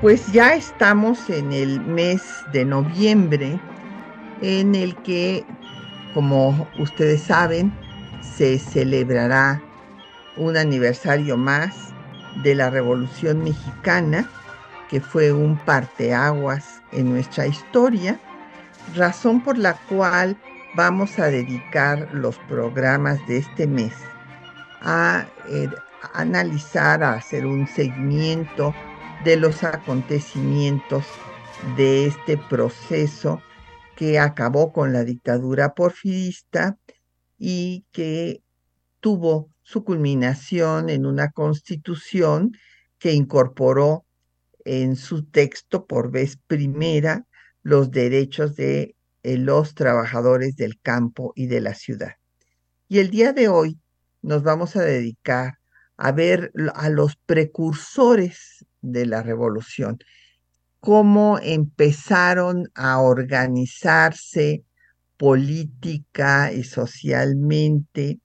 Pues 0.00 0.30
ya 0.30 0.54
estamos 0.54 1.28
en 1.28 1.52
el 1.52 1.80
mes 1.80 2.22
de 2.52 2.64
noviembre 2.64 3.58
en 4.42 4.76
el 4.76 4.94
que, 5.02 5.44
como 6.14 6.68
ustedes 6.78 7.22
saben, 7.22 7.76
se 8.22 8.60
celebrará 8.60 9.60
un 10.36 10.56
aniversario 10.56 11.36
más 11.36 11.92
de 12.44 12.54
la 12.54 12.70
Revolución 12.70 13.42
Mexicana, 13.42 14.30
que 14.88 15.00
fue 15.00 15.32
un 15.32 15.56
parteaguas 15.56 16.80
en 16.92 17.10
nuestra 17.10 17.48
historia, 17.48 18.20
razón 18.94 19.42
por 19.42 19.58
la 19.58 19.74
cual 19.88 20.36
vamos 20.76 21.18
a 21.18 21.26
dedicar 21.26 22.08
los 22.12 22.38
programas 22.48 23.18
de 23.26 23.38
este 23.38 23.66
mes 23.66 23.94
a, 24.80 25.26
eh, 25.48 25.68
analizar, 26.14 27.02
a 27.02 27.14
hacer 27.14 27.44
un 27.44 27.66
seguimiento 27.66 28.72
de 29.24 29.36
los 29.36 29.64
acontecimientos 29.64 31.04
de 31.76 32.06
este 32.06 32.38
proceso 32.38 33.42
que 33.96 34.18
acabó 34.18 34.72
con 34.72 34.92
la 34.92 35.04
dictadura 35.04 35.74
porfirista 35.74 36.78
y 37.36 37.84
que 37.90 38.42
tuvo 39.00 39.50
su 39.62 39.84
culminación 39.84 40.88
en 40.88 41.04
una 41.04 41.30
constitución 41.30 42.52
que 42.98 43.12
incorporó 43.12 44.04
en 44.64 44.96
su 44.96 45.24
texto 45.24 45.86
por 45.86 46.10
vez 46.10 46.38
primera 46.46 47.26
los 47.62 47.90
derechos 47.90 48.54
de 48.54 48.94
eh, 49.22 49.36
los 49.36 49.74
trabajadores 49.74 50.56
del 50.56 50.80
campo 50.80 51.32
y 51.34 51.46
de 51.46 51.60
la 51.60 51.74
ciudad. 51.74 52.12
Y 52.88 52.98
el 53.00 53.10
día 53.10 53.32
de 53.32 53.48
hoy 53.48 53.78
nos 54.22 54.42
vamos 54.42 54.76
a 54.76 54.82
dedicar 54.82 55.58
a 55.96 56.12
ver 56.12 56.52
a 56.74 56.88
los 56.88 57.16
precursores 57.16 58.64
de 58.82 59.06
la 59.06 59.22
revolución, 59.22 59.98
cómo 60.80 61.38
empezaron 61.42 62.70
a 62.74 63.00
organizarse 63.00 64.64
política 65.16 66.52
y 66.52 66.64
socialmente 66.64 68.20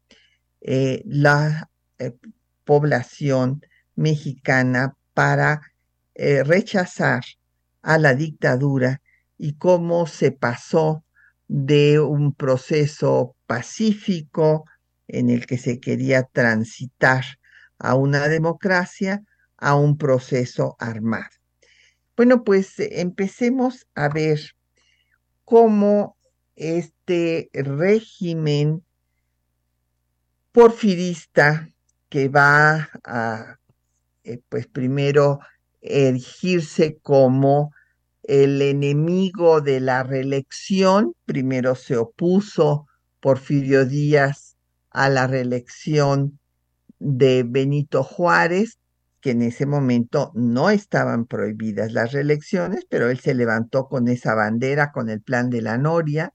eh, 0.61 1.01
la 1.05 1.69
eh, 1.97 2.11
población 2.63 3.61
mexicana 3.95 4.95
para 5.13 5.61
rechazar 6.15 7.23
a 7.81 7.97
la 7.97 8.13
dictadura 8.13 9.01
y 9.37 9.53
cómo 9.55 10.05
se 10.05 10.31
pasó 10.31 11.03
de 11.47 11.99
un 11.99 12.33
proceso 12.33 13.35
pacífico 13.45 14.65
en 15.07 15.29
el 15.29 15.45
que 15.45 15.57
se 15.57 15.79
quería 15.79 16.23
transitar 16.23 17.23
a 17.77 17.95
una 17.95 18.27
democracia 18.27 19.21
a 19.63 19.75
un 19.75 19.97
proceso 19.97 20.75
armado. 20.77 21.29
Bueno, 22.17 22.43
pues 22.43 22.73
empecemos 22.77 23.87
a 23.95 24.09
ver 24.09 24.39
cómo 25.45 26.17
este 26.55 27.49
régimen 27.53 28.83
porfirista 30.51 31.69
que 32.09 32.27
va 32.27 32.89
a, 33.05 33.57
eh, 34.25 34.41
pues 34.49 34.67
primero, 34.67 35.39
erigirse 35.81 36.99
como 37.01 37.71
el 38.23 38.61
enemigo 38.61 39.61
de 39.61 39.79
la 39.79 40.03
reelección. 40.03 41.15
Primero 41.25 41.75
se 41.75 41.95
opuso 41.95 42.85
Porfirio 43.21 43.85
Díaz 43.85 44.57
a 44.91 45.07
la 45.07 45.25
reelección 45.25 46.37
de 46.99 47.43
Benito 47.43 48.03
Juárez, 48.03 48.77
que 49.23 49.31
en 49.31 49.41
ese 49.41 49.65
momento 49.65 50.33
no 50.35 50.69
estaban 50.69 51.25
prohibidas 51.25 51.93
las 51.93 52.11
reelecciones, 52.11 52.85
pero 52.89 53.09
él 53.09 53.19
se 53.19 53.33
levantó 53.33 53.87
con 53.87 54.09
esa 54.09 54.35
bandera, 54.35 54.91
con 54.91 55.09
el 55.09 55.21
plan 55.21 55.49
de 55.49 55.61
la 55.61 55.77
Noria, 55.77 56.33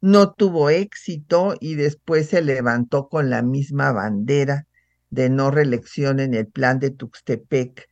no 0.00 0.32
tuvo 0.32 0.70
éxito 0.70 1.56
y 1.60 1.74
después 1.74 2.28
se 2.28 2.40
levantó 2.40 3.08
con 3.08 3.28
la 3.28 3.42
misma 3.42 3.90
bandera 3.90 4.68
de 5.10 5.30
no 5.30 5.50
reelección 5.50 6.20
en 6.20 6.34
el 6.34 6.46
plan 6.46 6.78
de 6.78 6.90
Tuxtepec 6.90 7.88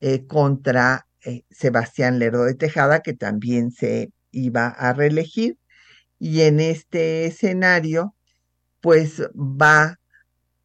eh, 0.00 0.26
contra 0.28 1.08
eh, 1.24 1.42
Sebastián 1.50 2.20
Lerdo 2.20 2.44
de 2.44 2.54
Tejada, 2.54 3.00
que 3.00 3.14
también 3.14 3.72
se 3.72 4.12
iba 4.30 4.68
a 4.68 4.92
reelegir. 4.92 5.58
Y 6.20 6.42
en 6.42 6.60
este 6.60 7.26
escenario, 7.26 8.14
pues 8.80 9.22
va 9.34 9.98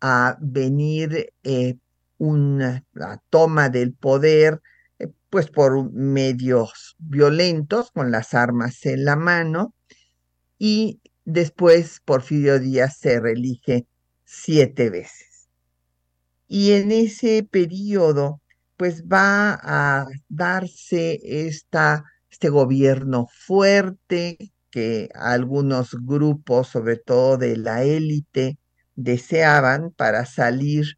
a 0.02 0.38
venir 0.40 1.34
eh, 1.44 1.78
una 2.18 2.84
toma 3.30 3.70
del 3.70 3.94
poder, 3.94 4.62
eh, 5.00 5.08
pues 5.30 5.50
por 5.50 5.92
medios 5.92 6.96
violentos, 7.00 7.92
con 7.92 8.12
las 8.12 8.34
armas 8.34 8.86
en 8.86 9.06
la 9.06 9.16
mano, 9.16 9.74
y 10.58 11.02
después 11.26 12.02
Porfirio 12.06 12.60
Díaz 12.60 12.98
se 13.00 13.20
reelige 13.20 13.88
siete 14.26 14.90
veces. 14.90 15.50
Y 16.48 16.72
en 16.72 16.92
ese 16.92 17.44
periodo, 17.44 18.42
pues 18.78 19.04
va 19.04 19.60
a 19.62 20.08
darse 20.30 21.20
esta, 21.24 22.06
este 22.30 22.50
gobierno 22.50 23.28
fuerte 23.32 24.38
que 24.70 25.10
algunos 25.14 25.96
grupos, 26.00 26.70
sobre 26.70 26.98
todo 26.98 27.38
de 27.38 27.58
la 27.58 27.84
élite, 27.84 28.58
deseaban 28.96 29.92
para 29.92 30.26
salir 30.26 30.97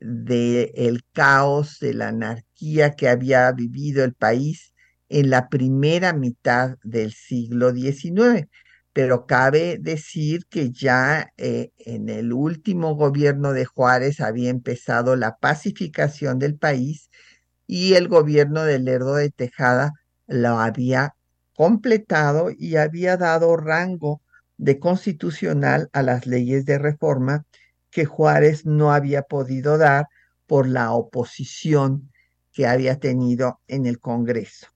del 0.00 1.02
caos, 1.12 1.78
de 1.80 1.94
la 1.94 2.08
anarquía 2.08 2.94
que 2.94 3.08
había 3.08 3.50
vivido 3.52 4.04
el 4.04 4.14
país 4.14 4.74
en 5.08 5.30
la 5.30 5.48
primera 5.48 6.12
mitad 6.12 6.76
del 6.82 7.12
siglo 7.12 7.72
XIX. 7.72 8.48
Pero 8.92 9.26
cabe 9.26 9.78
decir 9.80 10.46
que 10.48 10.70
ya 10.70 11.32
eh, 11.36 11.70
en 11.78 12.08
el 12.08 12.32
último 12.32 12.94
gobierno 12.96 13.52
de 13.52 13.64
Juárez 13.64 14.20
había 14.20 14.50
empezado 14.50 15.16
la 15.16 15.36
pacificación 15.36 16.38
del 16.38 16.56
país 16.56 17.10
y 17.66 17.94
el 17.94 18.08
gobierno 18.08 18.64
de 18.64 18.78
Lerdo 18.78 19.14
de 19.14 19.30
Tejada 19.30 19.92
lo 20.26 20.58
había 20.58 21.14
completado 21.54 22.50
y 22.56 22.76
había 22.76 23.16
dado 23.16 23.56
rango 23.56 24.22
de 24.56 24.78
constitucional 24.78 25.88
a 25.92 26.02
las 26.02 26.26
leyes 26.26 26.64
de 26.66 26.78
reforma 26.78 27.44
que 27.90 28.04
Juárez 28.04 28.66
no 28.66 28.92
había 28.92 29.22
podido 29.22 29.78
dar 29.78 30.06
por 30.46 30.66
la 30.66 30.92
oposición 30.92 32.10
que 32.52 32.66
había 32.66 32.98
tenido 32.98 33.60
en 33.68 33.86
el 33.86 34.00
Congreso. 34.00 34.66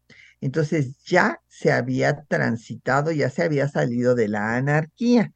Entonces 0.40 1.02
ya 1.04 1.40
se 1.48 1.72
había 1.72 2.24
transitado, 2.24 3.12
ya 3.12 3.30
se 3.30 3.42
había 3.42 3.68
salido 3.68 4.14
de 4.14 4.28
la 4.28 4.56
anarquía. 4.56 5.32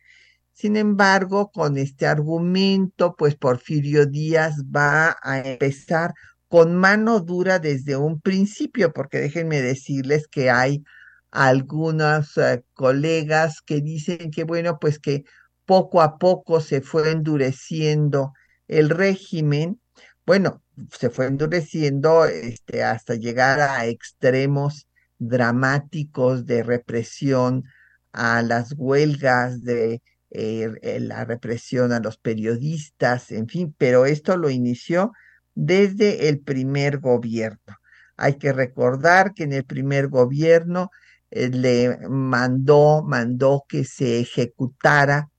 Sin 0.52 0.76
embargo, 0.76 1.50
con 1.52 1.76
este 1.76 2.06
argumento, 2.06 3.14
pues 3.16 3.34
Porfirio 3.36 4.06
Díaz 4.06 4.56
va 4.64 5.16
a 5.22 5.38
empezar 5.40 6.14
con 6.48 6.76
mano 6.76 7.20
dura 7.20 7.58
desde 7.58 7.96
un 7.96 8.20
principio, 8.20 8.92
porque 8.92 9.18
déjenme 9.18 9.60
decirles 9.60 10.26
que 10.28 10.50
hay 10.50 10.82
algunos 11.30 12.36
eh, 12.38 12.64
colegas 12.74 13.60
que 13.60 13.80
dicen 13.80 14.30
que, 14.30 14.44
bueno, 14.44 14.78
pues 14.80 14.98
que 14.98 15.24
poco 15.66 16.00
a 16.00 16.18
poco 16.18 16.60
se 16.60 16.80
fue 16.80 17.10
endureciendo 17.10 18.32
el 18.68 18.90
régimen. 18.90 19.80
Bueno, 20.24 20.62
se 20.90 21.10
fue 21.10 21.26
endureciendo 21.26 22.24
este, 22.26 22.82
hasta 22.84 23.14
llegar 23.14 23.60
a 23.60 23.86
extremos 23.86 24.88
dramáticos 25.18 26.46
de 26.46 26.62
represión 26.62 27.64
a 28.12 28.42
las 28.42 28.74
huelgas, 28.76 29.62
de 29.62 30.02
eh, 30.30 30.70
eh, 30.82 31.00
la 31.00 31.24
represión 31.24 31.92
a 31.92 32.00
los 32.00 32.18
periodistas, 32.18 33.30
en 33.32 33.48
fin, 33.48 33.74
pero 33.78 34.06
esto 34.06 34.36
lo 34.36 34.50
inició 34.50 35.12
desde 35.54 36.28
el 36.28 36.40
primer 36.40 36.98
gobierno. 36.98 37.76
Hay 38.16 38.38
que 38.38 38.52
recordar 38.52 39.34
que 39.34 39.44
en 39.44 39.52
el 39.52 39.64
primer 39.64 40.08
gobierno 40.08 40.90
eh, 41.30 41.48
le 41.50 41.98
mandó, 42.08 43.02
mandó 43.02 43.64
que 43.68 43.84
se 43.84 44.20
ejecutara 44.20 45.30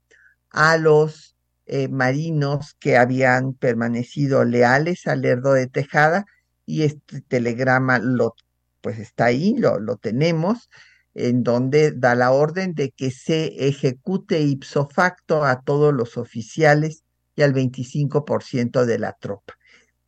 a 0.52 0.78
los 0.78 1.36
eh, 1.66 1.88
marinos 1.90 2.76
que 2.80 2.98
habían 2.98 3.54
permanecido 3.54 4.46
leales 4.46 5.08
al 5.08 5.22
Lerdo 5.22 5.54
de 5.54 5.68
Tejada 5.68 6.26
y 6.66 6.84
este 6.84 7.22
telegrama 7.22 8.00
lo 8.00 8.36
pues 8.82 9.00
está 9.00 9.26
ahí, 9.26 9.56
lo, 9.58 9.80
lo 9.80 9.98
tenemos, 9.98 10.70
en 11.14 11.44
donde 11.44 11.92
da 11.92 12.16
la 12.16 12.32
orden 12.32 12.74
de 12.74 12.92
que 12.92 13.12
se 13.12 13.68
ejecute 13.68 14.40
ipso 14.40 14.88
facto 14.88 15.44
a 15.44 15.62
todos 15.62 15.94
los 15.94 16.16
oficiales 16.16 17.04
y 17.36 17.42
al 17.42 17.54
25% 17.54 18.86
de 18.86 19.00
la 19.00 19.14
tropa. 19.14 19.56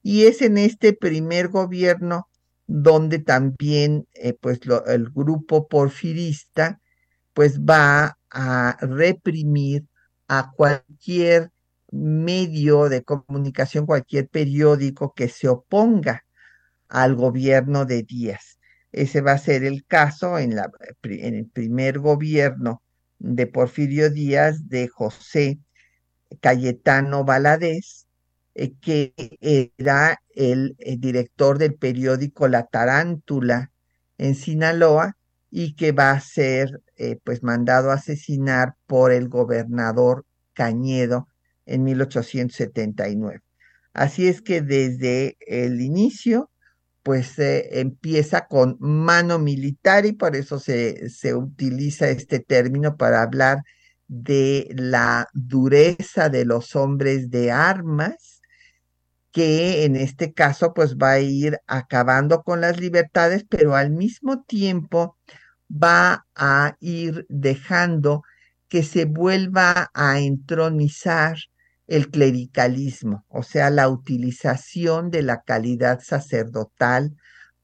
Y 0.01 0.27
es 0.27 0.41
en 0.41 0.57
este 0.57 0.93
primer 0.93 1.49
gobierno 1.49 2.29
donde 2.67 3.19
también 3.19 4.07
eh, 4.13 4.33
pues 4.39 4.59
el 4.87 5.09
grupo 5.09 5.67
porfirista 5.67 6.79
pues 7.33 7.59
va 7.59 8.17
a 8.29 8.77
reprimir 8.81 9.85
a 10.29 10.51
cualquier 10.55 11.51
medio 11.91 12.87
de 12.87 13.03
comunicación, 13.03 13.85
cualquier 13.85 14.29
periódico 14.29 15.13
que 15.13 15.27
se 15.27 15.49
oponga 15.49 16.23
al 16.87 17.15
gobierno 17.15 17.85
de 17.85 18.03
Díaz. 18.03 18.59
Ese 18.91 19.21
va 19.21 19.33
a 19.33 19.37
ser 19.39 19.63
el 19.63 19.85
caso 19.85 20.37
en, 20.37 20.53
el 21.03 21.47
primer 21.47 21.99
gobierno 21.99 22.83
de 23.17 23.47
Porfirio 23.47 24.11
Díaz 24.11 24.69
de 24.69 24.87
José 24.87 25.59
Cayetano 26.41 27.25
Valadez, 27.25 28.07
eh, 28.53 28.73
que 28.79 29.13
era 29.41 30.21
el, 30.35 30.75
director 30.99 31.57
del 31.57 31.73
periódico 31.73 32.47
La 32.47 32.67
Tarántula 32.67 33.71
en 34.19 34.35
Sinaloa 34.35 35.17
y 35.49 35.75
que 35.75 35.91
va 35.91 36.11
a 36.11 36.19
ser 36.19 36.81
eh, 36.99 37.17
pues 37.23 37.43
mandado 37.43 37.91
a 37.91 37.95
asesinar 37.95 38.75
por 38.85 39.11
el 39.11 39.29
gobernador 39.29 40.25
Cañedo 40.53 41.27
en 41.65 41.83
1879. 41.83 43.41
Así 43.93 44.27
es 44.27 44.41
que 44.41 44.61
desde 44.61 45.37
el 45.39 45.81
inicio 45.81 46.51
pues 47.01 47.35
empieza 47.37 48.47
con 48.47 48.75
mano 48.79 49.39
militar 49.39 50.05
y 50.05 50.11
por 50.11 50.35
eso 50.35 50.59
se, 50.59 51.09
se 51.09 51.33
utiliza 51.33 52.09
este 52.09 52.39
término 52.39 52.97
para 52.97 53.21
hablar 53.21 53.63
de 54.07 54.67
la 54.75 55.27
dureza 55.33 56.29
de 56.29 56.43
los 56.43 56.75
hombres 56.75 57.29
de 57.31 57.51
armas 57.51 58.41
que 59.31 59.85
en 59.85 59.95
este 59.95 60.33
caso 60.33 60.73
pues 60.73 60.97
va 60.97 61.11
a 61.11 61.19
ir 61.19 61.59
acabando 61.67 62.43
con 62.43 62.61
las 62.61 62.79
libertades, 62.79 63.45
pero 63.47 63.75
al 63.75 63.91
mismo 63.91 64.43
tiempo 64.43 65.17
va 65.69 66.25
a 66.35 66.75
ir 66.79 67.25
dejando 67.29 68.23
que 68.67 68.83
se 68.83 69.05
vuelva 69.05 69.89
a 69.93 70.19
entronizar 70.19 71.37
el 71.87 72.11
clericalismo, 72.11 73.25
o 73.29 73.41
sea, 73.43 73.69
la 73.71 73.89
utilización 73.89 75.09
de 75.09 75.23
la 75.23 75.41
calidad 75.41 76.01
sacerdotal 76.01 77.15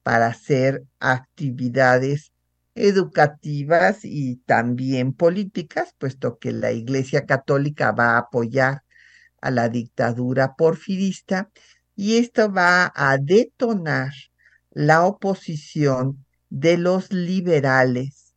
para 0.01 0.27
hacer 0.27 0.83
actividades 0.99 2.31
educativas 2.73 3.99
y 4.03 4.37
también 4.45 5.13
políticas, 5.13 5.93
puesto 5.97 6.37
que 6.39 6.51
la 6.51 6.71
Iglesia 6.71 7.25
Católica 7.25 7.91
va 7.91 8.15
a 8.15 8.19
apoyar 8.19 8.83
a 9.41 9.51
la 9.51 9.69
dictadura 9.69 10.55
porfirista 10.55 11.49
y 11.95 12.17
esto 12.17 12.51
va 12.51 12.91
a 12.95 13.17
detonar 13.17 14.11
la 14.71 15.05
oposición 15.05 16.24
de 16.55 16.77
los 16.77 17.11
liberales 17.11 18.33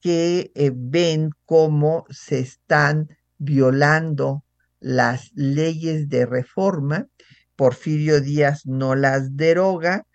que 0.00 0.50
eh, 0.54 0.72
ven 0.74 1.28
cómo 1.44 2.06
se 2.08 2.38
están 2.38 3.10
violando 3.36 4.44
las 4.78 5.30
leyes 5.34 6.08
de 6.08 6.24
reforma. 6.24 7.08
Porfirio 7.56 8.22
Díaz 8.22 8.64
no 8.64 8.94
las 8.94 9.36
deroga, 9.36 10.06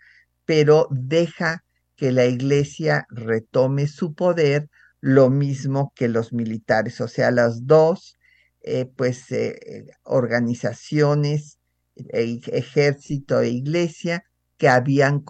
pero 0.44 0.88
deja 0.90 1.62
que 1.94 2.10
la 2.10 2.26
iglesia 2.26 3.06
retome 3.10 3.86
su 3.86 4.14
poder, 4.14 4.68
lo 5.00 5.30
mismo 5.30 5.92
que 5.94 6.08
los 6.08 6.32
militares, 6.32 7.00
o 7.00 7.06
sea, 7.06 7.30
las 7.30 7.64
dos 7.64 8.18
eh, 8.62 8.86
pues 8.96 9.30
eh, 9.30 9.86
organizaciones, 10.02 11.60
e, 11.94 12.40
ejército 12.48 13.40
e 13.40 13.50
iglesia 13.50 14.24
que 14.56 14.68
habían 14.68 15.20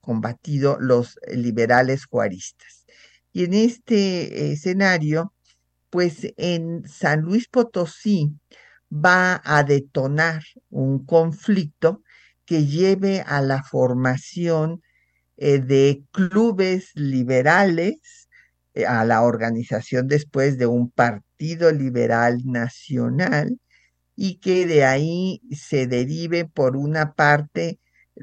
combatido 0.00 0.78
los 0.80 1.18
liberales 1.32 2.06
juaristas. 2.06 2.84
Y 3.32 3.44
en 3.44 3.54
este 3.54 4.52
escenario, 4.52 5.32
pues 5.90 6.32
en 6.36 6.86
San 6.88 7.22
Luis 7.22 7.48
Potosí 7.48 8.32
va 8.92 9.40
a 9.44 9.62
detonar 9.62 10.42
un 10.68 11.04
conflicto 11.04 12.02
que 12.44 12.66
lleve 12.66 13.20
a 13.20 13.40
la 13.40 13.62
formación 13.62 14.82
eh, 15.36 15.60
de 15.60 16.02
clubes 16.10 16.90
liberales, 16.94 18.28
a 18.86 19.04
la 19.04 19.22
organización 19.22 20.06
después 20.06 20.58
de 20.58 20.66
un 20.66 20.90
Partido 20.90 21.72
Liberal 21.72 22.42
Nacional 22.44 23.58
y 24.16 24.38
que 24.38 24.66
de 24.66 24.84
ahí 24.84 25.40
se 25.50 25.86
derive 25.86 26.44
por 26.44 26.76
una 26.76 27.14
parte 27.14 27.79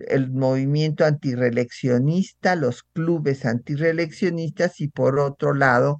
el 0.07 0.31
movimiento 0.31 1.05
antireleccionista, 1.05 2.55
los 2.55 2.83
clubes 2.83 3.45
antireleccionistas 3.45 4.79
y 4.81 4.87
por 4.89 5.19
otro 5.19 5.53
lado 5.53 5.97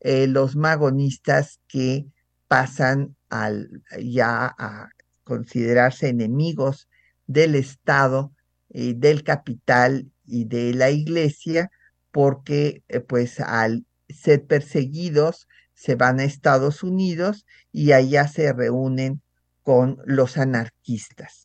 eh, 0.00 0.26
los 0.26 0.56
magonistas 0.56 1.60
que 1.68 2.06
pasan 2.48 3.16
al, 3.28 3.82
ya 4.02 4.54
a 4.58 4.88
considerarse 5.24 6.08
enemigos 6.08 6.88
del 7.26 7.54
Estado, 7.54 8.34
y 8.74 8.94
del 8.94 9.22
capital 9.22 10.10
y 10.26 10.46
de 10.46 10.74
la 10.74 10.90
iglesia, 10.90 11.70
porque 12.10 12.82
eh, 12.88 13.00
pues 13.00 13.40
al 13.40 13.86
ser 14.08 14.44
perseguidos 14.46 15.48
se 15.74 15.94
van 15.94 16.18
a 16.18 16.24
Estados 16.24 16.82
Unidos 16.82 17.46
y 17.72 17.92
allá 17.92 18.26
se 18.26 18.52
reúnen 18.52 19.22
con 19.62 19.98
los 20.04 20.36
anarquistas. 20.36 21.43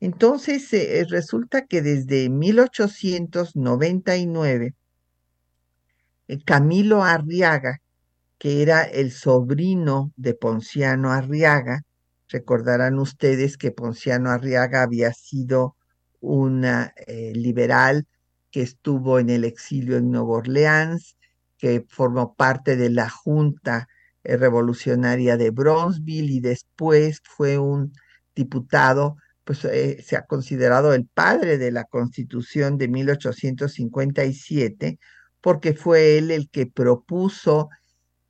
Entonces, 0.00 0.72
eh, 0.72 1.04
resulta 1.08 1.66
que 1.66 1.82
desde 1.82 2.28
1899, 2.30 4.74
eh, 6.28 6.38
Camilo 6.44 7.02
Arriaga, 7.04 7.80
que 8.38 8.62
era 8.62 8.82
el 8.82 9.12
sobrino 9.12 10.12
de 10.16 10.34
Ponciano 10.34 11.10
Arriaga, 11.12 11.84
recordarán 12.28 12.98
ustedes 12.98 13.56
que 13.58 13.72
Ponciano 13.72 14.30
Arriaga 14.30 14.82
había 14.82 15.12
sido 15.12 15.76
una 16.20 16.94
eh, 17.06 17.32
liberal 17.34 18.06
que 18.50 18.62
estuvo 18.62 19.18
en 19.18 19.30
el 19.30 19.44
exilio 19.44 19.96
en 19.98 20.10
Nueva 20.10 20.38
Orleans, 20.38 21.16
que 21.58 21.84
formó 21.88 22.34
parte 22.34 22.76
de 22.76 22.90
la 22.90 23.08
Junta 23.10 23.88
Revolucionaria 24.24 25.36
de 25.36 25.50
Bronzeville 25.50 26.32
y 26.32 26.40
después 26.40 27.20
fue 27.24 27.58
un 27.58 27.92
diputado, 28.34 29.16
pues 29.44 29.64
eh, 29.64 30.02
se 30.02 30.16
ha 30.16 30.26
considerado 30.26 30.94
el 30.94 31.06
padre 31.06 31.58
de 31.58 31.72
la 31.72 31.84
Constitución 31.84 32.78
de 32.78 32.88
1857, 32.88 34.98
porque 35.40 35.74
fue 35.74 36.18
él 36.18 36.30
el 36.30 36.50
que 36.50 36.66
propuso 36.66 37.68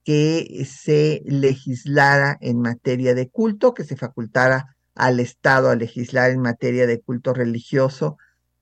que 0.05 0.67
se 0.69 1.23
legislara 1.27 2.39
en 2.41 2.61
materia 2.61 3.15
de 3.15 3.29
culto, 3.29 3.75
que 3.75 3.85
se 3.85 3.97
facultara 3.97 4.77
al 4.95 5.21
Estado 5.21 5.71
a 5.71 5.77
legislar 5.77 6.31
en 6.31 6.41
materia 6.41 6.87
de 6.87 7.01
culto 7.01 7.35
religioso 7.35 8.17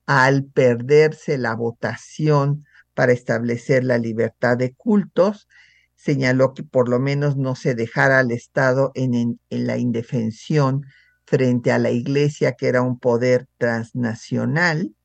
al 0.05 0.45
perderse 0.45 1.37
la 1.37 1.55
votación 1.55 2.65
para 2.93 3.11
establecer 3.11 3.83
la 3.83 3.97
libertad 3.97 4.57
de 4.57 4.73
cultos, 4.73 5.47
señaló 5.95 6.53
que 6.53 6.63
por 6.63 6.89
lo 6.89 6.99
menos 6.99 7.37
no 7.37 7.55
se 7.55 7.75
dejara 7.75 8.19
al 8.19 8.31
Estado 8.31 8.91
en, 8.95 9.39
en, 9.49 9.67
la 9.67 9.77
indefensión 9.77 10.85
frente 11.29 11.71
a 11.71 11.77
la 11.77 11.91
Iglesia, 11.91 12.53
que 12.53 12.67
era 12.67 12.81
un 12.81 12.97
poder 12.97 13.47
transnacional, 13.59 14.95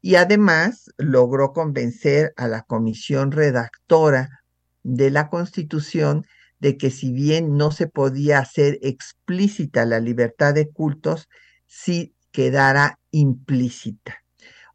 y 0.00 0.14
además 0.14 0.90
logró 0.96 1.52
convencer 1.52 2.32
a 2.38 2.48
la 2.48 2.62
comisión 2.62 3.30
redactora 3.30 4.42
de 4.82 5.10
la 5.10 5.28
Constitución 5.28 6.24
de 6.60 6.78
que 6.78 6.90
si 6.90 7.12
bien 7.12 7.58
no 7.58 7.72
se 7.72 7.88
podía 7.88 8.38
hacer 8.38 8.78
explícita 8.80 9.84
la 9.84 10.00
libertad 10.00 10.54
de 10.54 10.70
cultos, 10.70 11.28
sí 11.66 12.14
quedara 12.32 12.98
implícita. 13.10 14.24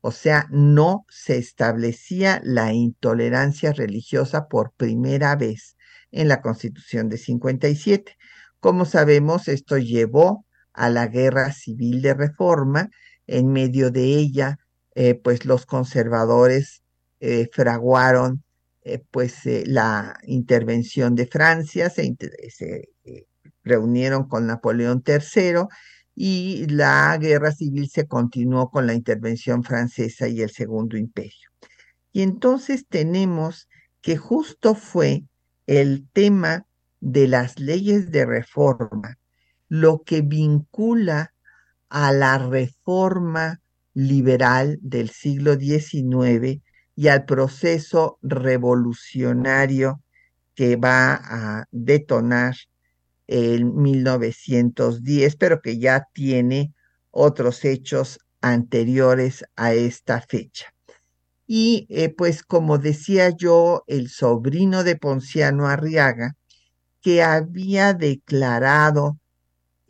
O 0.01 0.11
sea, 0.11 0.45
no 0.51 1.05
se 1.09 1.37
establecía 1.37 2.41
la 2.43 2.73
intolerancia 2.73 3.73
religiosa 3.73 4.47
por 4.47 4.71
primera 4.73 5.35
vez 5.35 5.77
en 6.11 6.27
la 6.27 6.41
Constitución 6.41 7.09
de 7.09 7.17
57. 7.17 8.17
Como 8.59 8.85
sabemos, 8.85 9.47
esto 9.47 9.79
llevó 9.79 10.45
a 10.73 10.89
la 10.89 11.07
guerra 11.07 11.51
civil 11.53 12.01
de 12.01 12.13
reforma. 12.13 12.89
En 13.27 13.51
medio 13.51 13.91
de 13.91 14.03
ella, 14.03 14.59
eh, 14.95 15.15
pues 15.15 15.45
los 15.45 15.65
conservadores 15.65 16.83
eh, 17.19 17.49
fraguaron 17.51 18.43
eh, 18.83 19.03
pues 19.11 19.45
la 19.45 20.17
intervención 20.23 21.15
de 21.15 21.27
Francia, 21.27 21.89
se, 21.89 22.15
se 22.49 22.89
reunieron 23.63 24.27
con 24.27 24.47
Napoleón 24.47 25.03
III 25.05 25.67
y 26.15 26.65
la 26.67 27.17
guerra 27.19 27.51
civil 27.51 27.89
se 27.89 28.07
continuó 28.07 28.69
con 28.69 28.87
la 28.87 28.93
intervención 28.93 29.63
francesa 29.63 30.27
y 30.27 30.41
el 30.41 30.49
Segundo 30.49 30.97
Imperio. 30.97 31.49
Y 32.11 32.23
entonces 32.23 32.85
tenemos 32.87 33.69
que 34.01 34.17
justo 34.17 34.75
fue 34.75 35.23
el 35.67 36.07
tema 36.11 36.65
de 36.99 37.27
las 37.27 37.59
leyes 37.59 38.11
de 38.11 38.25
reforma 38.25 39.17
lo 39.71 40.03
que 40.03 40.21
vincula 40.21 41.33
a 41.87 42.11
la 42.11 42.37
reforma 42.37 43.61
liberal 43.93 44.77
del 44.81 45.09
siglo 45.09 45.57
XIX 45.57 46.61
y 46.93 47.07
al 47.07 47.23
proceso 47.23 48.19
revolucionario 48.21 50.01
que 50.55 50.75
va 50.75 51.13
a 51.13 51.65
detonar 51.71 52.55
en 53.27 53.73
1910, 53.73 55.37
pero 55.37 55.61
que 55.61 55.79
ya 55.79 56.05
tiene 56.13 56.73
otros 57.09 57.63
hechos 57.63 58.19
anteriores 58.41 59.45
a 59.55 59.73
esta 59.73 60.19
fecha. 60.19 60.65
Y 61.47 61.87
eh, 61.87 62.09
pues 62.09 62.43
como 62.43 62.77
decía 62.77 63.29
yo, 63.29 63.85
el 63.87 64.09
sobrino 64.09 64.83
de 64.83 64.97
Ponciano 64.97 65.69
Arriaga, 65.69 66.35
que 67.01 67.23
había 67.23 67.93
declarado 67.93 69.20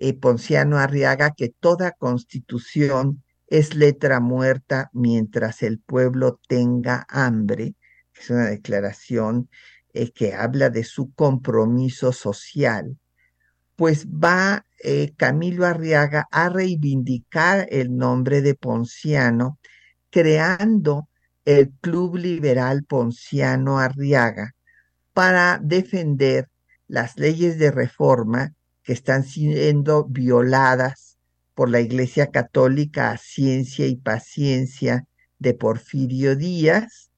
eh, 0.01 0.15
Ponciano 0.15 0.79
Arriaga 0.79 1.31
que 1.37 1.49
toda 1.49 1.91
constitución 1.91 3.23
es 3.45 3.75
letra 3.75 4.19
muerta 4.19 4.89
mientras 4.93 5.61
el 5.61 5.77
pueblo 5.77 6.39
tenga 6.47 7.05
hambre. 7.07 7.75
Es 8.19 8.31
una 8.31 8.47
declaración 8.47 9.47
eh, 9.93 10.11
que 10.11 10.33
habla 10.33 10.71
de 10.71 10.85
su 10.85 11.13
compromiso 11.13 12.13
social. 12.13 12.97
Pues 13.75 14.07
va 14.07 14.65
eh, 14.83 15.13
Camilo 15.17 15.67
Arriaga 15.67 16.27
a 16.31 16.49
reivindicar 16.49 17.67
el 17.69 17.95
nombre 17.95 18.41
de 18.41 18.55
Ponciano, 18.55 19.59
creando 20.09 21.09
el 21.45 21.73
Club 21.79 22.17
Liberal 22.17 22.85
Ponciano 22.85 23.77
Arriaga 23.77 24.55
para 25.13 25.59
defender 25.61 26.49
las 26.87 27.17
leyes 27.19 27.59
de 27.59 27.69
reforma 27.69 28.55
que 28.83 28.93
están 28.93 29.23
siendo 29.23 30.05
violadas 30.05 31.17
por 31.53 31.69
la 31.69 31.81
Iglesia 31.81 32.31
Católica 32.31 33.11
a 33.11 33.17
ciencia 33.17 33.85
y 33.87 33.95
paciencia 33.95 35.05
de 35.39 35.53
Porfirio 35.53 36.35
Díaz 36.35 37.11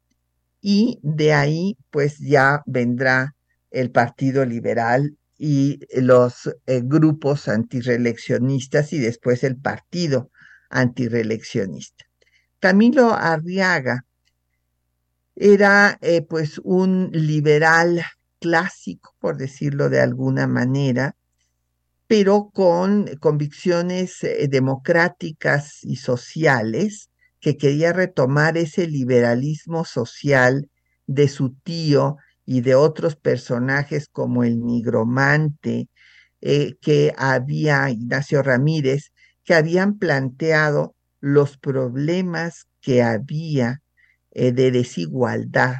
y 0.62 1.00
de 1.04 1.34
ahí 1.34 1.78
pues 1.92 2.20
ya 2.20 2.64
vendrá 2.66 3.36
el 3.72 3.92
Partido 3.92 4.46
Liberal 4.46 5.18
y 5.38 5.80
los 6.00 6.48
eh, 6.68 6.82
grupos 6.84 7.48
antireeleccionistas 7.48 8.94
y 8.94 9.00
después 9.00 9.44
el 9.44 9.58
Partido 9.58 10.32
antireeleccionista. 10.70 12.06
Camilo 12.60 13.14
Arriaga 13.14 14.06
era 15.36 15.98
eh, 16.02 16.22
pues 16.22 16.60
un 16.64 17.10
liberal 17.12 18.04
clásico, 18.40 19.16
por 19.20 19.38
decirlo 19.38 19.90
de 19.90 20.00
alguna 20.00 20.48
manera, 20.48 21.16
pero 22.08 22.50
con 22.54 23.08
convicciones 23.20 24.24
eh, 24.24 24.48
democráticas 24.50 25.84
y 25.84 25.98
sociales, 25.98 27.10
que 27.40 27.58
quería 27.58 27.94
retomar 27.94 28.58
ese 28.58 28.88
liberalismo 28.88 29.86
social 29.86 30.70
de 31.08 31.28
su 31.28 31.54
tío 31.64 32.18
y 32.46 32.62
de 32.62 32.76
otros 32.76 33.16
personajes 33.16 34.08
como 34.12 34.44
el 34.44 34.62
nigromante, 34.62 35.90
eh, 36.42 36.76
que 36.82 37.14
había 37.18 37.90
Ignacio 37.90 38.44
Ramírez, 38.44 39.12
que 39.44 39.56
habían 39.56 39.98
planteado 39.98 40.96
los 41.20 41.58
problemas 41.58 42.68
que 42.82 43.02
había 43.02 43.82
eh, 44.32 44.52
de 44.52 44.72
desigualdad 44.72 45.76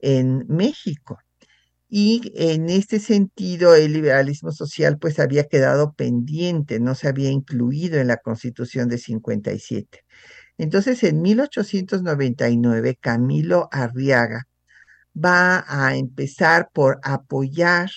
en 0.00 0.44
México. 0.48 1.18
Y 1.88 2.32
en 2.34 2.68
este 2.68 2.98
sentido, 2.98 3.74
el 3.74 3.92
liberalismo 3.92 4.50
social 4.52 4.98
pues 4.98 5.20
había 5.20 5.44
quedado 5.44 5.92
pendiente, 5.94 6.80
no 6.80 6.94
se 6.94 7.08
había 7.08 7.30
incluido 7.30 7.98
en 8.00 8.08
la 8.08 8.16
Constitución 8.16 8.88
de 8.88 8.98
57. 8.98 10.04
Entonces, 10.58 11.02
en 11.04 11.22
1899, 11.22 12.98
Camilo 13.00 13.68
Arriaga 13.70 14.48
va 15.16 15.64
a 15.68 15.96
empezar 15.96 16.70
por 16.72 16.98
apoyar 17.02 17.90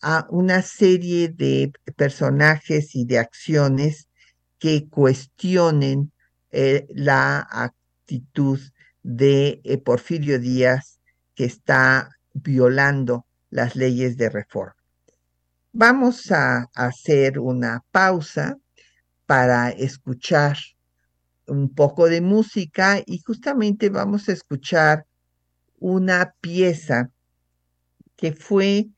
a 0.00 0.26
una 0.30 0.62
serie 0.62 1.28
de 1.28 1.72
personajes 1.96 2.94
y 2.94 3.04
de 3.04 3.18
acciones 3.18 4.08
que 4.58 4.88
cuestionen 4.88 6.12
eh, 6.50 6.86
la 6.90 7.46
actitud 7.50 8.60
de 9.02 9.60
eh, 9.64 9.78
Porfirio 9.78 10.38
Díaz, 10.38 11.00
que 11.34 11.44
está 11.44 12.10
violando 12.34 13.26
las 13.50 13.76
leyes 13.76 14.16
de 14.16 14.30
reforma. 14.30 14.76
Vamos 15.72 16.30
a 16.30 16.68
hacer 16.74 17.38
una 17.38 17.82
pausa 17.90 18.58
para 19.26 19.70
escuchar 19.70 20.56
un 21.46 21.74
poco 21.74 22.08
de 22.08 22.20
música 22.20 23.02
y 23.04 23.20
justamente 23.20 23.88
vamos 23.88 24.28
a 24.28 24.32
escuchar 24.32 25.06
una 25.78 26.34
pieza 26.40 27.10
que 28.16 28.32
fue 28.32 28.88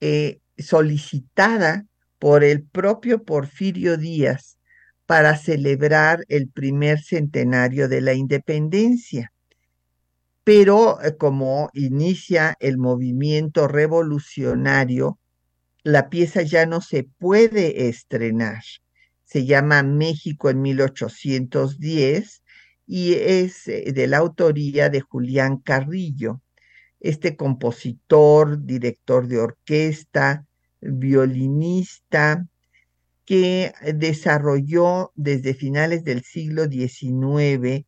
eh, 0.00 0.40
solicitada 0.58 1.86
por 2.18 2.44
el 2.44 2.62
propio 2.62 3.24
Porfirio 3.24 3.96
Díaz 3.96 4.58
para 5.06 5.36
celebrar 5.36 6.24
el 6.28 6.48
primer 6.48 7.00
centenario 7.00 7.88
de 7.88 8.00
la 8.00 8.14
independencia 8.14 9.32
pero 10.44 11.00
eh, 11.02 11.16
como 11.16 11.70
inicia 11.74 12.56
el 12.60 12.78
movimiento 12.78 13.68
revolucionario, 13.68 15.18
la 15.82 16.10
pieza 16.10 16.42
ya 16.42 16.66
no 16.66 16.80
se 16.80 17.04
puede 17.04 17.88
estrenar. 17.88 18.62
Se 19.24 19.46
llama 19.46 19.82
México 19.82 20.50
en 20.50 20.62
1810 20.62 22.42
y 22.86 23.14
es 23.14 23.68
eh, 23.68 23.92
de 23.92 24.06
la 24.06 24.18
autoría 24.18 24.88
de 24.88 25.00
Julián 25.00 25.58
Carrillo, 25.58 26.40
este 27.00 27.36
compositor, 27.36 28.64
director 28.64 29.26
de 29.26 29.38
orquesta, 29.38 30.46
violinista, 30.80 32.46
que 33.24 33.72
desarrolló 33.94 35.12
desde 35.14 35.54
finales 35.54 36.02
del 36.04 36.24
siglo 36.24 36.64
XIX 36.64 37.86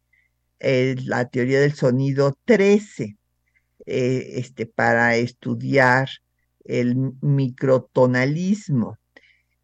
la 0.63 1.29
teoría 1.29 1.61
del 1.61 1.75
sonido 1.75 2.39
13 2.45 3.17
eh, 3.85 4.33
este, 4.37 4.67
para 4.67 5.17
estudiar 5.17 6.09
el 6.65 6.97
microtonalismo. 7.21 8.99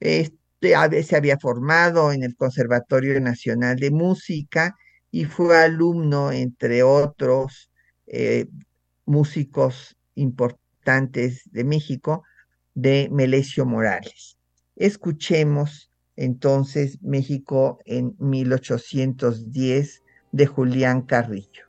Este, 0.01 0.75
a 0.75 0.91
se 1.03 1.17
había 1.17 1.39
formado 1.39 2.13
en 2.13 2.25
el 2.25 2.35
Conservatorio 2.35 3.21
Nacional 3.21 3.77
de 3.77 3.93
Música 3.93 4.77
y 5.13 5.25
fue 5.25 5.57
alumno, 5.57 6.33
entre 6.33 6.83
otros 6.83 7.71
eh, 8.09 8.47
músicos 9.07 9.97
importantes 10.17 11.43
de 11.53 11.63
México, 11.63 12.25
de 12.75 13.09
Melesio 13.13 13.67
Morales. 13.67 14.37
Escuchemos 14.75 15.91
entonces 16.17 17.01
México 17.03 17.79
en 17.85 18.17
1810 18.19 20.03
de 20.33 20.47
Julián 20.47 21.03
Carrillo. 21.03 21.68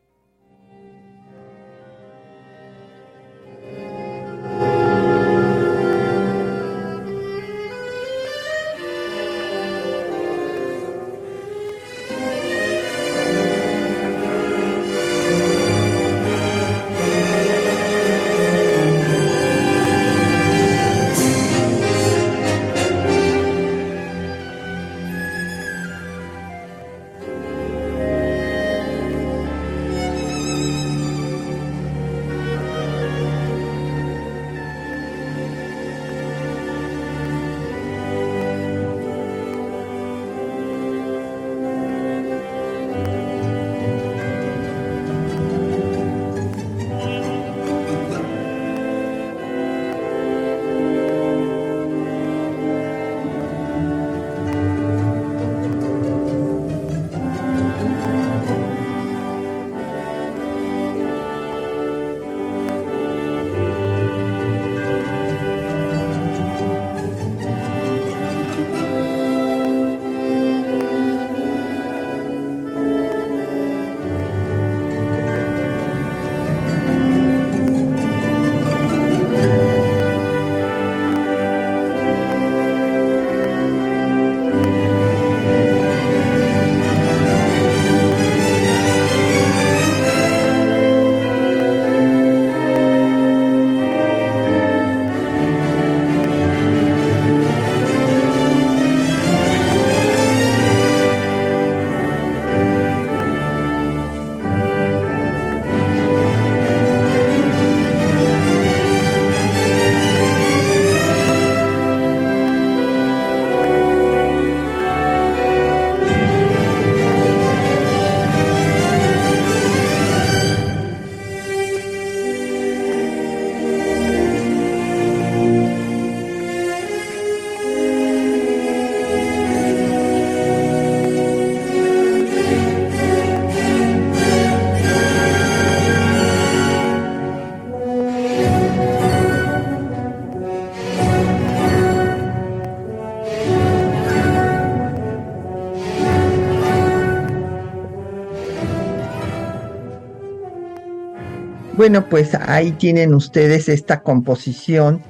Bueno, 151.80 152.10
pues 152.10 152.36
ahí 152.36 152.74
tienen 152.74 153.14
ustedes 153.14 153.70
esta 153.70 154.02
composición 154.02 155.02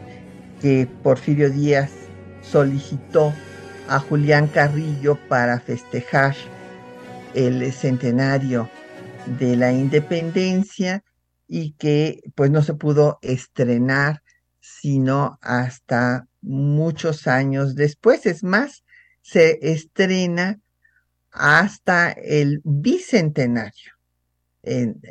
que 0.62 0.88
Porfirio 1.02 1.50
Díaz 1.50 1.90
solicitó 2.44 3.34
a 3.88 3.98
Julián 4.00 4.46
Carrillo 4.46 5.18
para 5.28 5.60
festejar 5.62 6.36
el 7.34 7.74
centenario 7.74 8.70
de 9.40 9.56
la 9.56 9.72
independencia 9.72 11.04
y 11.48 11.72
que 11.72 12.22
pues 12.36 12.52
no 12.52 12.62
se 12.62 12.76
pudo 12.76 13.18
estrenar 13.24 14.22
sino 14.60 15.40
hasta 15.42 16.28
muchos 16.40 17.26
años 17.26 17.74
después. 17.74 18.28
Es 18.28 18.44
más, 18.44 18.84
se 19.24 19.58
estrena 19.72 20.60
hasta 21.32 22.12
el 22.12 22.62
bicentenario. 22.64 23.94
En, 24.62 25.02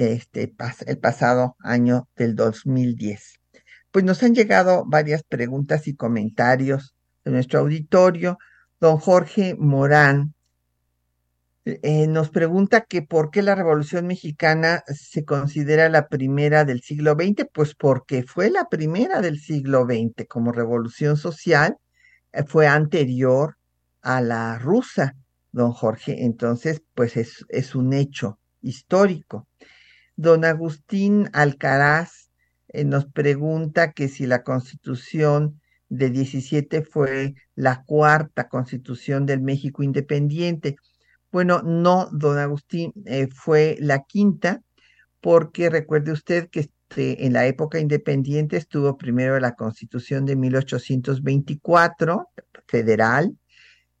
este, 0.00 0.54
el 0.86 0.98
pasado 0.98 1.56
año 1.60 2.08
del 2.16 2.34
2010. 2.34 3.40
Pues 3.90 4.04
nos 4.04 4.22
han 4.22 4.34
llegado 4.34 4.84
varias 4.86 5.22
preguntas 5.22 5.86
y 5.88 5.94
comentarios 5.94 6.94
de 7.24 7.32
nuestro 7.32 7.60
auditorio. 7.60 8.38
Don 8.80 8.98
Jorge 8.98 9.54
Morán 9.58 10.34
eh, 11.64 12.06
nos 12.06 12.30
pregunta 12.30 12.82
que 12.82 13.02
por 13.02 13.30
qué 13.30 13.42
la 13.42 13.54
Revolución 13.54 14.06
Mexicana 14.06 14.82
se 14.86 15.24
considera 15.24 15.88
la 15.90 16.08
primera 16.08 16.64
del 16.64 16.80
siglo 16.80 17.12
XX, 17.12 17.46
pues 17.52 17.74
porque 17.74 18.22
fue 18.22 18.50
la 18.50 18.68
primera 18.68 19.20
del 19.20 19.38
siglo 19.38 19.84
XX 19.84 20.26
como 20.26 20.52
revolución 20.52 21.18
social, 21.18 21.76
eh, 22.32 22.44
fue 22.44 22.66
anterior 22.66 23.56
a 24.00 24.22
la 24.22 24.58
rusa, 24.58 25.14
don 25.52 25.72
Jorge, 25.72 26.24
entonces 26.24 26.82
pues 26.94 27.16
es, 27.18 27.44
es 27.50 27.74
un 27.74 27.92
hecho 27.92 28.38
histórico. 28.62 29.46
Don 30.20 30.44
Agustín 30.44 31.30
Alcaraz 31.32 32.28
eh, 32.68 32.84
nos 32.84 33.06
pregunta 33.06 33.92
que 33.92 34.06
si 34.06 34.26
la 34.26 34.42
constitución 34.42 35.62
de 35.88 36.10
17 36.10 36.82
fue 36.82 37.36
la 37.54 37.84
cuarta 37.84 38.46
constitución 38.50 39.24
del 39.24 39.40
México 39.40 39.82
independiente. 39.82 40.76
Bueno, 41.32 41.62
no, 41.62 42.10
don 42.12 42.36
Agustín, 42.36 42.92
eh, 43.06 43.28
fue 43.34 43.78
la 43.80 44.02
quinta, 44.02 44.60
porque 45.22 45.70
recuerde 45.70 46.12
usted 46.12 46.50
que 46.50 46.60
este, 46.60 47.24
en 47.24 47.32
la 47.32 47.46
época 47.46 47.78
independiente 47.78 48.58
estuvo 48.58 48.98
primero 48.98 49.40
la 49.40 49.54
constitución 49.54 50.26
de 50.26 50.36
1824, 50.36 52.28
federal, 52.66 53.38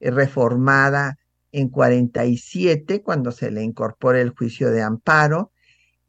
eh, 0.00 0.10
reformada 0.10 1.16
en 1.50 1.70
47, 1.70 3.00
cuando 3.02 3.32
se 3.32 3.50
le 3.50 3.62
incorpora 3.62 4.20
el 4.20 4.30
juicio 4.30 4.70
de 4.70 4.82
amparo, 4.82 5.50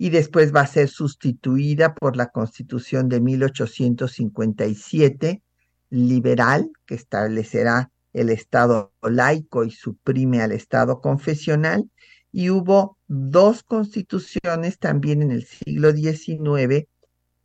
y 0.02 0.10
después 0.10 0.52
va 0.52 0.62
a 0.62 0.66
ser 0.66 0.90
sustituida 0.90 1.94
por 1.94 2.18
la 2.18 2.30
Constitución 2.30 3.08
de 3.08 3.22
1857 3.22 5.44
liberal, 5.92 6.72
que 6.88 6.96
establecerá 6.96 7.92
el 8.12 8.32
Estado 8.32 8.92
laico 9.04 9.64
y 9.64 9.70
suprime 9.70 10.42
al 10.42 10.54
Estado 10.54 11.02
confesional, 11.02 11.88
y 12.32 12.50
hubo 12.50 12.98
dos 13.08 13.62
constituciones 13.62 14.80
también 14.80 15.22
en 15.22 15.30
el 15.30 15.46
siglo 15.46 15.92
XIX 15.92 16.88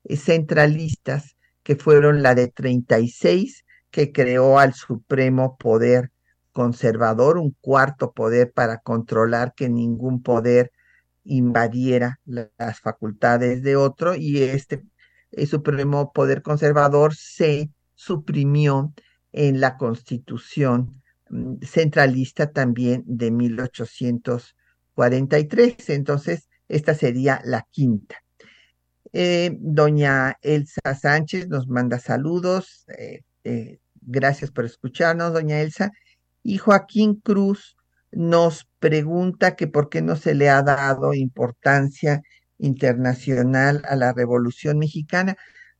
eh, 0.04 0.16
centralistas, 0.16 1.36
que 1.62 1.76
fueron 1.76 2.22
la 2.22 2.34
de 2.34 2.48
36, 2.48 3.66
que 3.90 4.12
creó 4.12 4.58
al 4.58 4.72
Supremo 4.72 5.58
Poder 5.58 6.10
Conservador, 6.52 7.36
un 7.36 7.54
cuarto 7.60 8.12
poder 8.12 8.50
para 8.50 8.78
controlar 8.78 9.52
que 9.54 9.68
ningún 9.68 10.22
poder 10.22 10.72
invadiera 11.26 12.20
las 12.24 12.80
facultades 12.80 13.62
de 13.62 13.76
otro 13.76 14.14
y 14.14 14.42
este 14.42 14.82
el 15.32 15.46
Supremo 15.46 16.12
Poder 16.12 16.42
Conservador 16.42 17.14
se 17.14 17.70
suprimió 17.94 18.92
en 19.32 19.60
la 19.60 19.76
Constitución 19.76 21.02
mm, 21.28 21.56
centralista 21.62 22.52
también 22.52 23.02
de 23.06 23.30
1843. 23.30 25.90
Entonces, 25.90 26.48
esta 26.68 26.94
sería 26.94 27.40
la 27.44 27.66
quinta. 27.70 28.16
Eh, 29.12 29.56
doña 29.60 30.36
Elsa 30.42 30.94
Sánchez 31.00 31.48
nos 31.48 31.68
manda 31.68 31.98
saludos. 31.98 32.84
Eh, 32.98 33.22
eh, 33.44 33.78
gracias 34.00 34.50
por 34.50 34.64
escucharnos, 34.64 35.32
doña 35.32 35.60
Elsa. 35.60 35.92
Y 36.42 36.58
Joaquín 36.58 37.16
Cruz 37.16 37.75
nos 38.12 38.68
pregunta 38.78 39.56
que 39.56 39.66
por 39.66 39.88
qué 39.88 40.02
no 40.02 40.16
se 40.16 40.34
le 40.34 40.48
ha 40.48 40.62
dado 40.62 41.14
importancia 41.14 42.22
internacional 42.58 43.82
a 43.88 43.96
la 43.96 44.12
Revolución 44.12 44.78
Mexicana. 44.78 45.36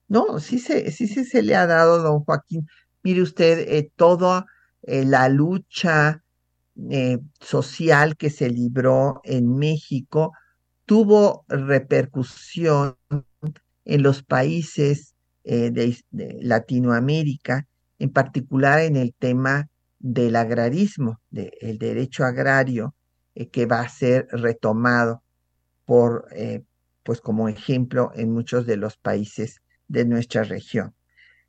No, 0.08 0.38
sí 0.38 0.58
se, 0.58 0.90
sí, 0.92 1.06
se 1.06 1.42
le 1.42 1.56
ha 1.56 1.66
dado, 1.66 2.02
don 2.02 2.24
Joaquín. 2.24 2.68
Mire 3.02 3.22
usted, 3.22 3.60
eh, 3.68 3.90
toda 3.96 4.46
eh, 4.82 5.04
la 5.04 5.28
lucha 5.28 6.22
eh, 6.90 7.18
social 7.40 8.16
que 8.16 8.30
se 8.30 8.50
libró 8.50 9.20
en 9.24 9.56
México 9.56 10.32
tuvo 10.84 11.44
repercusión 11.48 12.96
en 13.84 14.02
los 14.02 14.22
países 14.22 15.14
de 15.42 16.02
Latinoamérica, 16.40 17.68
en 18.00 18.10
particular 18.10 18.80
en 18.80 18.96
el 18.96 19.14
tema 19.14 19.68
del 20.12 20.36
agrarismo, 20.36 21.20
del 21.30 21.78
derecho 21.78 22.24
agrario, 22.24 22.94
eh, 23.34 23.48
que 23.48 23.66
va 23.66 23.80
a 23.80 23.88
ser 23.88 24.28
retomado 24.30 25.24
por, 25.84 26.28
eh, 26.30 26.62
pues 27.02 27.20
como 27.20 27.48
ejemplo 27.48 28.12
en 28.14 28.32
muchos 28.32 28.66
de 28.66 28.76
los 28.76 28.96
países 28.96 29.62
de 29.88 30.04
nuestra 30.04 30.44
región. 30.44 30.94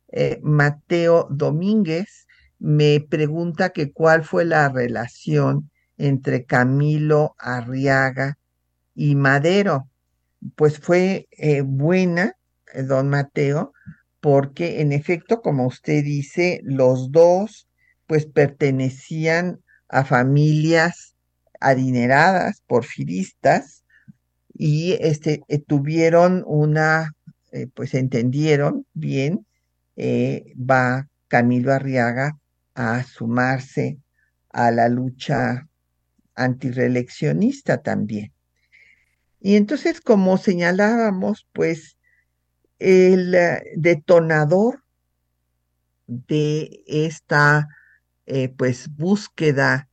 Eh, 0.08 0.40
Mateo 0.42 1.28
Domínguez 1.30 2.26
me 2.58 3.00
pregunta 3.00 3.70
que 3.70 3.92
cuál 3.92 4.24
fue 4.24 4.44
la 4.44 4.68
relación 4.68 5.70
entre 5.96 6.44
Camilo 6.44 7.36
Arriaga 7.38 8.38
y 8.94 9.14
Madero. 9.14 9.88
Pues 10.56 10.80
fue 10.80 11.28
buena, 11.64 12.34
don 12.88 13.08
Mateo, 13.08 13.72
porque 14.20 14.80
en 14.80 14.92
efecto, 14.92 15.42
como 15.42 15.66
usted 15.66 16.02
dice, 16.04 16.60
los 16.64 17.10
dos 17.12 17.67
pues 18.08 18.26
pertenecían 18.26 19.60
a 19.88 20.04
familias 20.04 21.14
adineradas, 21.60 22.62
porfiristas, 22.66 23.84
y 24.54 24.96
este, 25.00 25.42
eh, 25.48 25.58
tuvieron 25.60 26.42
una, 26.46 27.14
eh, 27.52 27.68
pues 27.72 27.94
entendieron 27.94 28.86
bien, 28.94 29.46
eh, 29.96 30.52
va 30.58 31.08
Camilo 31.28 31.72
Arriaga 31.72 32.38
a 32.74 33.04
sumarse 33.04 33.98
a 34.48 34.70
la 34.70 34.88
lucha 34.88 35.68
antireeleccionista 36.34 37.82
también. 37.82 38.32
Y 39.40 39.56
entonces, 39.56 40.00
como 40.00 40.38
señalábamos, 40.38 41.46
pues 41.52 41.98
el 42.78 43.36
detonador 43.76 44.82
de 46.06 46.82
esta 46.86 47.68
eh, 48.30 48.50
pues 48.50 48.94
búsqueda 48.94 49.88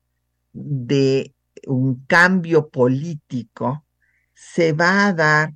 de 0.52 1.34
un 1.68 2.06
cambio 2.06 2.68
político 2.68 3.86
se 4.34 4.74
va 4.74 5.08
a 5.08 5.14
dar 5.14 5.54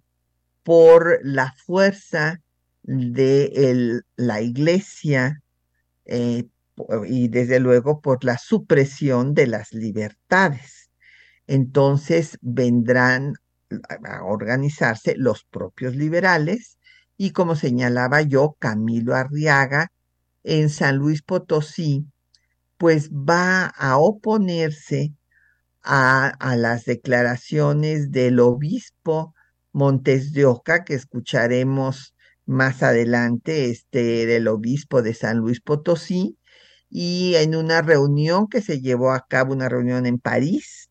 por 0.63 1.19
la 1.23 1.51
fuerza 1.51 2.41
de 2.83 4.01
la 4.15 4.41
iglesia 4.41 5.41
eh, 6.05 6.47
y 7.05 7.27
desde 7.27 7.59
luego 7.59 7.99
por 7.99 8.23
la 8.23 8.37
supresión 8.37 9.33
de 9.33 9.47
las 9.47 9.73
libertades. 9.73 10.89
Entonces 11.47 12.37
vendrán 12.41 13.33
a 14.05 14.23
organizarse 14.23 15.15
los 15.17 15.43
propios 15.43 15.97
liberales 15.97 16.77
y 17.17 17.31
como 17.31 17.57
señalaba 17.57 18.21
yo, 18.21 18.55
Camilo 18.57 19.15
Arriaga, 19.15 19.91
en 20.45 20.69
San 20.69 20.95
Luis 20.95 21.21
Potosí, 21.21 22.05
pues 22.79 23.11
va 23.11 23.65
a 23.67 23.97
oponerse 23.97 25.13
a, 25.83 26.33
las 26.57 26.85
declaraciones 26.85 28.11
del 28.11 28.39
obispo 28.39 29.35
Montes 29.73 30.33
de 30.33 30.45
Oca, 30.45 30.85
que 30.85 30.95
escucharemos 30.95 32.15
más 32.45 32.81
adelante, 32.81 33.69
este 33.69 34.25
del 34.25 34.47
obispo 34.47 35.01
de 35.01 35.13
San 35.13 35.39
Luis 35.39 35.59
Potosí, 35.61 36.37
y 36.89 37.35
en 37.35 37.55
una 37.55 37.81
reunión 37.81 38.47
que 38.47 38.61
se 38.61 38.79
llevó 38.79 39.11
a 39.11 39.25
cabo, 39.27 39.53
una 39.53 39.67
reunión 39.69 40.05
en 40.05 40.17
París, 40.17 40.89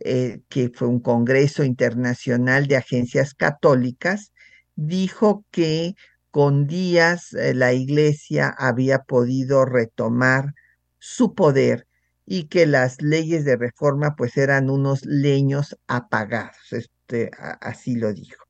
eh, 0.00 0.40
que 0.48 0.70
fue 0.74 0.88
un 0.88 1.00
Congreso 1.00 1.62
Internacional 1.64 2.66
de 2.66 2.76
Agencias 2.76 3.34
Católicas, 3.34 4.32
dijo 4.74 5.44
que 5.52 5.94
con 6.32 6.66
días 6.66 7.32
eh, 7.34 7.54
la 7.54 7.72
Iglesia 7.74 8.52
había 8.58 9.00
podido 9.00 9.64
retomar 9.64 10.54
su 10.98 11.34
poder 11.34 11.86
y 12.26 12.44
que 12.44 12.66
las 12.66 13.00
leyes 13.02 13.44
de 13.44 13.56
reforma 13.56 14.14
pues 14.16 14.36
eran 14.36 14.70
unos 14.70 15.04
leños 15.06 15.76
apagados, 15.86 16.72
este, 16.72 17.30
así 17.60 17.96
lo 17.96 18.12
dijo. 18.12 18.44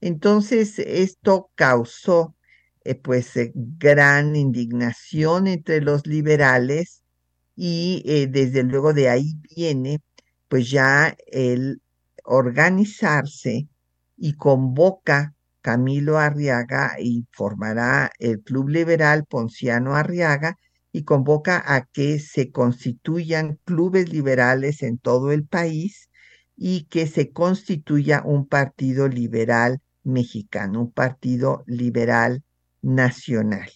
Entonces, 0.00 0.78
esto 0.78 1.50
causó 1.54 2.34
eh, 2.84 2.96
pues 2.96 3.36
eh, 3.36 3.52
gran 3.54 4.34
indignación 4.36 5.46
entre 5.46 5.80
los 5.80 6.06
liberales 6.06 7.02
y 7.54 8.02
eh, 8.06 8.26
desde 8.28 8.64
luego 8.64 8.92
de 8.92 9.08
ahí 9.08 9.34
viene 9.54 10.00
pues 10.48 10.70
ya 10.70 11.16
el 11.28 11.80
organizarse 12.24 13.68
y 14.16 14.34
convoca 14.34 15.34
Camilo 15.60 16.18
Arriaga 16.18 16.96
y 16.98 17.26
formará 17.32 18.10
el 18.18 18.42
Club 18.42 18.68
Liberal 18.70 19.24
Ponciano 19.26 19.94
Arriaga 19.94 20.56
y 20.92 21.04
convoca 21.04 21.62
a 21.64 21.86
que 21.86 22.18
se 22.18 22.50
constituyan 22.50 23.58
clubes 23.64 24.12
liberales 24.12 24.82
en 24.82 24.98
todo 24.98 25.32
el 25.32 25.46
país 25.46 26.10
y 26.56 26.84
que 26.84 27.06
se 27.06 27.32
constituya 27.32 28.22
un 28.24 28.46
partido 28.46 29.08
liberal 29.08 29.80
mexicano, 30.04 30.82
un 30.82 30.92
partido 30.92 31.64
liberal 31.66 32.44
nacional. 32.82 33.70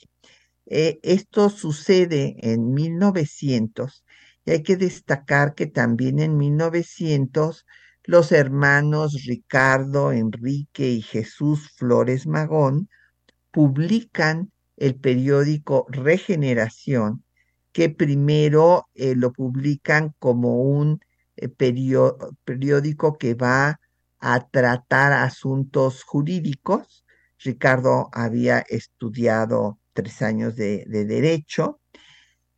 Eh, 0.67 0.99
esto 1.03 1.49
sucede 1.49 2.37
en 2.41 2.73
1900 2.73 4.05
y 4.45 4.51
hay 4.51 4.63
que 4.63 4.77
destacar 4.77 5.55
que 5.55 5.67
también 5.67 6.19
en 6.19 6.37
1900 6.37 7.65
los 8.05 8.31
hermanos 8.31 9.25
Ricardo, 9.27 10.13
Enrique 10.13 10.91
y 10.91 11.03
Jesús 11.03 11.71
Flores 11.77 12.27
Magón 12.27 12.89
publican 13.51 14.53
el 14.77 14.95
periódico 14.97 15.87
Regeneración, 15.89 17.25
que 17.73 17.91
primero 17.91 18.89
eh, 18.95 19.15
lo 19.15 19.33
publican 19.33 20.15
como 20.19 20.63
un 20.63 21.01
eh, 21.37 21.49
periódico 21.49 23.19
que 23.19 23.35
va 23.35 23.81
a 24.19 24.49
tratar 24.49 25.13
asuntos 25.13 26.03
jurídicos. 26.05 27.05
Ricardo 27.39 28.09
había 28.13 28.61
estudiado 28.61 29.79
tres 29.93 30.23
años 30.23 30.57
de, 30.57 30.85
derecho 30.87 31.81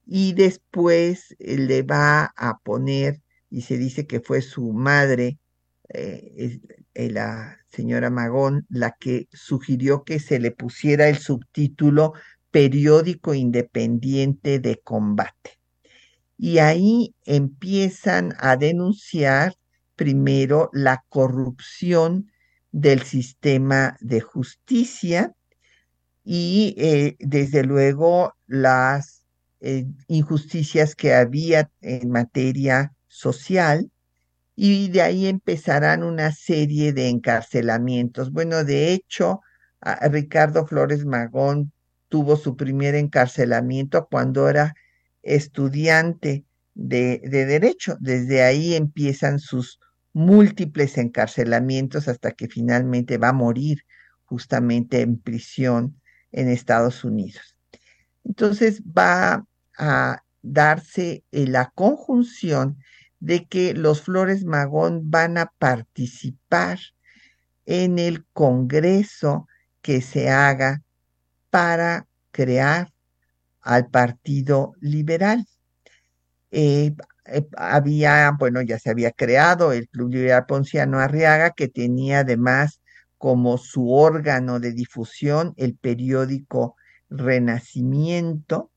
y 0.07 0.35
después 0.35 1.35
eh, 1.38 1.59
le 1.59 1.83
va 1.83 2.33
a 2.37 2.59
poner, 2.59 3.20
y 3.50 3.62
se 3.62 3.76
dice 3.76 4.07
que 4.07 4.20
fue 4.20 4.40
su 4.42 4.72
madre, 4.72 5.38
eh, 6.98 7.11
la 7.11 7.58
señora 7.68 8.11
Magón, 8.11 8.66
la 8.68 8.96
que 8.98 9.28
sugirió 9.32 10.02
que 10.02 10.18
se 10.18 10.40
le 10.40 10.50
pusiera 10.50 11.08
el 11.08 11.18
subtítulo 11.18 12.14
Periódico 12.50 13.34
Independiente 13.34 14.58
de 14.58 14.80
Combate. 14.82 15.61
Y 16.37 16.58
ahí 16.58 17.14
empiezan 17.24 18.34
a 18.40 18.56
denunciar 18.56 19.54
primero 19.94 20.70
la 20.72 21.04
corrupción 21.08 22.32
del 22.72 23.02
sistema 23.02 23.96
de 24.00 24.20
justicia 24.20 25.32
y 26.24 26.74
eh, 26.78 27.14
desde 27.20 27.62
luego 27.62 28.34
las 28.48 29.24
eh, 29.61 29.87
injusticias 30.08 30.96
que 30.96 31.14
había 31.14 31.70
en 31.80 32.11
materia 32.11 32.92
social 33.06 33.88
y 34.60 34.88
de 34.88 35.02
ahí 35.02 35.28
empezarán 35.28 36.02
una 36.02 36.32
serie 36.32 36.92
de 36.92 37.08
encarcelamientos. 37.08 38.32
Bueno, 38.32 38.64
de 38.64 38.92
hecho, 38.92 39.40
Ricardo 40.10 40.66
Flores 40.66 41.04
Magón 41.04 41.70
tuvo 42.08 42.34
su 42.34 42.56
primer 42.56 42.96
encarcelamiento 42.96 44.08
cuando 44.10 44.48
era 44.48 44.74
estudiante 45.22 46.44
de, 46.74 47.20
de 47.22 47.46
derecho. 47.46 47.98
Desde 48.00 48.42
ahí 48.42 48.74
empiezan 48.74 49.38
sus 49.38 49.78
múltiples 50.12 50.98
encarcelamientos 50.98 52.08
hasta 52.08 52.32
que 52.32 52.48
finalmente 52.48 53.16
va 53.16 53.28
a 53.28 53.32
morir 53.32 53.84
justamente 54.24 55.02
en 55.02 55.20
prisión 55.20 56.00
en 56.32 56.48
Estados 56.48 57.04
Unidos. 57.04 57.56
Entonces 58.24 58.82
va 58.82 59.46
a 59.78 60.24
darse 60.42 61.22
la 61.30 61.70
conjunción 61.76 62.78
de 63.20 63.46
que 63.46 63.74
los 63.74 64.02
Flores 64.02 64.44
Magón 64.44 65.11
van 65.11 65.38
a 65.38 65.52
participar 65.59 66.78
en 67.66 67.98
el 67.98 68.24
Congreso 68.33 69.46
que 69.83 70.00
se 70.00 70.31
haga 70.31 70.83
para 71.50 72.07
crear 72.31 72.92
al 73.61 73.88
Partido 73.88 74.72
Liberal. 74.81 75.46
Eh, 76.50 76.94
eh, 77.26 77.46
había, 77.57 78.31
bueno, 78.38 78.62
ya 78.62 78.78
se 78.78 78.90
había 78.90 79.12
creado 79.12 79.72
el 79.72 79.88
Club 79.88 80.12
Liberal 80.12 80.46
Ponciano 80.46 80.98
Arriaga, 80.98 81.50
que 81.50 81.68
tenía 81.68 82.20
además 82.20 82.81
como 83.18 83.59
su 83.59 83.92
órgano 83.92 84.61
de 84.61 84.72
difusión 84.72 85.52
el 85.57 85.74
periódico 85.76 86.76
Renacimiento, 87.11 88.70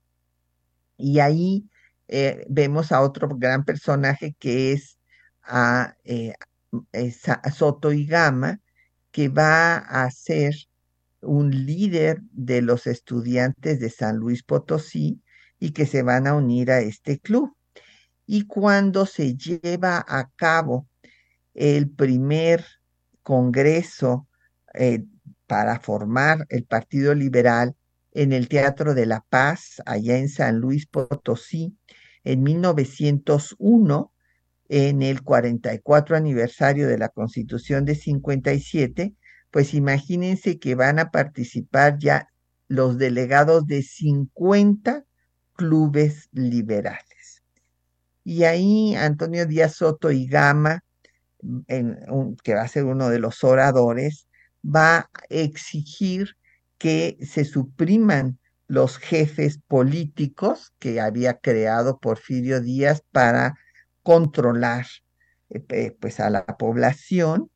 y 0.98 1.20
ahí 1.20 1.70
eh, 2.12 2.46
vemos 2.50 2.92
a 2.92 3.02
otro 3.02 3.30
gran 3.30 3.64
personaje 3.64 4.36
que 4.38 4.74
es 4.74 5.00
a, 5.44 5.96
eh, 6.04 6.34
Soto 7.56 7.94
y 7.94 8.06
Gama, 8.06 8.60
que 9.12 9.30
va 9.30 9.78
a 9.78 10.12
ser 10.12 10.54
un 11.22 11.66
líder 11.66 12.20
de 12.34 12.62
los 12.62 12.86
estudiantes 12.86 13.80
de 13.80 13.90
San 13.90 14.18
Luis 14.18 14.44
Potosí 14.44 15.22
y 15.58 15.72
que 15.72 15.86
se 15.86 16.04
van 16.04 16.28
a 16.28 16.36
unir 16.36 16.72
a 16.72 16.82
este 16.82 17.18
club. 17.18 17.56
Y 18.26 18.46
cuando 18.46 19.06
se 19.06 19.36
lleva 19.38 20.06
a 20.06 20.30
cabo 20.36 20.88
el 21.54 21.90
primer 21.90 22.66
congreso 23.24 24.28
eh, 24.74 25.06
para 25.48 25.80
formar 25.80 26.46
el 26.50 26.66
Partido 26.66 27.16
Liberal 27.16 27.74
en 28.12 28.34
el 28.34 28.50
Teatro 28.50 28.94
de 28.94 29.06
la 29.06 29.22
Paz, 29.30 29.82
allá 29.86 30.18
en 30.18 30.28
San 30.28 30.60
Luis 30.60 30.88
Potosí, 30.88 31.78
en 32.24 32.44
1901, 32.44 34.14
en 34.70 35.02
el 35.02 35.24
44 35.24 36.16
aniversario 36.16 36.88
de 36.88 36.98
la 36.98 37.10
Constitución 37.10 37.86
de 37.86 37.96
57, 37.96 39.16
pues 39.50 39.74
imagínense 39.74 40.60
que 40.60 40.76
van 40.76 41.00
a 41.00 41.12
participar 41.12 41.98
ya 42.00 42.28
los 42.68 42.98
delegados 42.98 43.68
de 43.68 43.84
50 43.84 45.04
clubes 45.56 46.30
liberales. 46.32 47.44
Y 48.24 48.44
ahí 48.44 48.96
Antonio 48.96 49.46
Díaz 49.46 49.76
Soto 49.76 50.12
y 50.12 50.26
Gama, 50.26 50.84
que 52.44 52.54
va 52.54 52.62
a 52.62 52.68
ser 52.68 52.86
uno 52.86 53.10
de 53.10 53.20
los 53.20 53.44
oradores, 53.44 54.28
va 54.64 54.98
a 54.98 55.12
exigir 55.30 56.38
que 56.78 57.18
se 57.22 57.46
supriman 57.46 58.40
los 58.72 58.98
jefes 59.00 59.60
políticos 59.68 60.72
que 60.80 61.02
había 61.02 61.40
creado 61.40 62.00
Porfirio 62.00 62.62
Díaz 62.62 63.04
para 63.12 63.56
controlar 64.02 64.86
eh, 65.50 65.92
pues 66.00 66.22
a 66.22 66.30
la 66.30 66.46
población, 66.46 67.52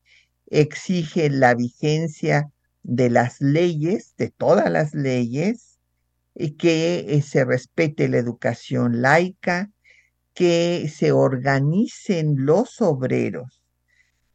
exige 0.47 1.29
la 1.29 1.55
vigencia 1.55 2.51
de 2.83 3.09
las 3.09 3.39
leyes, 3.39 4.13
de 4.17 4.29
todas 4.29 4.69
las 4.69 4.93
leyes, 4.93 5.79
y 6.33 6.57
que 6.57 7.05
eh, 7.07 7.21
se 7.21 7.45
respete 7.45 8.09
la 8.09 8.17
educación 8.17 9.01
laica, 9.01 9.71
que 10.33 10.91
se 10.93 11.13
organicen 11.13 12.45
los 12.45 12.81
obreros, 12.81 13.63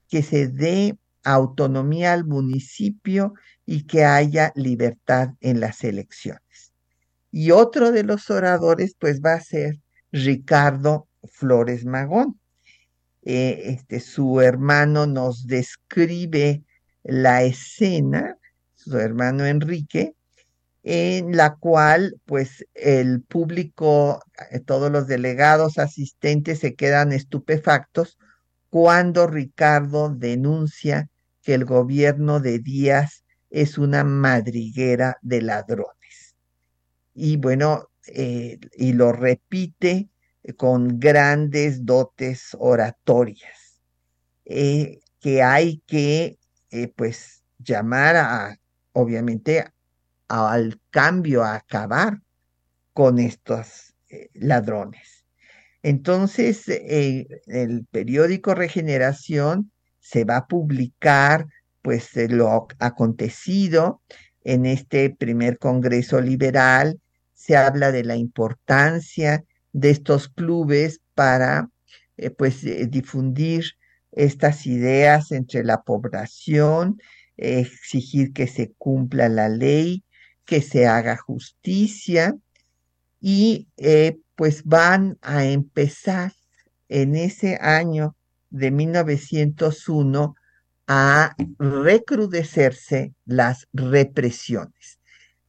que 0.09 0.23
se 0.23 0.49
dé 0.49 0.97
autonomía 1.25 2.14
al 2.14 2.25
municipio 2.25 3.35
y 3.66 3.83
que 3.83 4.07
haya 4.07 4.51
libertad 4.55 5.35
en 5.43 5.61
las 5.61 5.85
elecciones. 5.85 6.40
Y 7.31 7.53
otro 7.53 7.93
de 7.93 8.03
los 8.03 8.31
oradores, 8.31 8.95
pues 8.99 9.21
va 9.21 9.35
a 9.35 9.40
ser 9.40 9.79
Ricardo 10.12 11.09
Flores 11.25 11.85
Magón. 11.85 12.40
Eh, 13.23 13.62
este, 13.66 14.01
su 14.01 14.40
hermano 14.40 15.07
nos 15.07 15.47
describe 15.47 16.64
la 17.03 17.43
escena, 17.43 18.37
su 18.75 18.99
hermano 18.99 19.45
Enrique, 19.47 20.14
en 20.83 21.37
la 21.37 21.57
cual 21.57 22.21
pues 22.25 22.66
el 22.75 23.23
público, 23.23 24.23
eh, 24.51 24.61
todos 24.61 24.90
los 24.90 25.07
delegados 25.07 25.79
asistentes 25.79 26.61
se 26.61 26.75
quedan 26.75 27.12
estupefactos 27.12 28.19
cuando 28.71 29.27
Ricardo 29.27 30.09
denuncia 30.09 31.09
que 31.43 31.55
el 31.55 31.64
gobierno 31.64 32.40
de 32.40 32.61
Díaz 32.61 33.25
es 33.51 33.79
una 33.79 34.05
madriguera 34.05 35.19
de 35.23 35.43
ladrones. 35.43 36.00
Y 37.14 37.37
bueno, 37.37 37.90
eh, 38.07 38.59
y 38.77 38.92
lo 38.92 39.12
repite 39.12 40.09
con 40.57 40.99
grandes 40.99 41.85
dotes 41.85 42.57
oratorias, 42.59 43.81
eh, 44.44 45.01
que 45.20 45.42
hay 45.42 45.83
que 45.87 46.38
pues 46.96 47.42
llamar 47.59 48.16
a, 48.16 48.59
obviamente, 48.92 49.64
al 50.29 50.81
cambio, 50.90 51.42
a 51.42 51.57
acabar 51.57 52.20
con 52.92 53.18
estos 53.18 53.94
eh, 54.09 54.29
ladrones. 54.35 55.25
Entonces, 55.83 56.68
eh, 56.68 57.27
el 57.46 57.87
periódico 57.87 58.55
Regeneración 58.55 59.73
se 59.99 60.25
va 60.25 60.37
a 60.38 60.46
publicar 60.46 61.46
pues 61.83 62.11
lo 62.14 62.68
acontecido 62.79 64.03
en 64.44 64.66
este 64.66 65.11
primer 65.11 65.59
Congreso 65.59 66.20
Liberal. 66.20 67.00
Se 67.35 67.57
habla 67.57 67.92
de 67.92 68.05
la 68.05 68.16
importancia 68.16 69.44
de 69.72 69.90
estos 69.90 70.29
clubes 70.29 71.00
para 71.14 71.68
eh, 72.16 72.31
pues 72.31 72.64
eh, 72.64 72.87
difundir 72.87 73.64
estas 74.12 74.66
ideas 74.66 75.33
entre 75.33 75.64
la 75.64 75.83
población, 75.83 77.00
exigir 77.37 78.33
que 78.33 78.46
se 78.46 78.72
cumpla 78.76 79.29
la 79.29 79.48
ley, 79.48 80.05
que 80.44 80.61
se 80.61 80.87
haga 80.87 81.16
justicia 81.16 82.37
y 83.20 83.68
eh, 83.76 84.18
pues 84.35 84.64
van 84.64 85.18
a 85.22 85.44
empezar 85.44 86.33
en 86.88 87.14
ese 87.14 87.57
año 87.61 88.16
de 88.50 88.70
1901 88.70 90.35
a 90.92 91.37
recrudecerse 91.61 93.14
las 93.24 93.68
represiones. 93.72 94.98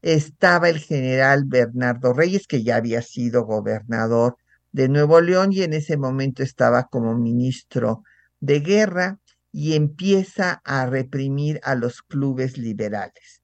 Estaba 0.03 0.69
el 0.69 0.77
general 0.77 1.45
Bernardo 1.47 2.13
Reyes, 2.13 2.45
que 2.45 2.61
ya 2.61 2.75
había 2.75 3.01
sido 3.01 3.45
gobernador 3.45 4.37
de 4.71 4.87
Nuevo 4.87 5.19
León 5.19 5.51
y 5.51 5.63
en 5.63 5.73
ese 5.73 5.97
momento 5.97 6.43
estaba 6.43 6.83
como 6.83 7.17
ministro 7.17 8.03
de 8.39 8.59
guerra 8.59 9.17
y 9.51 9.73
empieza 9.73 10.61
a 10.63 10.85
reprimir 10.85 11.59
a 11.63 11.73
los 11.73 12.03
clubes 12.03 12.59
liberales. 12.59 13.41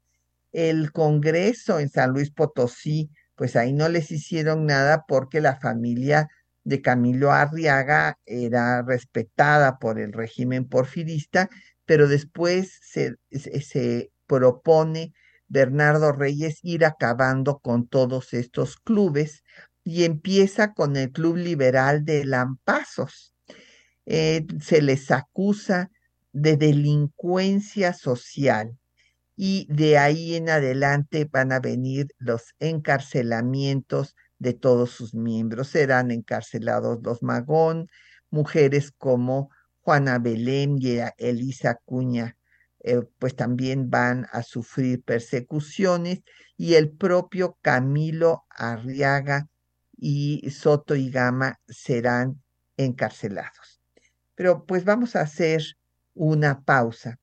El 0.51 0.91
Congreso 0.91 1.79
en 1.79 1.89
San 1.89 2.11
Luis 2.11 2.29
Potosí, 2.29 3.09
pues 3.33 3.55
ahí 3.55 3.73
no 3.73 3.89
les 3.89 4.11
hicieron 4.11 4.67
nada 4.67 5.05
porque 5.07 5.41
la 5.41 5.55
familia 5.55 6.29
de 6.63 6.79
Camilo 6.79 7.31
Arriaga 7.31 8.19
era 8.27 8.83
respetada 8.83 9.79
por 9.79 9.99
el 9.99 10.13
régimen 10.13 10.65
porfirista, 10.65 11.49
pero 11.87 12.07
después 12.09 12.79
se, 12.83 13.15
propone 14.27 15.13
Bernardo 15.47 16.11
Reyes 16.11 16.59
ir 16.61 16.83
acabando 16.83 17.59
con 17.59 17.87
todos 17.87 18.33
estos 18.33 18.75
clubes 18.75 19.41
y 19.85 20.03
empieza 20.03 20.73
con 20.73 20.97
el 20.97 21.13
Club 21.13 21.37
Liberal 21.37 22.03
de 22.03 22.25
Lampazos. 22.25 23.33
Eh, 24.05 24.45
se 24.61 24.81
les 24.81 25.09
acusa 25.11 25.89
de 26.33 26.57
delincuencia 26.57 27.93
social 27.93 28.77
y 29.37 29.65
de 29.69 29.97
ahí 29.97 30.35
en 30.35 30.49
adelante 30.49 31.23
van 31.31 31.53
a 31.53 31.61
venir 31.61 32.07
los 32.17 32.53
encarcelamientos 32.59 34.13
de 34.39 34.53
todos 34.53 34.91
sus 34.91 35.13
miembros. 35.13 35.69
Serán 35.69 36.11
encarcelados 36.11 36.99
los 37.01 37.23
Magón, 37.23 37.87
mujeres 38.29 38.91
como 38.91 39.51
Juana 39.87 40.19
Belén 40.19 40.79
y 40.81 40.99
Elisa 41.17 41.79
Cuña, 41.85 42.35
eh, 42.81 43.03
pues 43.19 43.37
también 43.37 43.89
van 43.89 44.27
a 44.33 44.43
sufrir 44.43 45.01
persecuciones 45.01 46.23
y 46.57 46.73
el 46.73 46.91
propio 46.91 47.57
Camilo 47.61 48.45
Arriaga 48.49 49.47
y 49.95 50.45
Soto 50.51 50.93
y 50.93 51.09
Gama 51.09 51.61
serán 51.69 52.43
encarcelados. 52.75 53.79
Pero 54.35 54.65
pues 54.65 54.83
vamos 54.83 55.15
a 55.15 55.21
hacer 55.21 55.63
una 56.13 56.59
pausa 56.65 57.17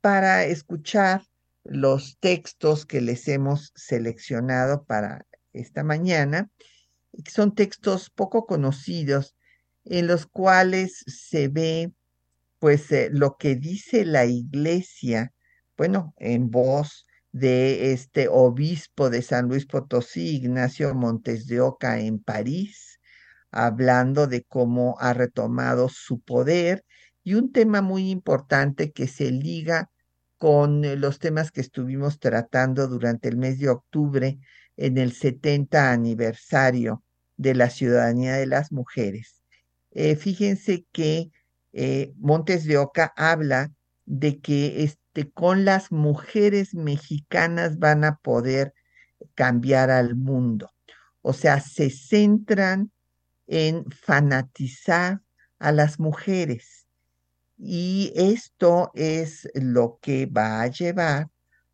para 0.00 0.46
escuchar 0.46 1.26
los 1.62 2.16
textos 2.20 2.86
que 2.86 3.02
les 3.02 3.28
hemos 3.28 3.70
seleccionado 3.74 4.84
para 4.84 5.26
esta 5.52 5.84
mañana, 5.84 6.48
que 7.22 7.30
son 7.30 7.54
textos 7.54 8.08
poco 8.08 8.46
conocidos 8.46 9.36
en 9.84 10.06
los 10.06 10.26
cuales 10.26 11.04
se 11.06 11.48
ve 11.48 11.92
pues 12.58 12.90
eh, 12.92 13.10
lo 13.12 13.36
que 13.36 13.56
dice 13.56 14.04
la 14.04 14.24
iglesia, 14.26 15.32
bueno, 15.76 16.14
en 16.18 16.50
voz 16.50 17.06
de 17.32 17.92
este 17.92 18.28
obispo 18.28 19.10
de 19.10 19.22
San 19.22 19.48
Luis 19.48 19.66
Potosí, 19.66 20.36
Ignacio 20.36 20.94
Montes 20.94 21.46
de 21.46 21.60
Oca, 21.60 22.00
en 22.00 22.18
París, 22.18 22.98
hablando 23.50 24.26
de 24.26 24.44
cómo 24.44 24.96
ha 25.00 25.14
retomado 25.14 25.88
su 25.88 26.20
poder 26.20 26.84
y 27.22 27.34
un 27.34 27.52
tema 27.52 27.82
muy 27.82 28.10
importante 28.10 28.92
que 28.92 29.06
se 29.06 29.30
liga 29.30 29.90
con 30.38 30.84
eh, 30.84 30.96
los 30.96 31.18
temas 31.18 31.50
que 31.52 31.60
estuvimos 31.60 32.18
tratando 32.18 32.88
durante 32.88 33.28
el 33.28 33.36
mes 33.36 33.58
de 33.58 33.68
octubre 33.68 34.38
en 34.76 34.98
el 34.98 35.12
70 35.12 35.92
aniversario 35.92 37.02
de 37.36 37.54
la 37.54 37.70
ciudadanía 37.70 38.34
de 38.36 38.46
las 38.46 38.72
mujeres. 38.72 39.42
Eh, 39.90 40.16
fíjense 40.16 40.86
que 40.92 41.30
eh, 41.72 42.12
Montes 42.16 42.64
de 42.64 42.78
Oca 42.78 43.12
habla 43.16 43.72
de 44.06 44.40
que 44.40 44.82
este, 44.84 45.30
con 45.30 45.64
las 45.64 45.92
mujeres 45.92 46.74
mexicanas 46.74 47.78
van 47.78 48.04
a 48.04 48.16
poder 48.16 48.74
cambiar 49.34 49.90
al 49.90 50.16
mundo. 50.16 50.70
O 51.22 51.32
sea, 51.32 51.60
se 51.60 51.90
centran 51.90 52.90
en 53.46 53.84
fanatizar 53.90 55.20
a 55.58 55.72
las 55.72 55.98
mujeres. 55.98 56.86
Y 57.56 58.12
esto 58.14 58.92
es 58.94 59.48
lo 59.54 59.98
que 60.00 60.26
va 60.26 60.62
a 60.62 60.68
llevar 60.68 61.28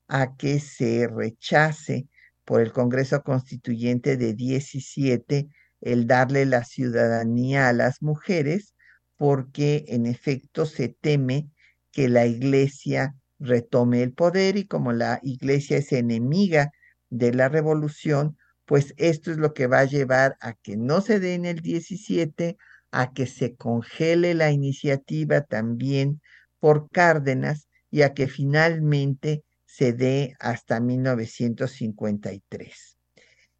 a 0.09 0.37
que 0.37 0.61
se 0.61 1.07
rechace 1.07 2.09
por 2.45 2.61
el 2.61 2.73
Congreso 2.73 3.23
Constituyente 3.23 4.17
de 4.17 4.35
17 4.35 5.49
el 5.81 6.07
darle 6.07 6.47
la 6.47 6.65
ciudadanía 6.65 7.69
a 7.69 7.73
las 7.75 8.01
mujeres, 8.01 8.74
porque 9.17 9.85
en 9.89 10.07
efecto 10.07 10.67
se 10.67 10.89
teme 10.89 11.49
que 11.93 12.09
la 12.09 12.27
iglesia 12.27 13.15
retome 13.39 14.03
el 14.03 14.13
poder 14.13 14.57
y 14.57 14.67
como 14.67 14.93
la 14.93 15.21
iglesia 15.23 15.79
es 15.79 15.93
enemiga 15.93 16.73
de 17.11 17.33
la 17.33 17.49
revolución, 17.49 18.37
pues 18.65 18.95
esto 18.97 19.31
es 19.31 19.37
lo 19.37 19.55
que 19.55 19.67
va 19.67 19.81
a 19.81 19.85
llevar 19.85 20.37
a 20.41 20.55
que 20.55 20.77
no 20.77 21.01
se 21.01 21.21
dé 21.21 21.35
en 21.35 21.45
el 21.45 21.61
17, 21.61 22.57
a 22.91 23.13
que 23.13 23.27
se 23.27 23.57
congele 23.57 24.35
la 24.35 24.51
iniciativa 24.51 25.43
también 25.43 26.21
por 26.59 26.89
Cárdenas 26.91 27.69
y 27.91 28.03
a 28.03 28.15
que 28.15 28.27
finalmente 28.27 29.45
se 29.67 29.93
dé 29.93 30.35
hasta 30.39 30.81
1953. 30.81 32.97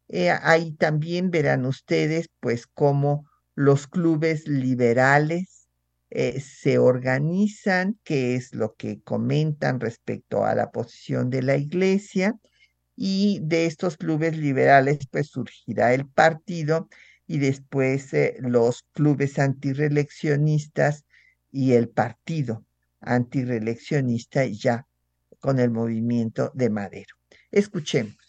Eh, 0.07 0.29
ahí 0.29 0.71
también 0.73 1.31
verán 1.31 1.65
ustedes 1.65 2.29
pues 2.39 2.67
cómo 2.67 3.25
los 3.55 3.87
clubes 3.87 4.47
liberales 4.47 5.67
eh, 6.09 6.39
se 6.39 6.77
organizan, 6.77 7.97
qué 8.03 8.35
es 8.35 8.53
lo 8.53 8.75
que 8.75 9.01
comentan 9.01 9.79
respecto 9.79 10.45
a 10.45 10.55
la 10.55 10.71
posición 10.71 11.29
de 11.29 11.41
la 11.41 11.57
iglesia, 11.57 12.37
y 12.95 13.39
de 13.43 13.65
estos 13.65 13.97
clubes 13.97 14.37
liberales 14.37 14.99
pues 15.11 15.27
surgirá 15.27 15.93
el 15.93 16.07
partido 16.07 16.87
y 17.27 17.39
después 17.39 18.13
eh, 18.13 18.37
los 18.39 18.83
clubes 18.93 19.39
antireleccionistas 19.39 21.05
y 21.51 21.73
el 21.73 21.89
partido 21.89 22.63
antireleccionista 23.01 24.45
ya 24.45 24.87
con 25.39 25.59
el 25.59 25.71
movimiento 25.71 26.51
de 26.53 26.69
Madero. 26.69 27.15
Escuchemos. 27.51 28.24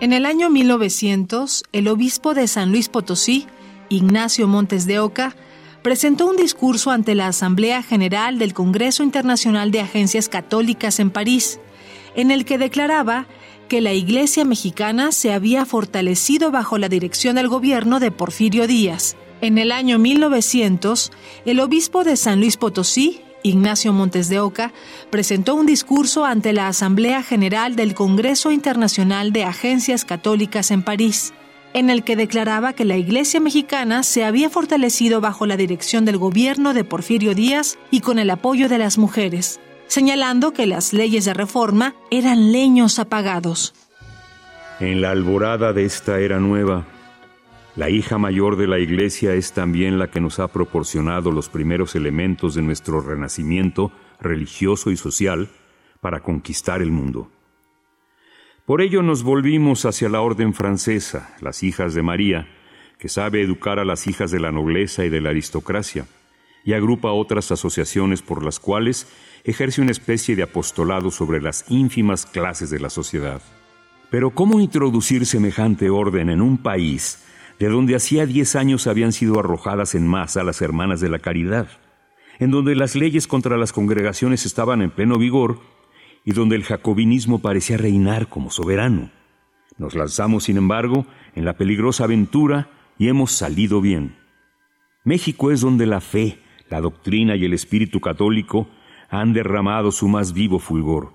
En 0.00 0.12
el 0.12 0.26
año 0.26 0.48
1900, 0.48 1.64
el 1.72 1.88
obispo 1.88 2.32
de 2.32 2.46
San 2.46 2.70
Luis 2.70 2.88
Potosí, 2.88 3.46
Ignacio 3.88 4.46
Montes 4.46 4.86
de 4.86 5.00
Oca, 5.00 5.34
presentó 5.82 6.26
un 6.26 6.36
discurso 6.36 6.92
ante 6.92 7.16
la 7.16 7.26
Asamblea 7.26 7.82
General 7.82 8.38
del 8.38 8.54
Congreso 8.54 9.02
Internacional 9.02 9.72
de 9.72 9.80
Agencias 9.80 10.28
Católicas 10.28 11.00
en 11.00 11.10
París, 11.10 11.58
en 12.14 12.30
el 12.30 12.44
que 12.44 12.58
declaraba 12.58 13.26
que 13.68 13.80
la 13.80 13.92
Iglesia 13.92 14.44
mexicana 14.44 15.10
se 15.10 15.32
había 15.32 15.66
fortalecido 15.66 16.52
bajo 16.52 16.78
la 16.78 16.88
dirección 16.88 17.34
del 17.34 17.48
gobierno 17.48 17.98
de 17.98 18.12
Porfirio 18.12 18.68
Díaz. 18.68 19.16
En 19.40 19.58
el 19.58 19.72
año 19.72 19.98
1900, 19.98 21.10
el 21.44 21.58
obispo 21.58 22.04
de 22.04 22.16
San 22.16 22.38
Luis 22.38 22.56
Potosí, 22.56 23.20
Ignacio 23.42 23.92
Montes 23.92 24.28
de 24.28 24.40
Oca, 24.40 24.72
presentó 25.10 25.54
un 25.54 25.66
discurso 25.66 26.24
ante 26.24 26.52
la 26.52 26.68
Asamblea 26.68 27.22
General 27.22 27.76
del 27.76 27.94
Congreso 27.94 28.52
Internacional 28.52 29.32
de 29.32 29.44
Agencias 29.44 30.04
Católicas 30.04 30.70
en 30.70 30.82
París, 30.82 31.32
en 31.74 31.90
el 31.90 32.02
que 32.02 32.16
declaraba 32.16 32.72
que 32.72 32.84
la 32.84 32.96
Iglesia 32.96 33.40
mexicana 33.40 34.02
se 34.02 34.24
había 34.24 34.50
fortalecido 34.50 35.20
bajo 35.20 35.46
la 35.46 35.56
dirección 35.56 36.04
del 36.04 36.18
gobierno 36.18 36.74
de 36.74 36.84
Porfirio 36.84 37.34
Díaz 37.34 37.78
y 37.90 38.00
con 38.00 38.18
el 38.18 38.30
apoyo 38.30 38.68
de 38.68 38.78
las 38.78 38.98
mujeres, 38.98 39.60
señalando 39.86 40.52
que 40.52 40.66
las 40.66 40.92
leyes 40.92 41.24
de 41.24 41.34
reforma 41.34 41.94
eran 42.10 42.52
leños 42.52 42.98
apagados. 42.98 43.74
En 44.80 45.00
la 45.00 45.10
alborada 45.10 45.72
de 45.72 45.84
esta 45.84 46.20
era 46.20 46.38
nueva, 46.38 46.86
la 47.78 47.90
hija 47.90 48.18
mayor 48.18 48.56
de 48.56 48.66
la 48.66 48.80
Iglesia 48.80 49.34
es 49.34 49.52
también 49.52 50.00
la 50.00 50.10
que 50.10 50.20
nos 50.20 50.40
ha 50.40 50.48
proporcionado 50.48 51.30
los 51.30 51.48
primeros 51.48 51.94
elementos 51.94 52.56
de 52.56 52.62
nuestro 52.62 53.00
renacimiento 53.00 53.92
religioso 54.20 54.90
y 54.90 54.96
social 54.96 55.48
para 56.00 56.18
conquistar 56.18 56.82
el 56.82 56.90
mundo. 56.90 57.30
Por 58.66 58.82
ello 58.82 59.00
nos 59.02 59.22
volvimos 59.22 59.84
hacia 59.84 60.08
la 60.08 60.22
orden 60.22 60.54
francesa, 60.54 61.36
las 61.40 61.62
hijas 61.62 61.94
de 61.94 62.02
María, 62.02 62.48
que 62.98 63.08
sabe 63.08 63.42
educar 63.42 63.78
a 63.78 63.84
las 63.84 64.08
hijas 64.08 64.32
de 64.32 64.40
la 64.40 64.50
nobleza 64.50 65.04
y 65.04 65.08
de 65.08 65.20
la 65.20 65.30
aristocracia, 65.30 66.04
y 66.64 66.72
agrupa 66.72 67.12
otras 67.12 67.52
asociaciones 67.52 68.22
por 68.22 68.44
las 68.44 68.58
cuales 68.58 69.06
ejerce 69.44 69.82
una 69.82 69.92
especie 69.92 70.34
de 70.34 70.42
apostolado 70.42 71.12
sobre 71.12 71.40
las 71.40 71.64
ínfimas 71.68 72.26
clases 72.26 72.70
de 72.70 72.80
la 72.80 72.90
sociedad. 72.90 73.40
Pero 74.10 74.30
¿cómo 74.30 74.58
introducir 74.58 75.26
semejante 75.26 75.90
orden 75.90 76.28
en 76.28 76.40
un 76.40 76.58
país 76.58 77.24
de 77.58 77.68
donde 77.68 77.96
hacía 77.96 78.26
diez 78.26 78.56
años 78.56 78.86
habían 78.86 79.12
sido 79.12 79.40
arrojadas 79.40 79.94
en 79.94 80.06
masa 80.06 80.44
las 80.44 80.62
hermanas 80.62 81.00
de 81.00 81.08
la 81.08 81.18
caridad, 81.18 81.68
en 82.38 82.50
donde 82.50 82.76
las 82.76 82.94
leyes 82.94 83.26
contra 83.26 83.56
las 83.56 83.72
congregaciones 83.72 84.46
estaban 84.46 84.80
en 84.82 84.90
pleno 84.90 85.18
vigor 85.18 85.60
y 86.24 86.32
donde 86.32 86.56
el 86.56 86.64
jacobinismo 86.64 87.40
parecía 87.40 87.76
reinar 87.76 88.28
como 88.28 88.50
soberano? 88.50 89.10
Nos 89.76 89.94
lanzamos, 89.94 90.44
sin 90.44 90.56
embargo, 90.56 91.06
en 91.34 91.44
la 91.44 91.56
peligrosa 91.56 92.04
aventura 92.04 92.68
y 92.98 93.08
hemos 93.08 93.32
salido 93.32 93.80
bien. 93.80 94.16
México 95.04 95.50
es 95.50 95.60
donde 95.60 95.86
la 95.86 96.00
fe, 96.00 96.38
la 96.68 96.80
doctrina 96.80 97.36
y 97.36 97.44
el 97.44 97.54
espíritu 97.54 98.00
católico 98.00 98.68
han 99.08 99.32
derramado 99.32 99.90
su 99.90 100.08
más 100.08 100.32
vivo 100.32 100.58
fulgor. 100.58 101.14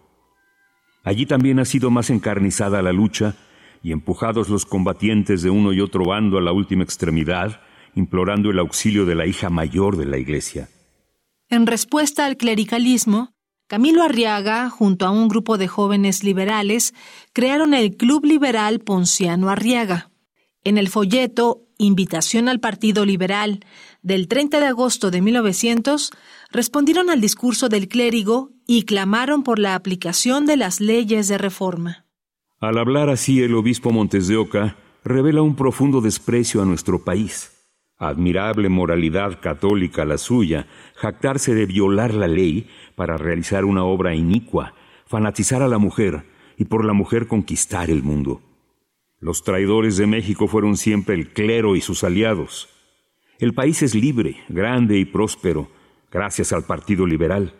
Allí 1.03 1.25
también 1.25 1.59
ha 1.59 1.65
sido 1.65 1.91
más 1.91 2.09
encarnizada 2.09 2.81
la 2.81 2.93
lucha 2.93 3.35
y 3.83 3.91
empujados 3.91 4.49
los 4.49 4.65
combatientes 4.65 5.43
de 5.43 5.49
uno 5.49 5.73
y 5.73 5.81
otro 5.81 6.05
bando 6.05 6.37
a 6.37 6.41
la 6.41 6.53
última 6.53 6.83
extremidad, 6.83 7.61
implorando 7.93 8.49
el 8.49 8.57
auxilio 8.57 9.05
de 9.05 9.13
la 9.13 9.27
hija 9.27 9.49
mayor 9.49 9.97
de 9.97 10.05
la 10.05 10.17
Iglesia. 10.17 10.69
En 11.49 11.67
respuesta 11.67 12.25
al 12.25 12.37
clericalismo, 12.37 13.33
Camilo 13.67 14.01
Arriaga, 14.01 14.69
junto 14.69 15.05
a 15.05 15.11
un 15.11 15.27
grupo 15.27 15.57
de 15.57 15.67
jóvenes 15.67 16.23
liberales, 16.23 16.93
crearon 17.33 17.73
el 17.73 17.95
Club 17.97 18.25
Liberal 18.25 18.79
Ponciano 18.79 19.49
Arriaga. 19.49 20.09
En 20.63 20.77
el 20.77 20.89
folleto 20.89 21.63
Invitación 21.77 22.47
al 22.47 22.59
Partido 22.59 23.05
Liberal 23.05 23.65
del 24.01 24.27
30 24.27 24.59
de 24.59 24.67
agosto 24.67 25.11
de 25.11 25.21
1900, 25.21 26.11
respondieron 26.51 27.09
al 27.09 27.19
discurso 27.19 27.67
del 27.67 27.87
clérigo 27.87 28.51
y 28.67 28.83
clamaron 28.83 29.43
por 29.43 29.59
la 29.59 29.75
aplicación 29.75 30.45
de 30.45 30.57
las 30.57 30.79
leyes 30.79 31.27
de 31.27 31.37
reforma. 31.37 32.02
Al 32.63 32.77
hablar 32.77 33.09
así, 33.09 33.43
el 33.43 33.55
obispo 33.55 33.91
Montes 33.91 34.29
de 34.29 34.37
Oca 34.37 34.77
revela 35.03 35.41
un 35.41 35.57
profundo 35.57 35.99
desprecio 35.99 36.61
a 36.61 36.65
nuestro 36.65 37.03
país. 37.03 37.51
Admirable 37.97 38.69
moralidad 38.69 39.41
católica 39.41 40.05
la 40.05 40.17
suya, 40.17 40.67
jactarse 40.95 41.53
de 41.53 41.65
violar 41.65 42.13
la 42.13 42.29
ley 42.29 42.69
para 42.95 43.17
realizar 43.17 43.65
una 43.65 43.83
obra 43.83 44.15
inicua, 44.15 44.75
fanatizar 45.05 45.61
a 45.61 45.67
la 45.67 45.77
mujer 45.77 46.23
y 46.57 46.63
por 46.63 46.85
la 46.85 46.93
mujer 46.93 47.27
conquistar 47.27 47.89
el 47.89 48.01
mundo. 48.01 48.41
Los 49.19 49.43
traidores 49.43 49.97
de 49.97 50.07
México 50.07 50.47
fueron 50.47 50.77
siempre 50.77 51.15
el 51.15 51.33
clero 51.33 51.75
y 51.75 51.81
sus 51.81 52.05
aliados. 52.05 52.69
El 53.39 53.53
país 53.53 53.83
es 53.83 53.93
libre, 53.93 54.37
grande 54.47 54.97
y 54.97 55.03
próspero, 55.03 55.67
gracias 56.09 56.53
al 56.53 56.63
Partido 56.63 57.07
Liberal, 57.07 57.55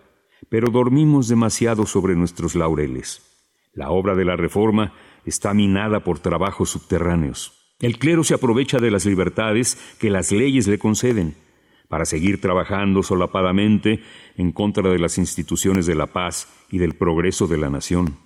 pero 0.48 0.70
dormimos 0.70 1.28
demasiado 1.28 1.86
sobre 1.86 2.16
nuestros 2.16 2.56
laureles. 2.56 3.33
La 3.74 3.90
obra 3.90 4.16
de 4.16 4.26
la 4.26 4.36
reforma 4.36 4.94
está 5.26 5.54
minada 5.54 6.04
por 6.04 6.20
trabajos 6.20 6.70
subterráneos. 6.70 7.76
El 7.80 7.98
clero 7.98 8.24
se 8.24 8.36
aprovecha 8.36 8.80
de 8.80 8.92
las 8.92 9.06
libertades 9.06 9.78
que 10.00 10.10
las 10.10 10.32
leyes 10.32 10.68
le 10.68 10.78
conceden 10.78 11.36
para 11.90 12.06
seguir 12.06 12.40
trabajando 12.40 13.04
solapadamente 13.04 14.02
en 14.38 14.52
contra 14.52 14.90
de 14.90 15.00
las 15.00 15.18
instituciones 15.18 15.86
de 15.86 15.96
la 15.96 16.08
paz 16.08 16.48
y 16.70 16.78
del 16.78 16.96
progreso 16.96 17.48
de 17.48 17.58
la 17.58 17.70
nación. 17.70 18.18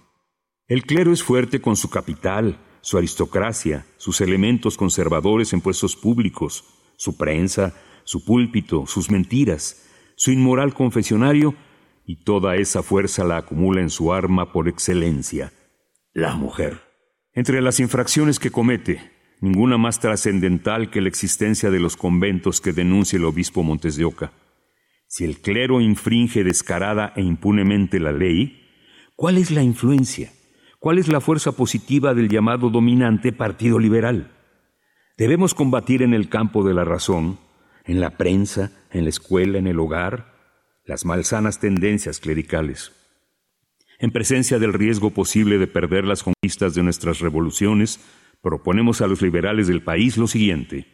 El 0.67 0.83
clero 0.83 1.11
es 1.11 1.23
fuerte 1.23 1.61
con 1.61 1.75
su 1.75 1.89
capital, 1.89 2.59
su 2.81 2.97
aristocracia, 2.97 3.85
sus 3.97 4.21
elementos 4.21 4.77
conservadores 4.77 5.53
en 5.53 5.61
puestos 5.61 5.95
públicos, 5.95 6.65
su 6.97 7.17
prensa, 7.17 7.73
su 8.03 8.23
púlpito, 8.23 8.85
sus 8.85 9.09
mentiras, 9.11 9.85
su 10.15 10.31
inmoral 10.31 10.73
confesionario, 10.73 11.55
y 12.07 12.23
toda 12.23 12.55
esa 12.55 12.81
fuerza 12.83 13.25
la 13.25 13.35
acumula 13.35 13.81
en 13.81 13.89
su 13.89 14.13
arma 14.13 14.53
por 14.53 14.69
excelencia, 14.69 15.51
la 16.13 16.35
mujer. 16.35 16.81
Entre 17.33 17.61
las 17.61 17.81
infracciones 17.81 18.39
que 18.39 18.49
comete, 18.49 19.11
ninguna 19.41 19.77
más 19.77 19.99
trascendental 19.99 20.89
que 20.89 21.01
la 21.01 21.09
existencia 21.09 21.69
de 21.69 21.81
los 21.81 21.97
conventos 21.97 22.61
que 22.61 22.71
denuncia 22.71 23.17
el 23.17 23.25
obispo 23.25 23.61
Montes 23.61 23.97
de 23.97 24.05
Oca. 24.05 24.31
Si 25.07 25.25
el 25.25 25.41
clero 25.41 25.81
infringe 25.81 26.45
descarada 26.45 27.11
e 27.17 27.21
impunemente 27.21 27.99
la 27.99 28.13
ley, 28.13 28.65
¿cuál 29.17 29.37
es 29.37 29.51
la 29.51 29.61
influencia? 29.61 30.31
¿Cuál 30.79 30.99
es 30.99 31.09
la 31.09 31.19
fuerza 31.19 31.51
positiva 31.51 32.13
del 32.13 32.29
llamado 32.29 32.69
dominante 32.69 33.33
Partido 33.33 33.79
Liberal? 33.79 34.31
Debemos 35.17 35.53
combatir 35.53 36.03
en 36.03 36.13
el 36.13 36.29
campo 36.29 36.63
de 36.63 36.73
la 36.73 36.85
razón, 36.85 37.37
en 37.83 37.99
la 37.99 38.11
prensa, 38.11 38.71
en 38.91 39.03
la 39.03 39.09
escuela, 39.09 39.57
en 39.57 39.67
el 39.67 39.77
hogar, 39.77 40.36
las 40.87 41.05
malsanas 41.05 41.59
tendencias 41.59 42.19
clericales. 42.19 42.93
En 43.99 44.11
presencia 44.11 44.57
del 44.57 44.73
riesgo 44.73 45.11
posible 45.11 45.57
de 45.57 45.67
perder 45.67 46.05
las 46.05 46.23
conquistas 46.23 46.73
de 46.73 46.83
nuestras 46.83 47.19
revoluciones, 47.19 47.99
proponemos 48.41 49.01
a 49.01 49.07
los 49.07 49.21
liberales 49.21 49.67
del 49.67 49.83
país 49.83 50.17
lo 50.17 50.27
siguiente. 50.27 50.87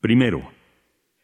Primero, 0.00 0.50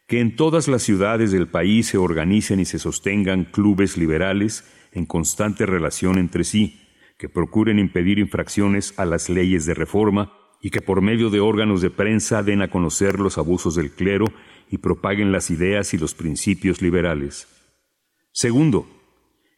que 0.07 0.21
en 0.21 0.35
todas 0.35 0.67
las 0.67 0.83
ciudades 0.83 1.31
del 1.31 1.49
país 1.49 1.89
se 1.89 1.99
organicen 1.99 2.59
y 2.59 2.65
se 2.65 2.79
sostengan 2.79 3.45
clubes 3.45 3.99
liberales 3.99 4.65
en 4.93 5.05
constante 5.05 5.67
relación 5.67 6.19
entre 6.19 6.45
sí, 6.45 6.81
que 7.19 7.29
procuren 7.29 7.79
impedir 7.79 8.19
infracciones 8.19 8.99
a 8.99 9.05
las 9.05 9.29
leyes 9.29 9.67
de 9.67 9.75
reforma 9.75 10.33
y 10.61 10.71
que 10.71 10.81
por 10.81 11.03
medio 11.03 11.29
de 11.29 11.41
órganos 11.41 11.83
de 11.83 11.91
prensa 11.91 12.43
den 12.43 12.63
a 12.63 12.71
conocer 12.71 13.21
los 13.21 13.37
abusos 13.37 13.75
del 13.75 13.91
clero 13.91 14.27
y 14.71 14.79
propaguen 14.79 15.33
las 15.33 15.51
ideas 15.51 15.93
y 15.93 15.99
los 15.99 16.15
principios 16.15 16.81
liberales. 16.81 17.54
Segundo, 18.37 18.89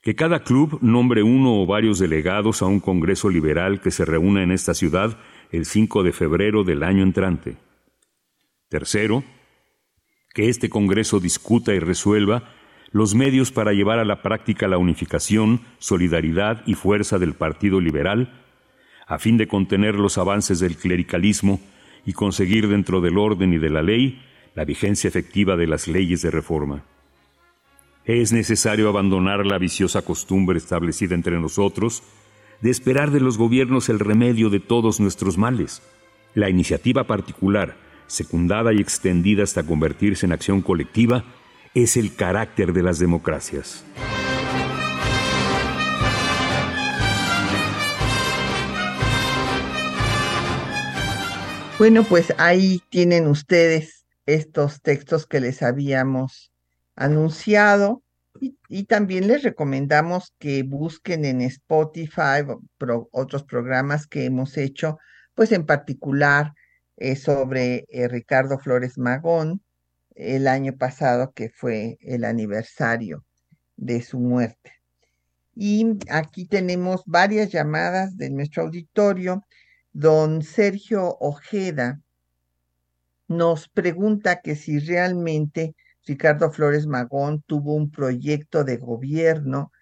que 0.02 0.14
cada 0.14 0.44
club 0.44 0.78
nombre 0.82 1.22
uno 1.22 1.62
o 1.62 1.66
varios 1.66 1.98
delegados 1.98 2.60
a 2.60 2.66
un 2.66 2.80
Congreso 2.80 3.30
Liberal 3.30 3.80
que 3.80 3.90
se 3.90 4.04
reúna 4.04 4.42
en 4.42 4.52
esta 4.52 4.74
ciudad 4.74 5.16
el 5.50 5.64
5 5.64 6.02
de 6.02 6.12
febrero 6.12 6.62
del 6.62 6.82
año 6.82 7.02
entrante. 7.02 7.56
Tercero, 8.68 9.24
que 10.34 10.50
este 10.50 10.68
Congreso 10.68 11.20
discuta 11.20 11.72
y 11.74 11.78
resuelva 11.78 12.52
los 12.90 13.14
medios 13.14 13.50
para 13.50 13.72
llevar 13.72 13.98
a 13.98 14.04
la 14.04 14.20
práctica 14.20 14.68
la 14.68 14.76
unificación, 14.76 15.62
solidaridad 15.78 16.62
y 16.66 16.74
fuerza 16.74 17.18
del 17.18 17.32
Partido 17.32 17.80
Liberal, 17.80 18.44
a 19.06 19.18
fin 19.18 19.38
de 19.38 19.48
contener 19.48 19.94
los 19.94 20.18
avances 20.18 20.60
del 20.60 20.76
clericalismo 20.76 21.62
y 22.04 22.12
conseguir 22.12 22.68
dentro 22.68 23.00
del 23.00 23.16
orden 23.16 23.54
y 23.54 23.58
de 23.58 23.70
la 23.70 23.80
ley 23.80 24.22
la 24.54 24.66
vigencia 24.66 25.08
efectiva 25.08 25.56
de 25.56 25.66
las 25.66 25.88
leyes 25.88 26.20
de 26.20 26.30
reforma. 26.30 26.84
Es 28.06 28.32
necesario 28.32 28.88
abandonar 28.88 29.44
la 29.44 29.58
viciosa 29.58 30.00
costumbre 30.00 30.58
establecida 30.58 31.16
entre 31.16 31.40
nosotros 31.40 32.04
de 32.60 32.70
esperar 32.70 33.10
de 33.10 33.18
los 33.18 33.36
gobiernos 33.36 33.88
el 33.88 33.98
remedio 33.98 34.48
de 34.48 34.60
todos 34.60 35.00
nuestros 35.00 35.36
males. 35.38 35.82
La 36.32 36.48
iniciativa 36.48 37.08
particular, 37.08 37.76
secundada 38.06 38.72
y 38.72 38.78
extendida 38.78 39.42
hasta 39.42 39.64
convertirse 39.64 40.24
en 40.24 40.30
acción 40.30 40.62
colectiva, 40.62 41.24
es 41.74 41.96
el 41.96 42.14
carácter 42.14 42.72
de 42.72 42.84
las 42.84 43.00
democracias. 43.00 43.84
Bueno, 51.76 52.04
pues 52.04 52.32
ahí 52.38 52.80
tienen 52.88 53.26
ustedes 53.26 54.06
estos 54.26 54.80
textos 54.80 55.26
que 55.26 55.40
les 55.40 55.60
habíamos 55.60 56.52
anunciado 56.96 58.02
y, 58.68 58.84
también 58.84 59.28
les 59.28 59.42
recomendamos 59.42 60.34
que 60.38 60.62
busquen 60.62 61.24
en 61.24 61.40
Spotify 61.42 62.44
otros 63.12 63.44
programas 63.44 64.06
que 64.06 64.24
hemos 64.26 64.56
hecho, 64.58 64.98
pues 65.34 65.52
en 65.52 65.64
particular 65.64 66.52
eh, 66.96 67.16
sobre 67.16 67.86
eh, 67.88 68.08
Ricardo 68.08 68.58
Flores 68.58 68.98
Magón, 68.98 69.62
el 70.14 70.48
año 70.48 70.76
pasado, 70.76 71.32
que 71.32 71.50
fue 71.50 71.98
el 72.00 72.24
aniversario 72.24 73.24
de 73.76 74.02
su 74.02 74.18
muerte. 74.18 74.72
Y 75.54 75.98
aquí 76.10 76.46
tenemos 76.46 77.02
varias 77.06 77.50
llamadas 77.50 78.16
de 78.16 78.30
nuestro 78.30 78.64
auditorio. 78.64 79.46
Don 79.92 80.42
Sergio 80.42 81.16
Ojeda 81.20 82.00
nos 83.28 83.68
pregunta 83.68 84.40
que 84.42 84.56
si 84.56 84.78
realmente 84.78 85.74
Ricardo 86.06 86.50
Flores 86.50 86.86
Magón 86.86 87.42
tuvo 87.46 87.74
un 87.74 87.90
proyecto 87.90 88.64
de 88.64 88.76
gobierno, 88.78 89.72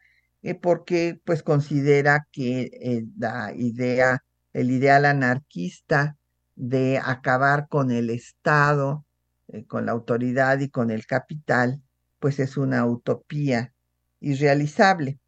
eh, 0.43 0.55
porque 0.55 1.21
pues 1.25 1.43
considera 1.43 2.27
que 2.33 2.71
eh, 2.81 3.05
la 3.19 3.53
idea, 3.55 4.25
el 4.53 4.71
ideal 4.71 5.05
anarquista 5.05 6.17
de 6.57 7.01
acabar 7.03 7.69
con 7.69 7.91
el 7.91 8.11
Estado 8.11 9.05
eh, 9.49 9.67
con 9.67 9.87
la 9.87 9.93
autoridad 9.93 10.59
y 10.61 10.71
con 10.71 10.91
el 10.91 11.07
capital, 11.07 11.83
pues 12.19 12.39
es 12.41 12.57
una 12.57 12.87
utopía 12.87 13.73
irrealizable. 14.21 15.19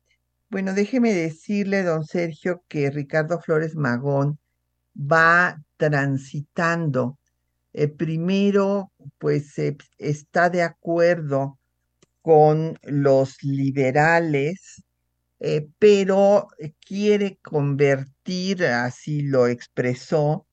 Bueno, 0.48 0.72
déjeme 0.72 1.12
decirle, 1.12 1.82
don 1.82 2.04
Sergio, 2.04 2.62
que 2.68 2.90
Ricardo 2.90 3.40
Flores 3.40 3.76
Magón 3.76 4.38
va 4.96 5.62
transitando. 5.76 7.18
Eh, 7.78 7.88
primero, 7.88 8.90
pues 9.18 9.52
está 9.98 10.48
de 10.48 10.62
acuerdo 10.62 11.58
con 12.22 12.78
los 12.82 13.42
liberales, 13.42 14.82
eh, 15.40 15.68
pero 15.78 16.48
quiere 16.80 17.38
convertir, 17.42 18.64
así 18.64 19.20
lo 19.20 19.46
expresó, 19.46 20.46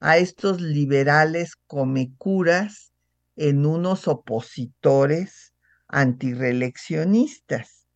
a 0.00 0.18
estos 0.18 0.60
liberales 0.60 1.56
comecuras 1.66 2.92
en 3.36 3.64
unos 3.64 4.06
opositores 4.06 5.54
antireeleccionistas. 5.88 7.86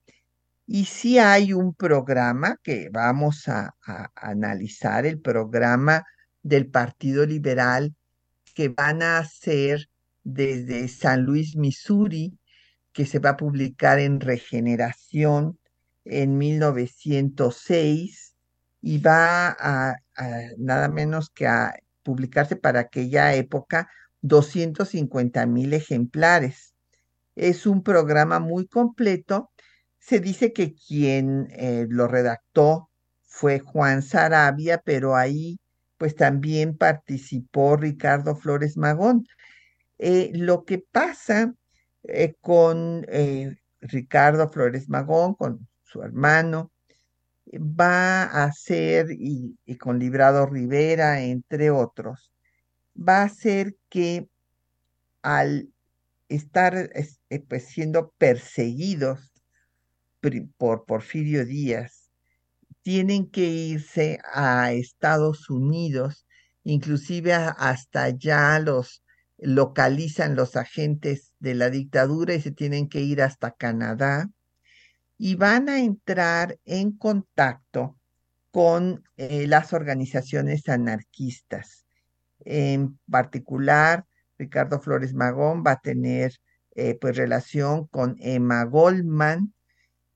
Y 0.67 0.87
si 0.87 1.19
hay 1.19 1.53
un 1.53 1.75
programa 1.75 2.57
que 2.63 2.89
vamos 2.91 3.47
a, 3.47 3.75
analizar, 4.15 5.05
el 5.05 5.21
programa 5.21 6.07
del 6.43 6.71
Partido 6.71 7.27
Liberal, 7.27 7.95
que 8.53 8.69
van 8.69 9.03
a 9.03 9.19
hacer 9.19 9.89
desde 10.25 10.89
San 10.89 11.23
Luis, 11.23 11.57
Missouri, 11.57 12.39
que 12.93 13.07
se 13.07 13.19
va 13.19 13.31
a 13.31 13.37
publicar 13.37 13.99
en 13.99 14.21
Regeneración 14.21 15.59
en 16.05 16.39
1906 16.39 18.35
y 18.83 18.99
va 18.99 19.57
a, 19.59 19.97
nada 20.59 20.89
menos 20.89 21.31
que 21.31 21.47
a 21.47 21.75
publicarse 22.03 22.57
para 22.57 22.81
aquella 22.81 23.35
época 23.35 23.89
250 24.23 25.47
mil 25.47 25.73
ejemplares. 25.73 26.75
Es 27.37 27.67
un 27.67 27.83
programa 27.83 28.41
muy 28.41 28.67
completo. 28.67 29.51
Se 29.99 30.21
dice 30.21 30.53
que 30.53 30.75
quien 30.75 31.49
eh, 31.53 31.87
lo 31.89 32.09
redactó 32.09 32.91
fue 33.23 33.61
Juan 33.61 34.03
Sarabia, 34.03 34.83
pero 34.85 35.17
ahí 35.17 35.60
pues 36.01 36.17
también 36.17 36.79
participó 36.79 37.77
Ricardo 37.77 38.35
Flores 38.35 38.79
Magón. 38.79 39.27
Eh, 39.99 40.31
lo 40.33 40.65
que 40.65 40.79
pasa 40.79 41.55
eh, 42.05 42.37
con 42.41 43.07
Ricardo 43.83 44.49
Flores 44.49 44.89
Magón, 44.89 45.35
con 45.35 45.69
su 45.83 46.01
hermano, 46.03 46.73
va 47.55 48.23
a 48.23 48.51
ser, 48.53 49.09
y, 49.11 49.59
con 49.77 49.99
Librado 49.99 50.47
Rivera, 50.47 51.21
entre 51.21 51.71
otros, 51.71 52.33
va 52.97 53.23
a 53.23 53.29
ser 53.29 53.77
que 53.91 54.27
al 55.21 55.69
estar 56.31 56.91
eh, 56.95 57.41
pues, 57.47 57.65
siendo 57.67 58.15
perseguidos 58.17 59.35
por 60.57 60.87
Porfirio 60.87 61.45
Díaz, 61.45 62.00
tienen 62.83 63.31
que 63.31 63.43
irse 63.47 64.19
a 64.33 64.73
Estados 64.73 65.51
Unidos, 65.51 66.27
inclusive 66.65 67.35
hasta 67.35 68.05
allá 68.05 68.59
los 68.59 69.03
localizan 69.39 70.37
los 70.37 70.57
agentes 70.57 71.33
de 71.39 71.55
la 71.55 71.71
dictadura 71.71 72.35
y 72.35 72.41
se 72.41 72.53
tienen 72.53 72.89
que 72.89 73.01
ir 73.01 73.23
hasta 73.23 73.53
Canadá 73.53 74.29
y 75.17 75.35
van 75.35 75.69
a 75.69 75.81
entrar 75.81 76.59
en 76.65 76.93
contacto 76.93 77.97
con 78.51 79.05
eh, 79.17 79.47
las 79.47 79.73
organizaciones 79.73 80.69
anarquistas. 80.69 81.85
En 82.45 82.99
particular, 83.11 84.07
Ricardo 84.39 84.81
Flores 84.81 85.15
Magón 85.15 85.63
va 85.67 85.73
a 85.73 85.81
tener 85.81 86.33
eh, 86.75 86.97
pues 87.01 87.17
relación 87.17 87.87
con 87.87 88.17
Emma 88.21 88.65
Goldman 88.65 89.53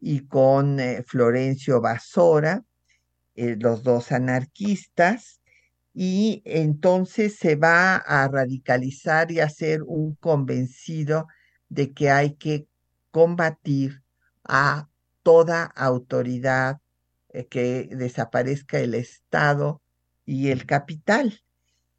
y 0.07 0.27
con 0.27 0.81
eh, 0.81 1.03
Florencio 1.07 1.81
Basora, 1.81 2.63
los 3.35 3.83
dos 3.83 4.13
anarquistas, 4.13 5.41
y 5.95 6.43
entonces 6.45 7.37
se 7.37 7.57
va 7.57 7.97
a 7.97 8.29
radicalizar 8.29 9.33
y 9.33 9.41
a 9.41 9.49
ser 9.49 9.83
un 9.83 10.15
convencido 10.17 11.27
de 11.71 11.93
que 11.93 12.11
hay 12.11 12.35
que 12.35 12.67
combatir 13.11 14.03
a 14.45 14.89
toda 15.23 15.65
autoridad, 15.65 16.81
eh, 17.31 17.47
que 17.47 17.89
desaparezca 17.91 18.79
el 18.81 18.95
Estado 18.95 19.81
y 20.27 20.51
el 20.51 20.67
capital. 20.67 21.41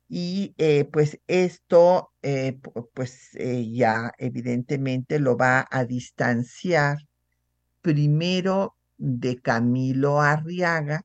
Y 0.08 0.54
eh, 0.60 0.86
pues 0.86 1.20
esto, 1.28 2.12
eh, 2.22 2.60
pues 2.94 3.32
ya 3.34 4.14
evidentemente 4.20 5.20
lo 5.20 5.36
va 5.36 5.68
a 5.72 5.86
distanciar 5.86 7.00
primero 7.86 8.76
de 8.98 9.40
Camilo 9.40 10.20
Arriaga, 10.20 11.04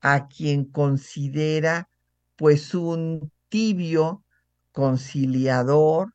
a 0.00 0.26
quien 0.26 0.64
considera 0.64 1.90
pues 2.34 2.74
un 2.74 3.30
tibio 3.50 4.24
conciliador 4.72 6.14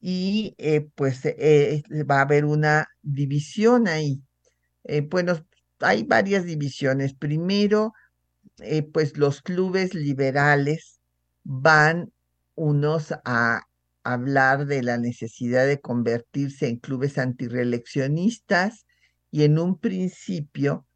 y 0.00 0.56
pues 0.96 1.22
va 1.24 2.18
a 2.18 2.22
haber 2.22 2.44
una 2.44 2.88
división 3.02 3.86
ahí. 3.86 4.20
Eh, 4.82 5.02
bueno, 5.02 5.46
hay 5.78 6.02
varias 6.02 6.44
divisiones. 6.44 7.14
Primero, 7.14 7.92
eh, 8.58 8.82
pues 8.82 9.16
los 9.16 9.42
clubes 9.42 9.94
liberales 9.94 10.98
van 11.44 12.12
unos 12.56 13.14
a 13.24 13.62
hablar 14.02 14.66
de 14.66 14.82
la 14.82 14.98
necesidad 14.98 15.68
de 15.68 15.80
convertirse 15.80 16.66
en 16.66 16.78
clubes 16.78 17.16
antireeleccionistas 17.16 18.86
y 19.30 19.44
en 19.44 19.58
un 19.58 19.78
principio 19.78 20.86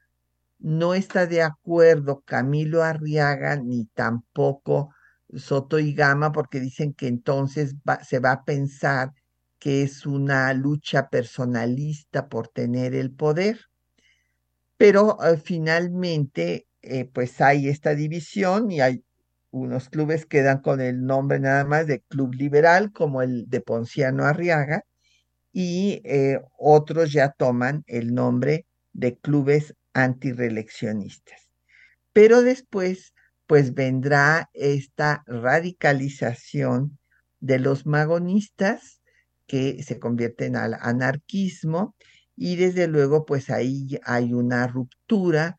no 0.58 0.94
está 0.94 1.26
de 1.26 1.42
acuerdo 1.42 2.22
Camilo 2.24 2.82
Arriaga 2.82 3.56
ni 3.56 3.86
tampoco 3.86 4.94
Soto 5.34 5.78
y 5.78 5.94
Gama 5.94 6.32
porque 6.32 6.60
dicen 6.60 6.94
que 6.94 7.08
entonces 7.08 7.74
se 8.06 8.18
va 8.20 8.32
a 8.32 8.44
pensar 8.44 9.12
que 9.58 9.82
es 9.82 10.06
una 10.06 10.52
lucha 10.54 11.08
personalista 11.08 12.28
por 12.28 12.48
tener 12.48 12.94
el 12.94 13.12
poder. 13.12 13.60
Pero 14.76 15.16
eh, 15.24 15.36
finalmente, 15.36 16.66
eh, 16.82 17.04
pues 17.04 17.40
hay 17.40 17.68
esta 17.68 17.94
división 17.94 18.70
y 18.70 18.80
hay 18.80 19.04
unos 19.50 19.88
clubes 19.88 20.26
que 20.26 20.42
dan 20.42 20.60
con 20.62 20.80
el 20.80 21.04
nombre 21.04 21.38
nada 21.38 21.64
más 21.64 21.86
de 21.86 22.00
Club 22.08 22.34
Liberal, 22.34 22.92
como 22.92 23.22
el 23.22 23.48
de 23.48 23.60
Ponciano 23.60 24.24
Arriaga, 24.24 24.84
y 25.52 26.00
eh, 26.04 26.40
otros 26.58 27.12
ya 27.12 27.30
toman 27.30 27.84
el 27.86 28.14
nombre 28.14 28.66
de 28.92 29.18
clubes 29.18 29.74
antireeleccionistas. 29.92 31.48
Pero 32.12 32.42
después, 32.42 33.14
pues 33.46 33.74
vendrá 33.74 34.50
esta 34.54 35.22
radicalización 35.26 36.98
de 37.40 37.58
los 37.58 37.86
magonistas 37.86 39.00
que 39.46 39.82
se 39.82 39.98
convierten 39.98 40.56
al 40.56 40.74
anarquismo 40.80 41.94
y 42.36 42.56
desde 42.56 42.86
luego 42.86 43.26
pues 43.26 43.50
ahí 43.50 43.98
hay 44.04 44.32
una 44.32 44.66
ruptura 44.66 45.56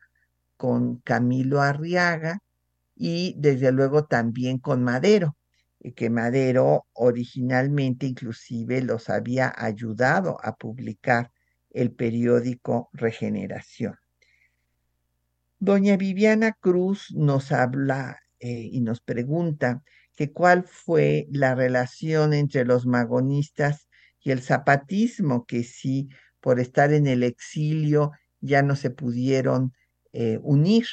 con 0.56 0.96
Camilo 1.00 1.60
Arriaga 1.60 2.40
y 2.96 3.34
desde 3.38 3.72
luego 3.72 4.06
también 4.06 4.58
con 4.58 4.82
Madero, 4.82 5.36
que 5.92 6.10
Madero 6.10 6.86
originalmente 6.92 8.06
inclusive 8.06 8.80
los 8.82 9.10
había 9.10 9.52
ayudado 9.56 10.38
a 10.42 10.56
publicar 10.56 11.30
el 11.70 11.92
periódico 11.92 12.88
Regeneración. 12.92 13.96
Doña 15.58 15.96
Viviana 15.96 16.52
Cruz 16.52 17.12
nos 17.14 17.52
habla 17.52 18.18
eh, 18.38 18.68
y 18.70 18.80
nos 18.80 19.00
pregunta 19.00 19.82
que 20.16 20.32
cuál 20.32 20.64
fue 20.64 21.26
la 21.30 21.54
relación 21.54 22.32
entre 22.32 22.64
los 22.64 22.86
magonistas 22.86 23.88
y 24.20 24.30
el 24.30 24.40
zapatismo, 24.40 25.44
que 25.44 25.64
sí 25.64 26.08
por 26.40 26.60
estar 26.60 26.92
en 26.92 27.06
el 27.06 27.22
exilio 27.22 28.12
ya 28.40 28.62
no 28.62 28.76
se 28.76 28.90
pudieron 28.90 29.72
eh, 30.12 30.38
unir? 30.42 30.86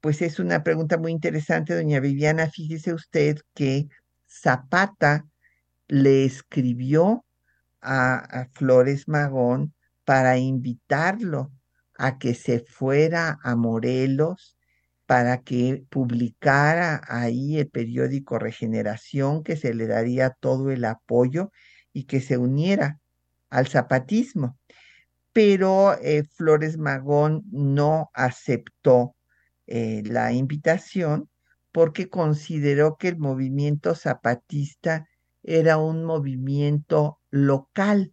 Pues 0.00 0.22
es 0.22 0.38
una 0.38 0.62
pregunta 0.62 0.96
muy 0.96 1.12
interesante, 1.12 1.74
doña 1.74 2.00
Viviana. 2.00 2.48
Fíjese 2.48 2.94
usted 2.94 3.38
que 3.54 3.88
Zapata 4.28 5.26
le 5.88 6.24
escribió 6.24 7.24
a, 7.80 8.48
Flores 8.52 9.08
Magón 9.08 9.74
para 10.04 10.38
invitarlo 10.38 11.50
a 11.96 12.18
que 12.18 12.34
se 12.34 12.60
fuera 12.60 13.38
a 13.42 13.56
Morelos 13.56 14.56
para 15.06 15.42
que 15.42 15.84
publicara 15.88 17.00
ahí 17.08 17.58
el 17.58 17.68
periódico 17.68 18.38
Regeneración, 18.38 19.42
que 19.42 19.56
se 19.56 19.72
le 19.72 19.86
daría 19.86 20.30
todo 20.30 20.70
el 20.70 20.84
apoyo 20.84 21.50
y 21.94 22.04
que 22.04 22.20
se 22.20 22.36
uniera 22.36 23.00
al 23.48 23.68
zapatismo. 23.68 24.58
Pero 25.32 25.94
eh, 26.02 26.24
Flores 26.24 26.76
Magón 26.76 27.42
no 27.50 28.10
aceptó 28.12 29.16
eh, 29.66 30.02
la 30.04 30.32
invitación 30.32 31.30
porque 31.78 32.08
consideró 32.08 32.96
que 32.96 33.06
el 33.06 33.18
movimiento 33.18 33.94
zapatista 33.94 35.06
era 35.44 35.78
un 35.78 36.02
movimiento 36.02 37.20
local, 37.30 38.12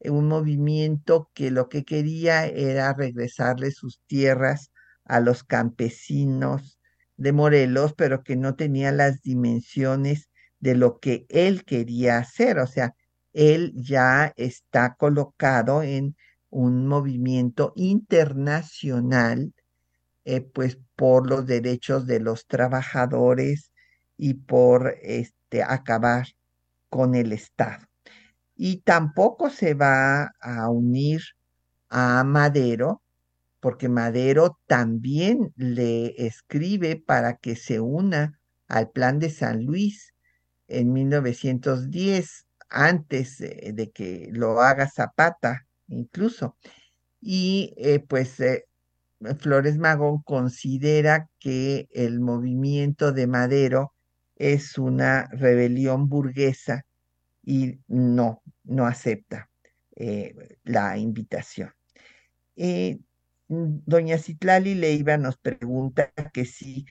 un 0.00 0.26
movimiento 0.26 1.30
que 1.32 1.52
lo 1.52 1.68
que 1.68 1.84
quería 1.84 2.46
era 2.46 2.92
regresarle 2.94 3.70
sus 3.70 4.00
tierras 4.08 4.72
a 5.04 5.20
los 5.20 5.44
campesinos 5.44 6.80
de 7.16 7.32
Morelos, 7.32 7.94
pero 7.96 8.24
que 8.24 8.34
no 8.34 8.56
tenía 8.56 8.90
las 8.90 9.22
dimensiones 9.22 10.28
de 10.58 10.74
lo 10.74 10.98
que 10.98 11.26
él 11.28 11.64
quería 11.64 12.18
hacer. 12.18 12.58
O 12.58 12.66
sea, 12.66 12.92
él 13.32 13.72
ya 13.76 14.32
está 14.36 14.96
colocado 14.98 15.84
en 15.84 16.16
un 16.50 16.88
movimiento 16.88 17.72
internacional, 17.76 19.54
eh, 20.26 20.40
pues 20.40 20.78
por 20.96 21.30
los 21.30 21.46
derechos 21.46 22.06
de 22.06 22.18
los 22.18 22.48
trabajadores 22.48 23.72
y 24.16 24.34
por 24.34 24.96
este, 25.00 25.62
acabar 25.62 26.26
con 26.88 27.14
el 27.14 27.32
Estado. 27.32 27.86
Y 28.56 28.78
tampoco 28.78 29.50
se 29.50 29.74
va 29.74 30.32
a 30.40 30.68
unir 30.68 31.22
a 31.90 32.24
Madero, 32.24 33.02
porque 33.60 33.88
Madero 33.88 34.58
también 34.66 35.52
le 35.56 36.26
escribe 36.26 36.96
para 36.96 37.36
que 37.36 37.54
se 37.54 37.78
una 37.78 38.40
al 38.66 38.90
plan 38.90 39.20
de 39.20 39.30
San 39.30 39.64
Luis 39.64 40.12
en 40.66 40.92
1910, 40.92 42.46
antes 42.68 43.38
de 43.38 43.90
que 43.94 44.28
lo 44.32 44.60
haga 44.60 44.88
Zapata 44.88 45.66
incluso. 45.86 46.56
Y 47.20 47.74
eh, 47.76 48.00
pues 48.00 48.40
eh, 48.40 48.64
Flores 49.38 49.78
Magón 49.78 50.22
considera 50.22 51.28
que 51.38 51.88
el 51.92 52.20
movimiento 52.20 53.12
de 53.12 53.26
Madero 53.26 53.94
es 54.36 54.78
una 54.78 55.26
rebelión 55.32 56.08
burguesa 56.08 56.84
y 57.42 57.78
no, 57.88 58.42
no 58.64 58.86
acepta 58.86 59.48
eh, 59.94 60.58
la 60.64 60.98
invitación. 60.98 61.72
doña 63.48 64.18
Citlali 64.18 64.74
Leiva 64.74 65.16
nos 65.16 65.38
pregunta 65.38 66.12
que 66.32 66.44
si 66.44 66.86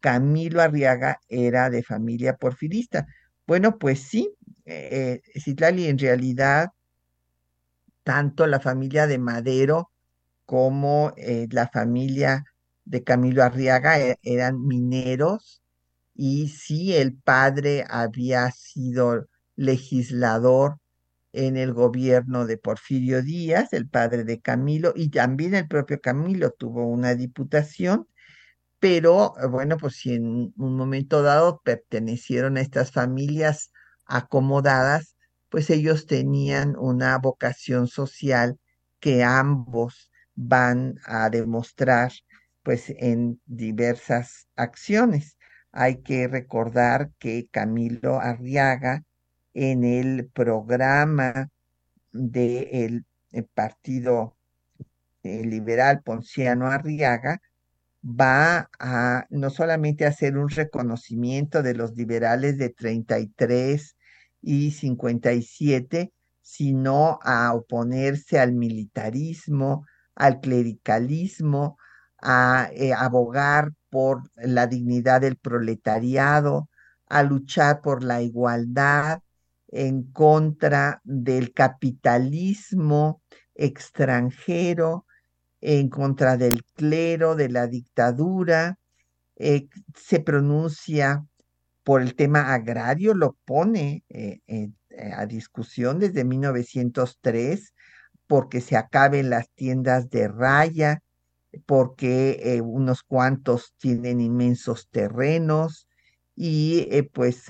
Camilo 0.00 0.62
Arriaga 0.62 1.20
era 1.28 1.68
de 1.68 1.82
familia 1.82 2.36
porfirista. 2.36 3.06
Bueno, 3.46 3.78
pues 3.78 4.00
sí, 4.00 4.32
eh, 4.64 5.20
Citlali 5.34 5.86
en 5.86 5.98
realidad, 5.98 6.70
tanto 8.04 8.46
la 8.46 8.60
familia 8.60 9.06
de 9.06 9.18
Madero 9.18 9.90
como 10.46 11.12
eh, 11.16 11.48
la 11.50 11.68
familia 11.68 12.44
de 12.84 13.04
Camilo 13.04 13.42
Arriaga 13.44 14.00
e, 14.00 14.18
eran 14.22 14.64
mineros 14.66 15.62
y 16.14 16.48
sí, 16.48 16.94
el 16.96 17.14
padre 17.14 17.84
había 17.88 18.50
sido 18.50 19.28
legislador 19.56 20.78
en 21.32 21.56
el 21.58 21.74
gobierno 21.74 22.46
de 22.46 22.58
Porfirio 22.58 23.22
Díaz, 23.22 23.72
el 23.74 23.88
padre 23.88 24.24
de 24.24 24.40
Camilo, 24.40 24.92
y 24.96 25.10
también 25.10 25.54
el 25.54 25.68
propio 25.68 26.00
Camilo 26.00 26.52
tuvo 26.52 26.86
una 26.86 27.14
diputación, 27.14 28.08
pero 28.78 29.34
bueno, 29.50 29.76
pues 29.78 29.96
si 29.96 30.14
en 30.14 30.54
un 30.56 30.76
momento 30.76 31.22
dado 31.22 31.60
pertenecieron 31.64 32.56
a 32.56 32.62
estas 32.62 32.92
familias 32.92 33.72
acomodadas, 34.06 35.16
pues 35.50 35.70
ellos 35.70 36.06
tenían 36.06 36.76
una 36.78 37.18
vocación 37.18 37.88
social 37.88 38.58
que 39.00 39.24
ambos 39.24 40.10
van 40.36 41.00
a 41.04 41.30
demostrar 41.30 42.12
pues 42.62 42.92
en 42.98 43.40
diversas 43.46 44.48
acciones. 44.56 45.38
Hay 45.72 46.02
que 46.02 46.28
recordar 46.28 47.10
que 47.18 47.48
Camilo 47.50 48.20
Arriaga 48.20 49.04
en 49.54 49.84
el 49.84 50.28
programa 50.28 51.50
del 52.12 53.04
Partido 53.54 54.36
eh, 55.22 55.44
Liberal 55.44 56.02
Ponciano 56.02 56.66
Arriaga 56.66 57.40
va 58.04 58.70
a 58.78 59.26
no 59.30 59.50
solamente 59.50 60.06
hacer 60.06 60.36
un 60.36 60.48
reconocimiento 60.48 61.62
de 61.62 61.74
los 61.74 61.96
liberales 61.96 62.58
de 62.58 62.70
33 62.70 63.96
y 64.42 64.70
57, 64.70 66.12
sino 66.40 67.18
a 67.22 67.52
oponerse 67.54 68.38
al 68.38 68.52
militarismo, 68.52 69.84
al 70.16 70.40
clericalismo, 70.40 71.78
a 72.20 72.70
eh, 72.72 72.92
abogar 72.92 73.72
por 73.90 74.22
la 74.36 74.66
dignidad 74.66 75.20
del 75.20 75.36
proletariado, 75.36 76.68
a 77.08 77.22
luchar 77.22 77.82
por 77.82 78.02
la 78.02 78.22
igualdad 78.22 79.20
en 79.68 80.10
contra 80.12 81.00
del 81.04 81.52
capitalismo 81.52 83.22
extranjero, 83.54 85.06
en 85.60 85.88
contra 85.88 86.36
del 86.36 86.64
clero, 86.74 87.36
de 87.36 87.48
la 87.48 87.66
dictadura, 87.66 88.78
eh, 89.36 89.68
se 89.94 90.20
pronuncia 90.20 91.24
por 91.84 92.02
el 92.02 92.14
tema 92.16 92.54
agrario, 92.54 93.14
lo 93.14 93.36
pone 93.44 94.04
eh, 94.08 94.40
a 95.14 95.26
discusión 95.26 95.98
desde 95.98 96.24
1903, 96.24 97.74
porque 98.26 98.60
se 98.60 98.76
acaben 98.76 99.30
las 99.30 99.48
tiendas 99.50 100.10
de 100.10 100.28
raya, 100.28 101.02
porque 101.64 102.60
unos 102.62 103.02
cuantos 103.02 103.74
tienen 103.78 104.20
inmensos 104.20 104.88
terrenos 104.90 105.88
y 106.34 107.02
pues 107.14 107.44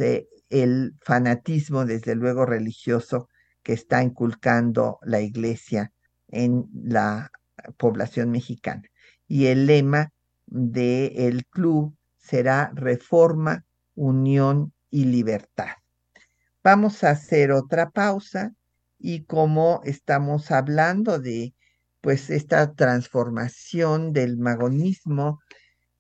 el 0.51 0.95
fanatismo, 1.03 1.85
desde 1.85 2.15
luego 2.15 2.47
religioso, 2.47 3.29
que 3.63 3.73
está 3.73 4.03
inculcando 4.03 4.99
la 5.03 5.21
iglesia 5.21 5.93
en 6.29 6.67
la 6.73 7.33
población 7.77 8.31
mexicana. 8.31 8.85
Y 9.27 9.47
el 9.47 9.67
lema 9.67 10.13
del 10.47 11.17
el 11.17 11.47
club 11.47 11.97
será 12.17 12.71
reforma, 12.75 13.65
unión 13.97 14.73
y 14.91 15.07
libertad. 15.07 15.75
Vamos 16.63 17.03
a 17.03 17.11
hacer 17.11 17.51
otra 17.51 17.91
pausa 17.91 18.53
y 18.99 19.25
como 19.25 19.81
estamos 19.85 20.51
hablando 20.51 21.19
de 21.19 21.55
pues 22.01 22.31
esta 22.31 22.75
transformación 22.75 24.13
del 24.13 24.39
magonismo 24.39 25.41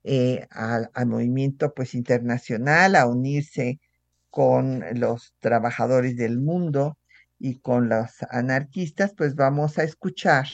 eh, 0.05 0.47
al, 0.51 0.91
al, 0.95 1.07
movimiento 1.07 1.75
pues 1.75 1.95
internacional, 1.95 2.95
a 2.95 3.07
unirse 3.07 3.81
con 4.31 4.85
los 5.01 5.35
trabajadores 5.41 6.17
del 6.17 6.39
mundo 6.39 6.99
y 7.39 7.59
con 7.59 7.89
los 7.89 8.23
anarquistas, 8.31 9.15
pues 9.17 9.35
vamos 9.35 9.79
a 9.79 9.85
escuchar 9.85 10.47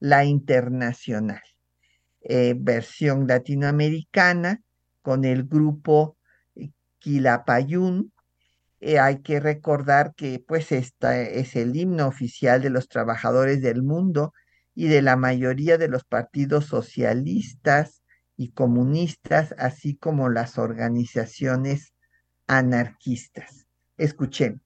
la 0.00 0.24
internacional, 0.24 1.42
eh, 2.20 2.54
versión 2.56 3.26
latinoamericana 3.26 4.62
con 5.02 5.24
el 5.24 5.44
grupo 5.44 6.16
Quilapayún. 6.98 8.12
Eh, 8.80 8.98
hay 8.98 9.22
que 9.22 9.40
recordar 9.40 10.14
que 10.14 10.42
pues 10.46 10.70
este 10.72 11.40
es 11.40 11.56
el 11.56 11.74
himno 11.74 12.06
oficial 12.06 12.62
de 12.62 12.70
los 12.70 12.88
trabajadores 12.88 13.60
del 13.60 13.82
mundo 13.82 14.32
y 14.74 14.86
de 14.86 15.02
la 15.02 15.16
mayoría 15.16 15.78
de 15.78 15.88
los 15.88 16.04
partidos 16.04 16.66
socialistas 16.66 18.02
y 18.36 18.52
comunistas, 18.52 19.54
así 19.58 19.96
como 19.96 20.28
las 20.28 20.58
organizaciones 20.58 21.92
anarquistas. 22.46 23.66
Escuchemos. 23.96 24.62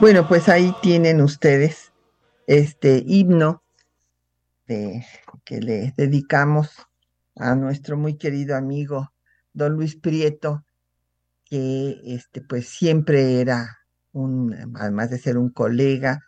Bueno, 0.00 0.26
pues 0.26 0.48
ahí 0.48 0.74
tienen 0.80 1.20
ustedes 1.20 1.92
este 2.46 3.04
himno 3.06 3.62
que 4.66 5.60
le 5.60 5.92
dedicamos 5.94 6.70
a 7.36 7.54
nuestro 7.54 7.98
muy 7.98 8.16
querido 8.16 8.56
amigo 8.56 9.12
don 9.52 9.74
Luis 9.74 9.96
Prieto, 9.96 10.64
que 11.44 12.00
este, 12.06 12.40
pues 12.40 12.66
siempre 12.66 13.42
era 13.42 13.80
un, 14.12 14.74
además 14.74 15.10
de 15.10 15.18
ser 15.18 15.36
un 15.36 15.50
colega, 15.50 16.24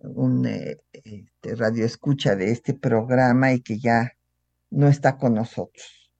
un 0.00 0.44
eh, 0.44 0.78
este, 0.92 1.54
radio 1.54 1.84
escucha 1.84 2.34
de 2.34 2.50
este 2.50 2.74
programa 2.74 3.52
y 3.52 3.60
que 3.60 3.78
ya 3.78 4.10
no 4.70 4.88
está 4.88 5.16
con 5.16 5.34
nosotros. 5.34 6.10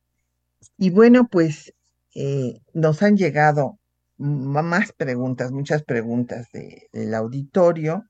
Y 0.79 0.91
bueno, 0.91 1.27
pues 1.29 1.75
eh, 2.15 2.61
nos 2.75 3.03
han 3.03 3.17
llegado 3.17 3.81
más 4.19 4.93
preguntas, 4.93 5.53
muchas 5.53 5.83
preguntas 5.83 6.49
del 6.53 7.15
auditorio. 7.15 8.05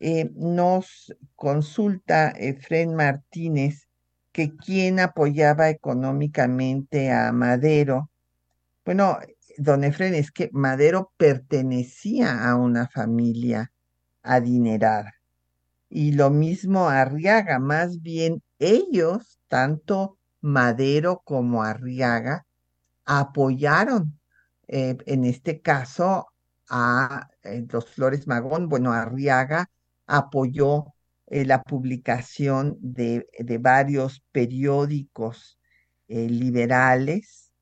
Eh, 0.00 0.30
nos 0.34 1.14
consulta 1.34 2.30
Efren 2.30 2.94
Martínez 2.94 3.88
que 4.32 4.54
quién 4.56 5.00
apoyaba 5.00 5.70
económicamente 5.70 7.12
a 7.12 7.32
Madero. 7.32 8.10
Bueno, 8.84 9.18
don 9.56 9.84
Efren, 9.84 10.14
es 10.14 10.32
que 10.32 10.50
Madero 10.52 11.12
pertenecía 11.16 12.44
a 12.48 12.56
una 12.56 12.88
familia 12.88 13.72
adinerada. 14.22 15.14
Y 15.88 16.12
lo 16.12 16.30
mismo 16.30 16.88
Arriaga, 16.88 17.60
más 17.60 18.00
bien 18.02 18.42
ellos, 18.58 19.38
tanto 19.48 20.18
Madero 20.40 21.22
como 21.24 21.62
Arriaga, 21.62 22.44
apoyaron 23.04 24.18
eh, 24.76 24.96
en 25.06 25.24
este 25.24 25.60
caso 25.60 26.26
a 26.68 27.28
eh, 27.44 27.64
los 27.70 27.88
Flores 27.90 28.26
Magón, 28.26 28.68
bueno, 28.68 28.92
Arriaga 28.92 29.70
apoyó 30.04 30.86
eh, 31.28 31.44
la 31.44 31.62
publicación 31.62 32.76
de, 32.80 33.24
varios 33.60 34.24
periódicos 34.32 35.60
liberales 36.08 37.52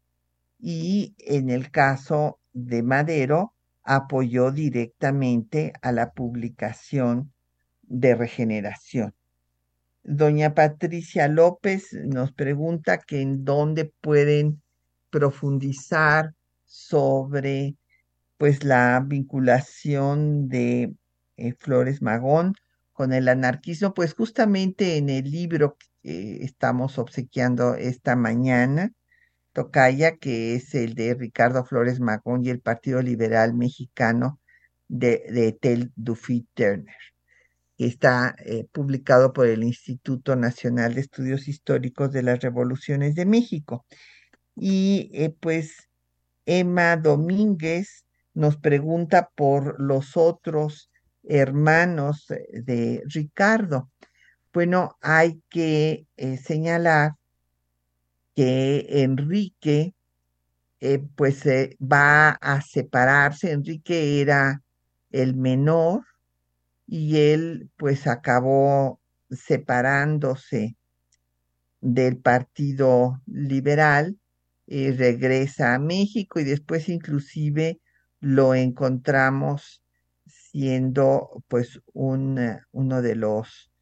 y 0.59 1.15
en 1.19 1.51
el 1.51 1.71
caso 1.71 2.41
de 2.55 2.83
Madero 2.83 3.53
apoyó 3.83 4.51
directamente 4.51 5.75
a 5.83 5.93
la 5.93 6.13
publicación 6.13 7.31
de 7.83 8.15
regeneración. 8.15 9.15
Doña 10.03 10.55
Patricia 10.55 11.29
López 11.29 11.93
nos 11.93 12.33
pregunta 12.33 12.97
que 12.97 13.21
en 13.21 13.45
dónde 13.45 13.93
pueden 14.01 14.63
profundizar 15.11 16.35
sobre 16.73 17.77
pues 18.39 18.65
la 18.65 19.05
vinculación 19.07 20.49
de 20.49 20.95
eh, 21.37 21.55
Flores 21.59 22.03
Magón 22.03 22.55
con 22.93 23.13
el 23.13 23.29
anarquismo, 23.29 23.95
pues 23.95 24.15
justamente 24.15 24.97
en 24.97 25.11
el 25.11 25.31
libro 25.31 25.77
que 26.03 26.43
estamos 26.43 26.99
obsequiando 26.99 27.75
esta 27.75 28.17
mañana, 28.17 28.93
Tocaya, 29.53 30.17
que 30.17 30.55
es 30.55 30.75
el 30.75 30.95
de 30.95 31.15
Ricardo 31.15 31.65
Flores 31.65 32.01
Magón 32.01 32.45
y 32.45 32.49
el 32.49 32.61
Partido 32.61 33.03
Liberal 33.03 33.55
Mexicano 33.55 34.41
de, 34.89 35.25
de 35.61 35.91
Duffy 35.95 36.49
Turner, 36.55 36.97
que 37.77 37.87
está 37.87 38.35
eh, 38.47 38.67
publicado 38.73 39.35
por 39.35 39.47
el 39.47 39.63
Instituto 39.63 40.37
Nacional 40.37 40.95
de 40.95 41.03
Estudios 41.03 41.49
Históricos 41.49 42.13
de 42.13 42.23
las 42.23 42.41
Revoluciones 42.41 43.15
de 43.15 43.27
México. 43.27 43.85
Y 44.57 45.11
eh, 45.13 45.35
pues 45.39 45.92
Emma 46.47 46.97
Domínguez 46.97 48.05
nos 48.35 48.57
pregunta 48.57 49.31
por 49.35 49.81
los 49.81 50.17
otros 50.17 50.91
hermanos 51.23 52.27
de 52.29 53.03
Ricardo. 53.07 53.91
Bueno, 54.53 54.97
hay 55.01 55.43
que 55.49 56.07
eh, 56.17 56.37
señalar 56.39 57.13
que 58.35 58.87
Enrique 59.03 59.95
eh, 60.81 60.99
pues 61.17 61.45
va 61.81 62.31
a 62.31 62.61
separarse. 62.61 63.53
Enrique 63.53 64.21
era 64.21 64.63
el 65.11 65.37
menor 65.37 66.05
y 66.87 67.19
él 67.19 67.71
pues 67.77 68.07
acabó 68.07 69.01
separándose 69.31 70.77
del 71.81 72.19
Partido 72.19 73.21
Liberal 73.27 74.19
eh, 74.67 74.95
regresa 74.97 75.75
a 75.75 75.79
México 75.79 76.39
y 76.41 76.45
después 76.45 76.89
inclusive 76.89 77.81
lo 78.21 78.55
encontramos 78.55 79.83
siendo 80.27 81.43
pues 81.49 81.81
un, 81.93 82.39
eh, 82.39 82.61
uno 82.71 83.03
de 83.03 83.17
los 83.17 83.73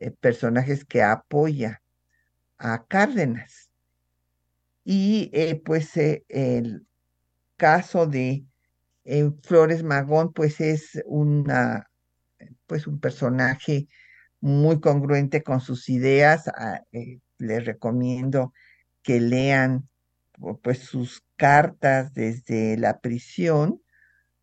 eh, 0.00 0.10
personajes 0.10 0.84
que 0.84 1.02
apoya 1.02 1.82
a 2.58 2.86
Cárdenas. 2.86 3.70
Y 4.84 5.30
pues 5.64 5.96
el 5.96 6.86
caso 7.56 8.06
de 8.06 8.44
Flores 9.44 9.84
Magón 9.84 10.32
pues 10.32 10.60
es 10.60 11.00
una 11.06 11.88
pues 12.66 12.88
un 12.88 12.98
personaje 12.98 13.86
muy 14.40 14.80
congruente 14.80 15.44
con 15.44 15.60
sus 15.60 15.88
ideas. 15.88 16.48
Ah, 16.48 16.80
les 17.38 17.64
recomiendo 17.64 18.52
que 19.02 19.20
lean 19.20 19.88
pues 20.62 20.80
sus 20.80 21.22
cartas 21.36 22.14
desde 22.14 22.76
la 22.76 23.00
prisión, 23.00 23.80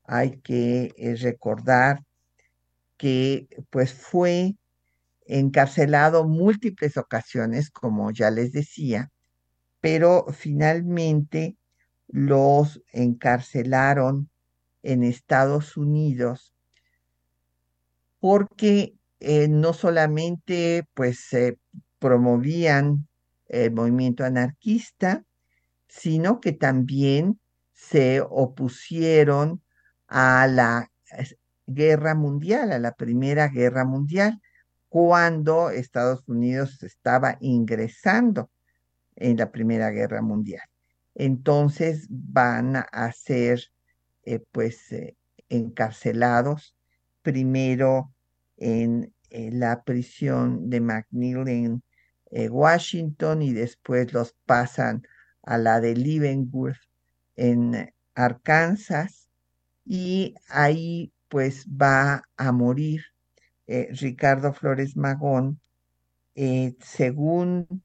hay 0.04 0.40
que 0.42 0.94
eh, 0.98 1.16
recordar 1.16 2.04
que 2.98 3.48
pues 3.70 3.94
fue 3.94 4.56
encarcelado 5.26 6.28
múltiples 6.28 6.98
ocasiones, 6.98 7.70
como 7.70 8.12
ya 8.12 8.32
les 8.32 8.52
decía, 8.52 9.12
pero 9.82 10.26
finalmente 10.32 11.58
los 12.08 12.82
encarcelaron 12.92 14.30
en 14.82 15.04
Estados 15.04 15.78
Unidos 15.78 16.54
porque 18.20 18.96
eh, 19.20 19.48
no 19.48 19.74
solamente 19.74 20.86
pues 20.94 21.20
se 21.20 21.58
promovían 22.00 23.08
el 23.48 23.72
movimiento 23.72 24.24
anarquista, 24.24 25.24
sino 25.90 26.40
que 26.40 26.54
también 26.54 27.40
se 27.74 28.22
opusieron 28.22 29.62
a 30.08 30.48
la 30.48 30.92
guerra 31.66 32.16
mundial, 32.16 32.72
a 32.72 32.80
la 32.80 32.94
Primera 32.94 33.48
Guerra 33.48 33.84
Mundial, 33.86 34.40
cuando 34.88 35.70
Estados 35.72 36.24
Unidos 36.28 36.82
estaba 36.84 37.38
ingresando 37.42 38.50
en 39.16 39.38
la 39.38 39.52
Primera 39.52 39.90
Guerra 39.90 40.22
Mundial. 40.22 40.64
Entonces 41.16 42.08
van 42.10 42.76
a 42.76 43.12
ser 43.12 43.62
eh, 44.24 44.40
pues 44.52 44.92
eh, 44.92 45.18
encarcelados 45.50 46.76
primero 47.24 48.14
en 48.58 49.14
eh, 49.30 49.50
la 49.52 49.84
prisión 49.84 50.70
de 50.70 50.82
McNeil 50.82 51.48
en 51.48 51.84
Washington 52.52 53.42
y 53.42 53.54
después 53.54 54.14
los 54.14 54.36
pasan 54.46 55.04
a 55.44 55.58
la 55.58 55.80
de 55.80 55.96
Leavenworth 55.96 56.80
en 57.36 57.94
Arkansas 58.16 59.30
y 59.86 60.36
ahí 60.50 61.12
pues 61.30 61.66
va 61.68 62.24
a 62.38 62.52
morir 62.52 63.02
eh, 63.68 63.90
Ricardo 63.92 64.52
Flores 64.52 64.98
Magón, 64.98 65.60
eh, 66.36 66.76
según 66.82 67.84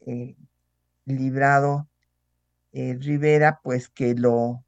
eh, 0.00 0.36
Librado 1.04 1.88
Rivera, 2.72 3.60
pues 3.64 3.88
que 3.88 4.14
lo, 4.14 4.64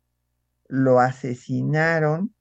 lo 0.67 0.99
asesinaron, 0.99 2.35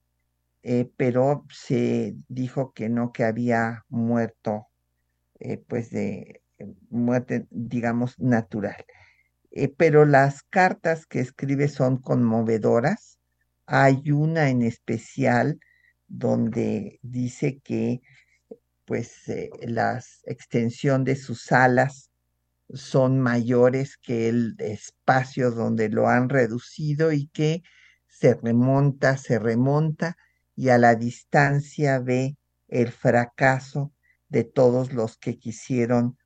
pero 0.98 1.46
se 1.52 2.16
dijo 2.28 2.74
que 2.74 2.90
no, 2.90 3.12
que 3.12 3.24
había 3.26 3.86
muerto, 3.90 4.68
pues 5.68 5.92
de 5.92 6.42
muerte, 6.90 7.46
digamos, 7.52 8.20
natural. 8.20 8.84
Eh, 9.52 9.68
pero 9.68 10.06
las 10.06 10.43
cartas 10.43 11.06
que 11.06 11.20
escribe 11.20 11.68
son 11.68 11.97
conmovedoras. 11.97 13.20
Hay 13.66 14.12
una 14.12 14.49
en 14.49 14.62
especial 14.62 15.60
donde 16.08 16.99
dice 17.02 17.60
que 17.60 18.02
pues 18.86 19.28
eh, 19.30 19.49
la 19.62 20.02
extensión 20.26 21.04
de 21.04 21.16
sus 21.16 21.52
alas 21.52 22.10
son 22.74 23.20
mayores 23.20 23.97
que 23.97 24.30
el 24.30 24.56
espacio 24.60 25.52
donde 25.52 25.89
lo 25.89 26.08
han 26.08 26.30
reducido 26.30 27.12
y 27.12 27.28
que 27.28 27.64
se 28.08 28.34
remonta, 28.36 29.18
se 29.18 29.39
remonta 29.39 30.18
y 30.56 30.70
a 30.70 30.78
la 30.78 30.95
distancia 30.95 31.99
ve 31.99 32.38
el 32.68 32.91
fracaso 32.91 33.93
de 34.30 34.43
todos 34.43 34.93
los 34.93 35.18
que 35.18 35.38
quisieron 35.38 36.18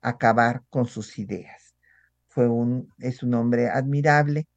acabar 0.00 0.62
con 0.70 0.86
sus 0.86 1.18
ideas. 1.18 1.63
Fue 2.34 2.48
un, 2.48 2.92
es 2.98 3.22
un 3.22 3.34
hombre 3.34 3.68
admirable, 3.68 4.48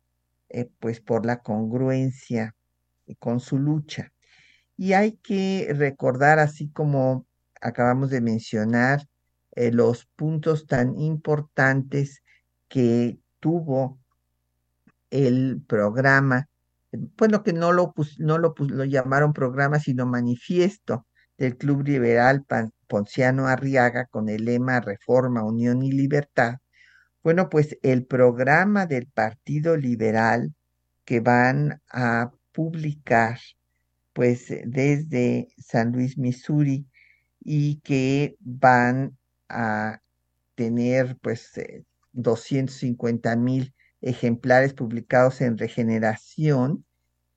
eh, 0.49 0.69
pues 0.79 0.99
por 1.01 1.25
la 1.25 1.39
congruencia 1.41 2.55
con 3.19 3.39
su 3.39 3.59
lucha. 3.59 4.11
Y 4.77 4.93
hay 4.93 5.13
que 5.17 5.73
recordar, 5.75 6.39
así 6.39 6.69
como 6.69 7.27
acabamos 7.61 8.09
de 8.09 8.21
mencionar, 8.21 9.07
eh, 9.55 9.71
los 9.71 10.05
puntos 10.15 10.67
tan 10.67 10.99
importantes 10.99 12.23
que 12.67 13.19
tuvo 13.39 13.99
el 15.09 15.61
programa, 15.67 16.47
bueno, 17.17 17.43
que 17.43 17.53
no 17.53 17.71
lo, 17.73 17.93
no 18.19 18.37
lo, 18.37 18.53
lo 18.57 18.85
llamaron 18.85 19.33
programa, 19.33 19.79
sino 19.79 20.05
manifiesto 20.05 21.05
del 21.37 21.57
Club 21.57 21.83
Liberal 21.83 22.45
Ponciano 22.87 23.47
Arriaga 23.47 24.05
con 24.07 24.29
el 24.29 24.45
lema 24.45 24.79
Reforma, 24.79 25.43
Unión 25.43 25.83
y 25.83 25.91
Libertad. 25.91 26.55
Bueno, 27.23 27.49
pues 27.49 27.77
el 27.83 28.05
programa 28.05 28.85
del 28.85 29.07
Partido 29.07 29.77
Liberal 29.77 30.53
que 31.05 31.19
van 31.19 31.81
a 31.89 32.31
publicar 32.51 33.39
pues 34.13 34.47
desde 34.65 35.49
San 35.57 35.91
Luis, 35.91 36.17
Missouri, 36.17 36.87
y 37.39 37.75
que 37.81 38.35
van 38.39 39.15
a 39.47 40.01
tener 40.55 41.17
pues 41.21 41.51
250 42.13 43.31
eh, 43.31 43.37
mil 43.37 43.73
ejemplares 44.01 44.73
publicados 44.73 45.39
en 45.41 45.57
regeneración, 45.57 46.83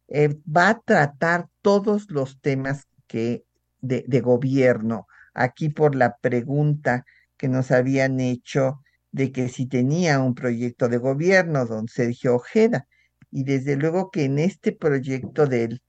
eh, 0.08 0.36
va 0.44 0.70
a 0.70 0.80
tratar 0.80 1.48
todos 1.60 2.10
los 2.10 2.40
temas 2.40 2.88
que 3.06 3.44
de, 3.80 4.20
gobierno. 4.20 5.06
Aquí 5.34 5.68
por 5.68 5.94
la 5.94 6.16
pregunta 6.16 7.04
que 7.36 7.48
nos 7.48 7.70
habían 7.70 8.20
hecho 8.20 8.80
de 9.12 9.32
que 9.32 9.48
si 9.48 9.66
tenía 9.66 10.20
un 10.20 10.34
proyecto 10.34 10.88
de 10.88 10.98
gobierno, 10.98 11.66
don 11.66 11.88
Sergio 11.88 12.36
Ojeda. 12.36 12.86
Y 13.30 13.44
desde 13.44 13.76
luego 13.76 14.11
que 14.11 14.24
en 14.24 14.38
este 14.38 14.72
proyecto 14.72 15.46
del 15.46 15.82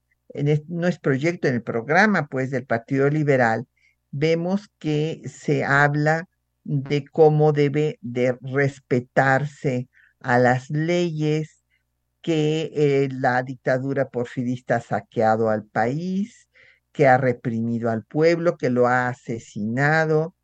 no 0.68 0.86
es 0.88 0.98
proyecto, 0.98 1.48
en 1.48 1.54
el 1.54 1.62
programa 1.62 2.26
pues 2.28 2.50
del 2.50 2.64
Partido 2.64 3.08
Liberal, 3.10 3.66
vemos 4.10 4.70
que 4.78 5.22
se 5.26 5.64
habla 5.64 6.28
de 6.64 7.04
cómo 7.04 7.52
debe 7.52 7.98
de 8.00 8.36
respetarse 8.40 9.88
a 10.20 10.38
las 10.38 10.70
leyes, 10.70 11.62
que 12.22 12.70
eh, 12.74 13.08
la 13.10 13.42
dictadura 13.42 14.08
porfirista 14.08 14.76
ha 14.76 14.80
saqueado 14.80 15.50
al 15.50 15.64
país, 15.64 16.48
que 16.92 17.08
ha 17.08 17.18
reprimido 17.18 17.90
al 17.90 18.04
pueblo, 18.04 18.56
que 18.56 18.70
lo 18.70 18.86
ha 18.86 19.08
asesinado, 19.08 20.36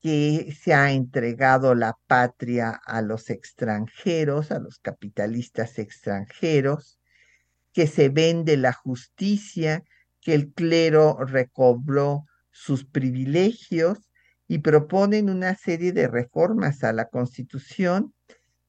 que 0.00 0.54
se 0.58 0.74
ha 0.74 0.92
entregado 0.92 1.74
la 1.74 1.96
patria 2.06 2.80
a 2.86 3.02
los 3.02 3.30
extranjeros, 3.30 4.52
a 4.52 4.60
los 4.60 4.78
capitalistas 4.78 5.78
extranjeros, 5.78 6.98
que 7.72 7.86
se 7.86 8.08
vende 8.08 8.56
la 8.56 8.72
justicia, 8.72 9.82
que 10.20 10.34
el 10.34 10.52
clero 10.52 11.18
recobró 11.24 12.26
sus 12.50 12.84
privilegios 12.84 14.10
y 14.46 14.58
proponen 14.58 15.30
una 15.30 15.54
serie 15.56 15.92
de 15.92 16.08
reformas 16.08 16.82
a 16.84 16.92
la 16.92 17.06
Constitución 17.06 18.14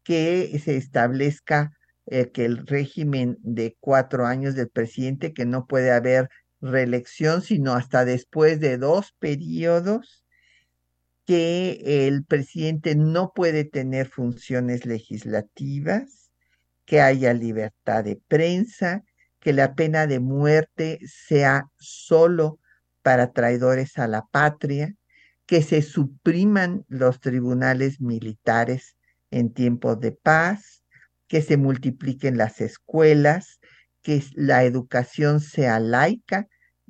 que 0.03 0.59
se 0.63 0.77
establezca 0.77 1.71
eh, 2.05 2.31
que 2.31 2.45
el 2.45 2.65
régimen 2.65 3.37
de 3.41 3.77
cuatro 3.79 4.25
años 4.25 4.55
del 4.55 4.69
presidente, 4.69 5.33
que 5.33 5.45
no 5.45 5.67
puede 5.67 5.91
haber 5.91 6.29
reelección, 6.59 7.41
sino 7.41 7.73
hasta 7.73 8.03
después 8.03 8.59
de 8.59 8.77
dos 8.77 9.13
periodos, 9.19 10.25
que 11.29 12.07
el 12.07 12.25
presidente 12.25 12.95
no 12.95 13.33
puede 13.35 13.63
tener 13.63 14.07
funciones 14.07 14.87
legislativas, 14.87 16.31
que 16.85 17.01
haya 17.01 17.35
libertad 17.35 18.03
de 18.03 18.19
prensa, 18.27 19.03
que 19.39 19.53
la 19.53 19.75
pena 19.75 20.07
de 20.07 20.19
muerte 20.19 20.97
sea 21.05 21.67
solo 21.77 22.57
para 23.03 23.31
traidores 23.31 23.99
a 23.99 24.07
la 24.07 24.25
patria, 24.31 24.95
que 25.45 25.61
se 25.61 25.83
supriman 25.83 26.83
los 26.87 27.19
tribunales 27.19 28.01
militares 28.01 28.95
en 29.29 29.53
tiempos 29.53 29.99
de 29.99 30.13
paz, 30.13 30.83
que 31.27 31.43
se 31.43 31.57
multipliquen 31.57 32.39
las 32.39 32.59
escuelas, 32.59 33.59
que 34.01 34.23
la 34.33 34.63
educación 34.63 35.41
sea 35.41 35.79
laica, 35.79 36.47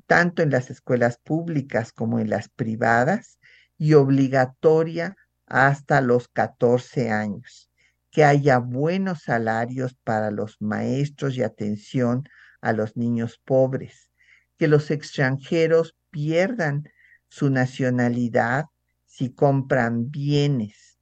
tanto 0.08 0.44
en 0.44 0.50
las 0.50 0.70
escuelas 0.70 1.18
públicas 1.18 1.92
como 1.92 2.20
en 2.20 2.30
las 2.30 2.48
privadas, 2.48 3.39
y 3.80 3.96
obligatoria 3.96 5.16
hasta 5.48 6.02
los 6.02 6.28
14 6.28 7.10
años. 7.10 7.72
Que 8.12 8.24
haya 8.24 8.60
buenos 8.60 9.24
salarios 9.24 9.96
para 10.04 10.30
los 10.30 10.62
maestros 10.62 11.36
y 11.38 11.44
atención 11.44 12.28
a 12.62 12.74
los 12.74 12.98
niños 12.98 13.40
pobres, 13.44 14.12
que 14.58 14.68
los 14.68 14.92
extranjeros 14.92 15.96
pierdan 16.12 16.90
su 17.30 17.50
nacionalidad 17.50 18.66
si 19.06 19.32
compran 19.34 20.12
bienes, 20.12 21.00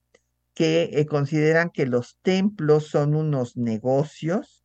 que 0.54 0.90
eh, 0.92 1.06
consideran 1.06 1.70
que 1.70 1.86
los 1.86 2.18
templos 2.22 2.88
son 2.88 3.14
unos 3.14 3.56
negocios 3.56 4.64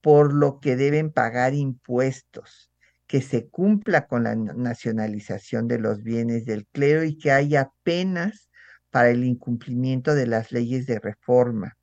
por 0.00 0.32
lo 0.32 0.60
que 0.60 0.76
deben 0.76 1.12
pagar 1.12 1.54
impuestos, 1.54 2.69
que 3.10 3.22
se 3.22 3.48
cumpla 3.48 4.06
con 4.06 4.22
la 4.22 4.36
nacionalización 4.36 5.66
de 5.66 5.80
los 5.80 6.04
bienes 6.04 6.44
del 6.44 6.64
clero 6.68 7.02
y 7.02 7.18
que 7.18 7.32
haya 7.32 7.72
penas 7.82 8.52
para 8.88 9.10
el 9.10 9.24
incumplimiento 9.24 10.14
de 10.14 10.28
las 10.28 10.52
leyes 10.52 10.86
de 10.86 11.00
reforma, 11.00 11.76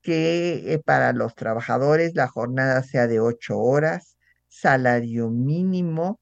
que 0.00 0.72
eh, 0.72 0.78
para 0.78 1.12
los 1.12 1.34
trabajadores 1.34 2.14
la 2.14 2.28
jornada 2.28 2.82
sea 2.82 3.06
de 3.06 3.20
ocho 3.20 3.58
horas, 3.58 4.16
salario 4.48 5.28
mínimo, 5.28 6.18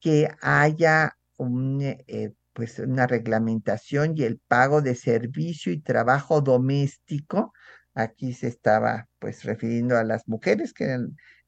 que 0.00 0.30
haya 0.40 1.18
un, 1.36 1.82
eh, 1.82 2.32
pues 2.54 2.78
una 2.78 3.06
reglamentación 3.06 4.14
y 4.16 4.22
el 4.22 4.38
pago 4.38 4.80
de 4.80 4.94
servicio 4.94 5.70
y 5.70 5.82
trabajo 5.82 6.40
doméstico. 6.40 7.52
Aquí 7.92 8.32
se 8.32 8.48
estaba 8.48 9.06
pues 9.18 9.44
refiriendo 9.44 9.98
a 9.98 10.04
las 10.04 10.26
mujeres 10.28 10.72
que 10.72 10.98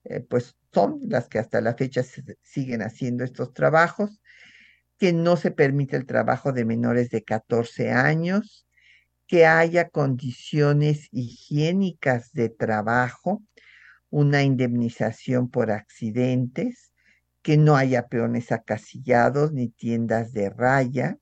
eh, 0.04 0.20
pues 0.20 0.54
son 0.76 1.00
las 1.08 1.26
que 1.28 1.38
hasta 1.38 1.62
la 1.62 1.74
fecha 1.74 2.02
siguen 2.42 2.82
haciendo 2.82 3.24
estos 3.24 3.54
trabajos, 3.54 4.20
que 4.98 5.14
no 5.14 5.38
se 5.38 5.50
permite 5.50 5.96
el 5.96 6.04
trabajo 6.04 6.52
de 6.52 6.66
menores 6.66 7.08
de 7.08 7.24
14 7.24 7.92
años, 7.92 8.66
que 9.26 9.46
haya 9.46 9.88
condiciones 9.88 11.08
higiénicas 11.12 12.30
de 12.34 12.50
trabajo, 12.50 13.42
una 14.10 14.42
indemnización 14.42 15.48
por 15.48 15.70
accidentes, 15.70 16.92
que 17.40 17.56
no 17.56 17.76
haya 17.76 18.08
peones 18.08 18.52
acasillados 18.52 19.52
ni 19.52 19.70
tiendas 19.70 20.34
de 20.34 20.50
raya, 20.50 21.16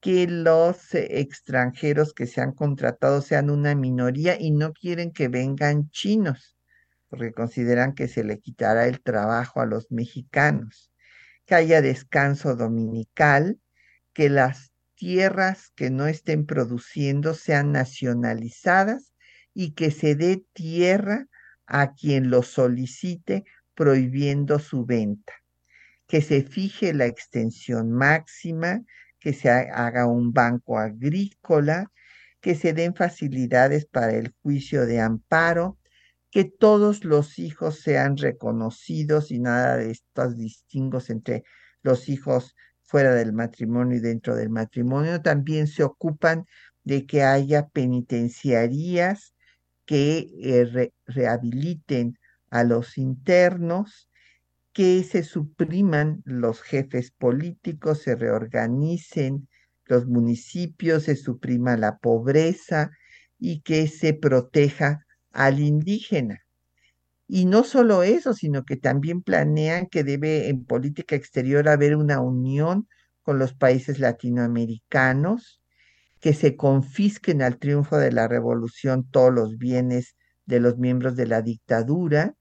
que 0.00 0.26
los 0.26 0.94
extranjeros 0.94 2.12
que 2.12 2.26
se 2.26 2.42
han 2.42 2.52
contratado 2.52 3.22
sean 3.22 3.48
una 3.48 3.74
minoría 3.74 4.38
y 4.38 4.50
no 4.50 4.74
quieren 4.74 5.12
que 5.12 5.28
vengan 5.28 5.88
chinos, 5.88 6.59
porque 7.10 7.32
consideran 7.32 7.94
que 7.94 8.08
se 8.08 8.24
le 8.24 8.38
quitará 8.38 8.86
el 8.86 9.02
trabajo 9.02 9.60
a 9.60 9.66
los 9.66 9.90
mexicanos, 9.90 10.92
que 11.44 11.56
haya 11.56 11.82
descanso 11.82 12.54
dominical, 12.54 13.60
que 14.14 14.30
las 14.30 14.72
tierras 14.94 15.72
que 15.74 15.90
no 15.90 16.06
estén 16.06 16.46
produciendo 16.46 17.34
sean 17.34 17.72
nacionalizadas 17.72 19.12
y 19.52 19.72
que 19.72 19.90
se 19.90 20.14
dé 20.14 20.44
tierra 20.52 21.26
a 21.66 21.94
quien 21.94 22.30
lo 22.30 22.42
solicite 22.42 23.44
prohibiendo 23.74 24.58
su 24.58 24.86
venta, 24.86 25.32
que 26.06 26.22
se 26.22 26.42
fije 26.42 26.94
la 26.94 27.06
extensión 27.06 27.90
máxima, 27.90 28.82
que 29.18 29.32
se 29.32 29.50
haga 29.50 30.06
un 30.06 30.32
banco 30.32 30.78
agrícola, 30.78 31.90
que 32.40 32.54
se 32.54 32.72
den 32.72 32.94
facilidades 32.94 33.84
para 33.86 34.12
el 34.12 34.32
juicio 34.42 34.86
de 34.86 35.00
amparo, 35.00 35.79
que 36.30 36.44
todos 36.44 37.04
los 37.04 37.38
hijos 37.38 37.80
sean 37.80 38.16
reconocidos 38.16 39.30
y 39.30 39.40
nada 39.40 39.76
de 39.76 39.90
estos 39.90 40.36
distingos 40.36 41.10
entre 41.10 41.44
los 41.82 42.08
hijos 42.08 42.54
fuera 42.82 43.14
del 43.14 43.32
matrimonio 43.32 43.98
y 43.98 44.00
dentro 44.00 44.36
del 44.36 44.50
matrimonio. 44.50 45.20
También 45.22 45.66
se 45.66 45.82
ocupan 45.82 46.46
de 46.84 47.06
que 47.06 47.22
haya 47.22 47.68
penitenciarías 47.68 49.34
que 49.86 50.28
eh, 50.40 50.92
rehabiliten 51.06 52.18
a 52.50 52.64
los 52.64 52.96
internos, 52.96 54.08
que 54.72 55.02
se 55.02 55.24
supriman 55.24 56.22
los 56.24 56.62
jefes 56.62 57.10
políticos, 57.10 58.02
se 58.02 58.14
reorganicen 58.14 59.48
los 59.86 60.06
municipios, 60.06 61.04
se 61.04 61.16
suprima 61.16 61.76
la 61.76 61.98
pobreza 61.98 62.92
y 63.38 63.62
que 63.62 63.88
se 63.88 64.14
proteja 64.14 65.04
al 65.32 65.60
indígena. 65.60 66.44
Y 67.26 67.44
no 67.44 67.62
solo 67.64 68.02
eso, 68.02 68.34
sino 68.34 68.64
que 68.64 68.76
también 68.76 69.22
planean 69.22 69.86
que 69.86 70.02
debe 70.02 70.48
en 70.48 70.64
política 70.64 71.14
exterior 71.14 71.68
haber 71.68 71.96
una 71.96 72.20
unión 72.20 72.88
con 73.22 73.38
los 73.38 73.54
países 73.54 74.00
latinoamericanos, 74.00 75.60
que 76.18 76.34
se 76.34 76.56
confisquen 76.56 77.40
al 77.42 77.58
triunfo 77.58 77.96
de 77.96 78.12
la 78.12 78.28
revolución 78.28 79.08
todos 79.08 79.32
los 79.32 79.58
bienes 79.58 80.16
de 80.44 80.60
los 80.60 80.76
miembros 80.78 81.16
de 81.16 81.26
la 81.26 81.40
dictadura, 81.40 82.34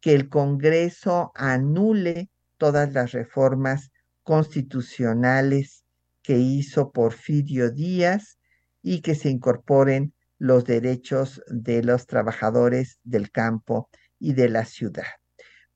que 0.00 0.14
el 0.14 0.28
Congreso 0.28 1.32
anule 1.34 2.30
todas 2.56 2.92
las 2.92 3.12
reformas 3.12 3.90
constitucionales 4.22 5.84
que 6.22 6.38
hizo 6.38 6.92
Porfirio 6.92 7.70
Díaz 7.70 8.38
y 8.82 9.00
que 9.00 9.14
se 9.14 9.30
incorporen 9.30 10.14
los 10.38 10.64
derechos 10.64 11.42
de 11.48 11.82
los 11.82 12.06
trabajadores 12.06 12.98
del 13.02 13.30
campo 13.30 13.90
y 14.18 14.32
de 14.32 14.48
la 14.48 14.64
ciudad. 14.64 15.06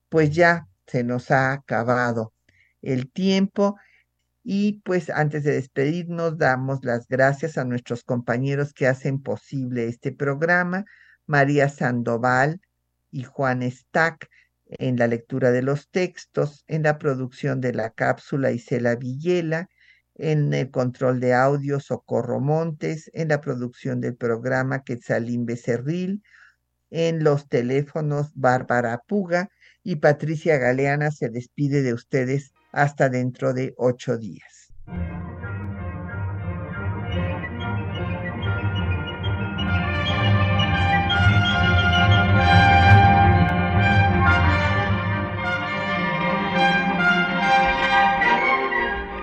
Pues 0.09 0.31
ya 0.31 0.67
se 0.87 1.03
nos 1.03 1.31
ha 1.31 1.53
acabado 1.53 2.33
el 2.81 3.11
tiempo 3.11 3.77
y 4.43 4.81
pues 4.81 5.09
antes 5.09 5.43
de 5.43 5.53
despedirnos 5.53 6.37
damos 6.37 6.83
las 6.83 7.07
gracias 7.07 7.57
a 7.57 7.63
nuestros 7.63 8.03
compañeros 8.03 8.73
que 8.73 8.87
hacen 8.87 9.21
posible 9.21 9.87
este 9.87 10.11
programa, 10.11 10.85
María 11.25 11.69
Sandoval 11.69 12.59
y 13.09 13.23
Juan 13.23 13.63
Stack 13.63 14.29
en 14.65 14.97
la 14.97 15.07
lectura 15.07 15.51
de 15.51 15.61
los 15.61 15.89
textos, 15.89 16.63
en 16.67 16.83
la 16.83 16.97
producción 16.97 17.61
de 17.61 17.73
la 17.73 17.91
cápsula 17.91 18.51
Isela 18.51 18.95
Villela, 18.95 19.69
en 20.15 20.53
el 20.53 20.69
control 20.69 21.19
de 21.19 21.33
audio 21.33 21.79
Socorro 21.79 22.39
Montes, 22.39 23.09
en 23.13 23.29
la 23.29 23.41
producción 23.41 24.01
del 24.01 24.15
programa 24.15 24.83
Quetzalín 24.83 25.45
Becerril, 25.45 26.23
en 26.91 27.23
los 27.23 27.49
teléfonos 27.49 28.31
Bárbara 28.35 29.01
Puga 29.07 29.49
y 29.83 29.95
Patricia 29.97 30.57
Galeana 30.57 31.11
se 31.11 31.29
despide 31.29 31.81
de 31.81 31.93
ustedes 31.93 32.53
hasta 32.71 33.09
dentro 33.09 33.53
de 33.53 33.73
ocho 33.77 34.17
días. 34.17 34.71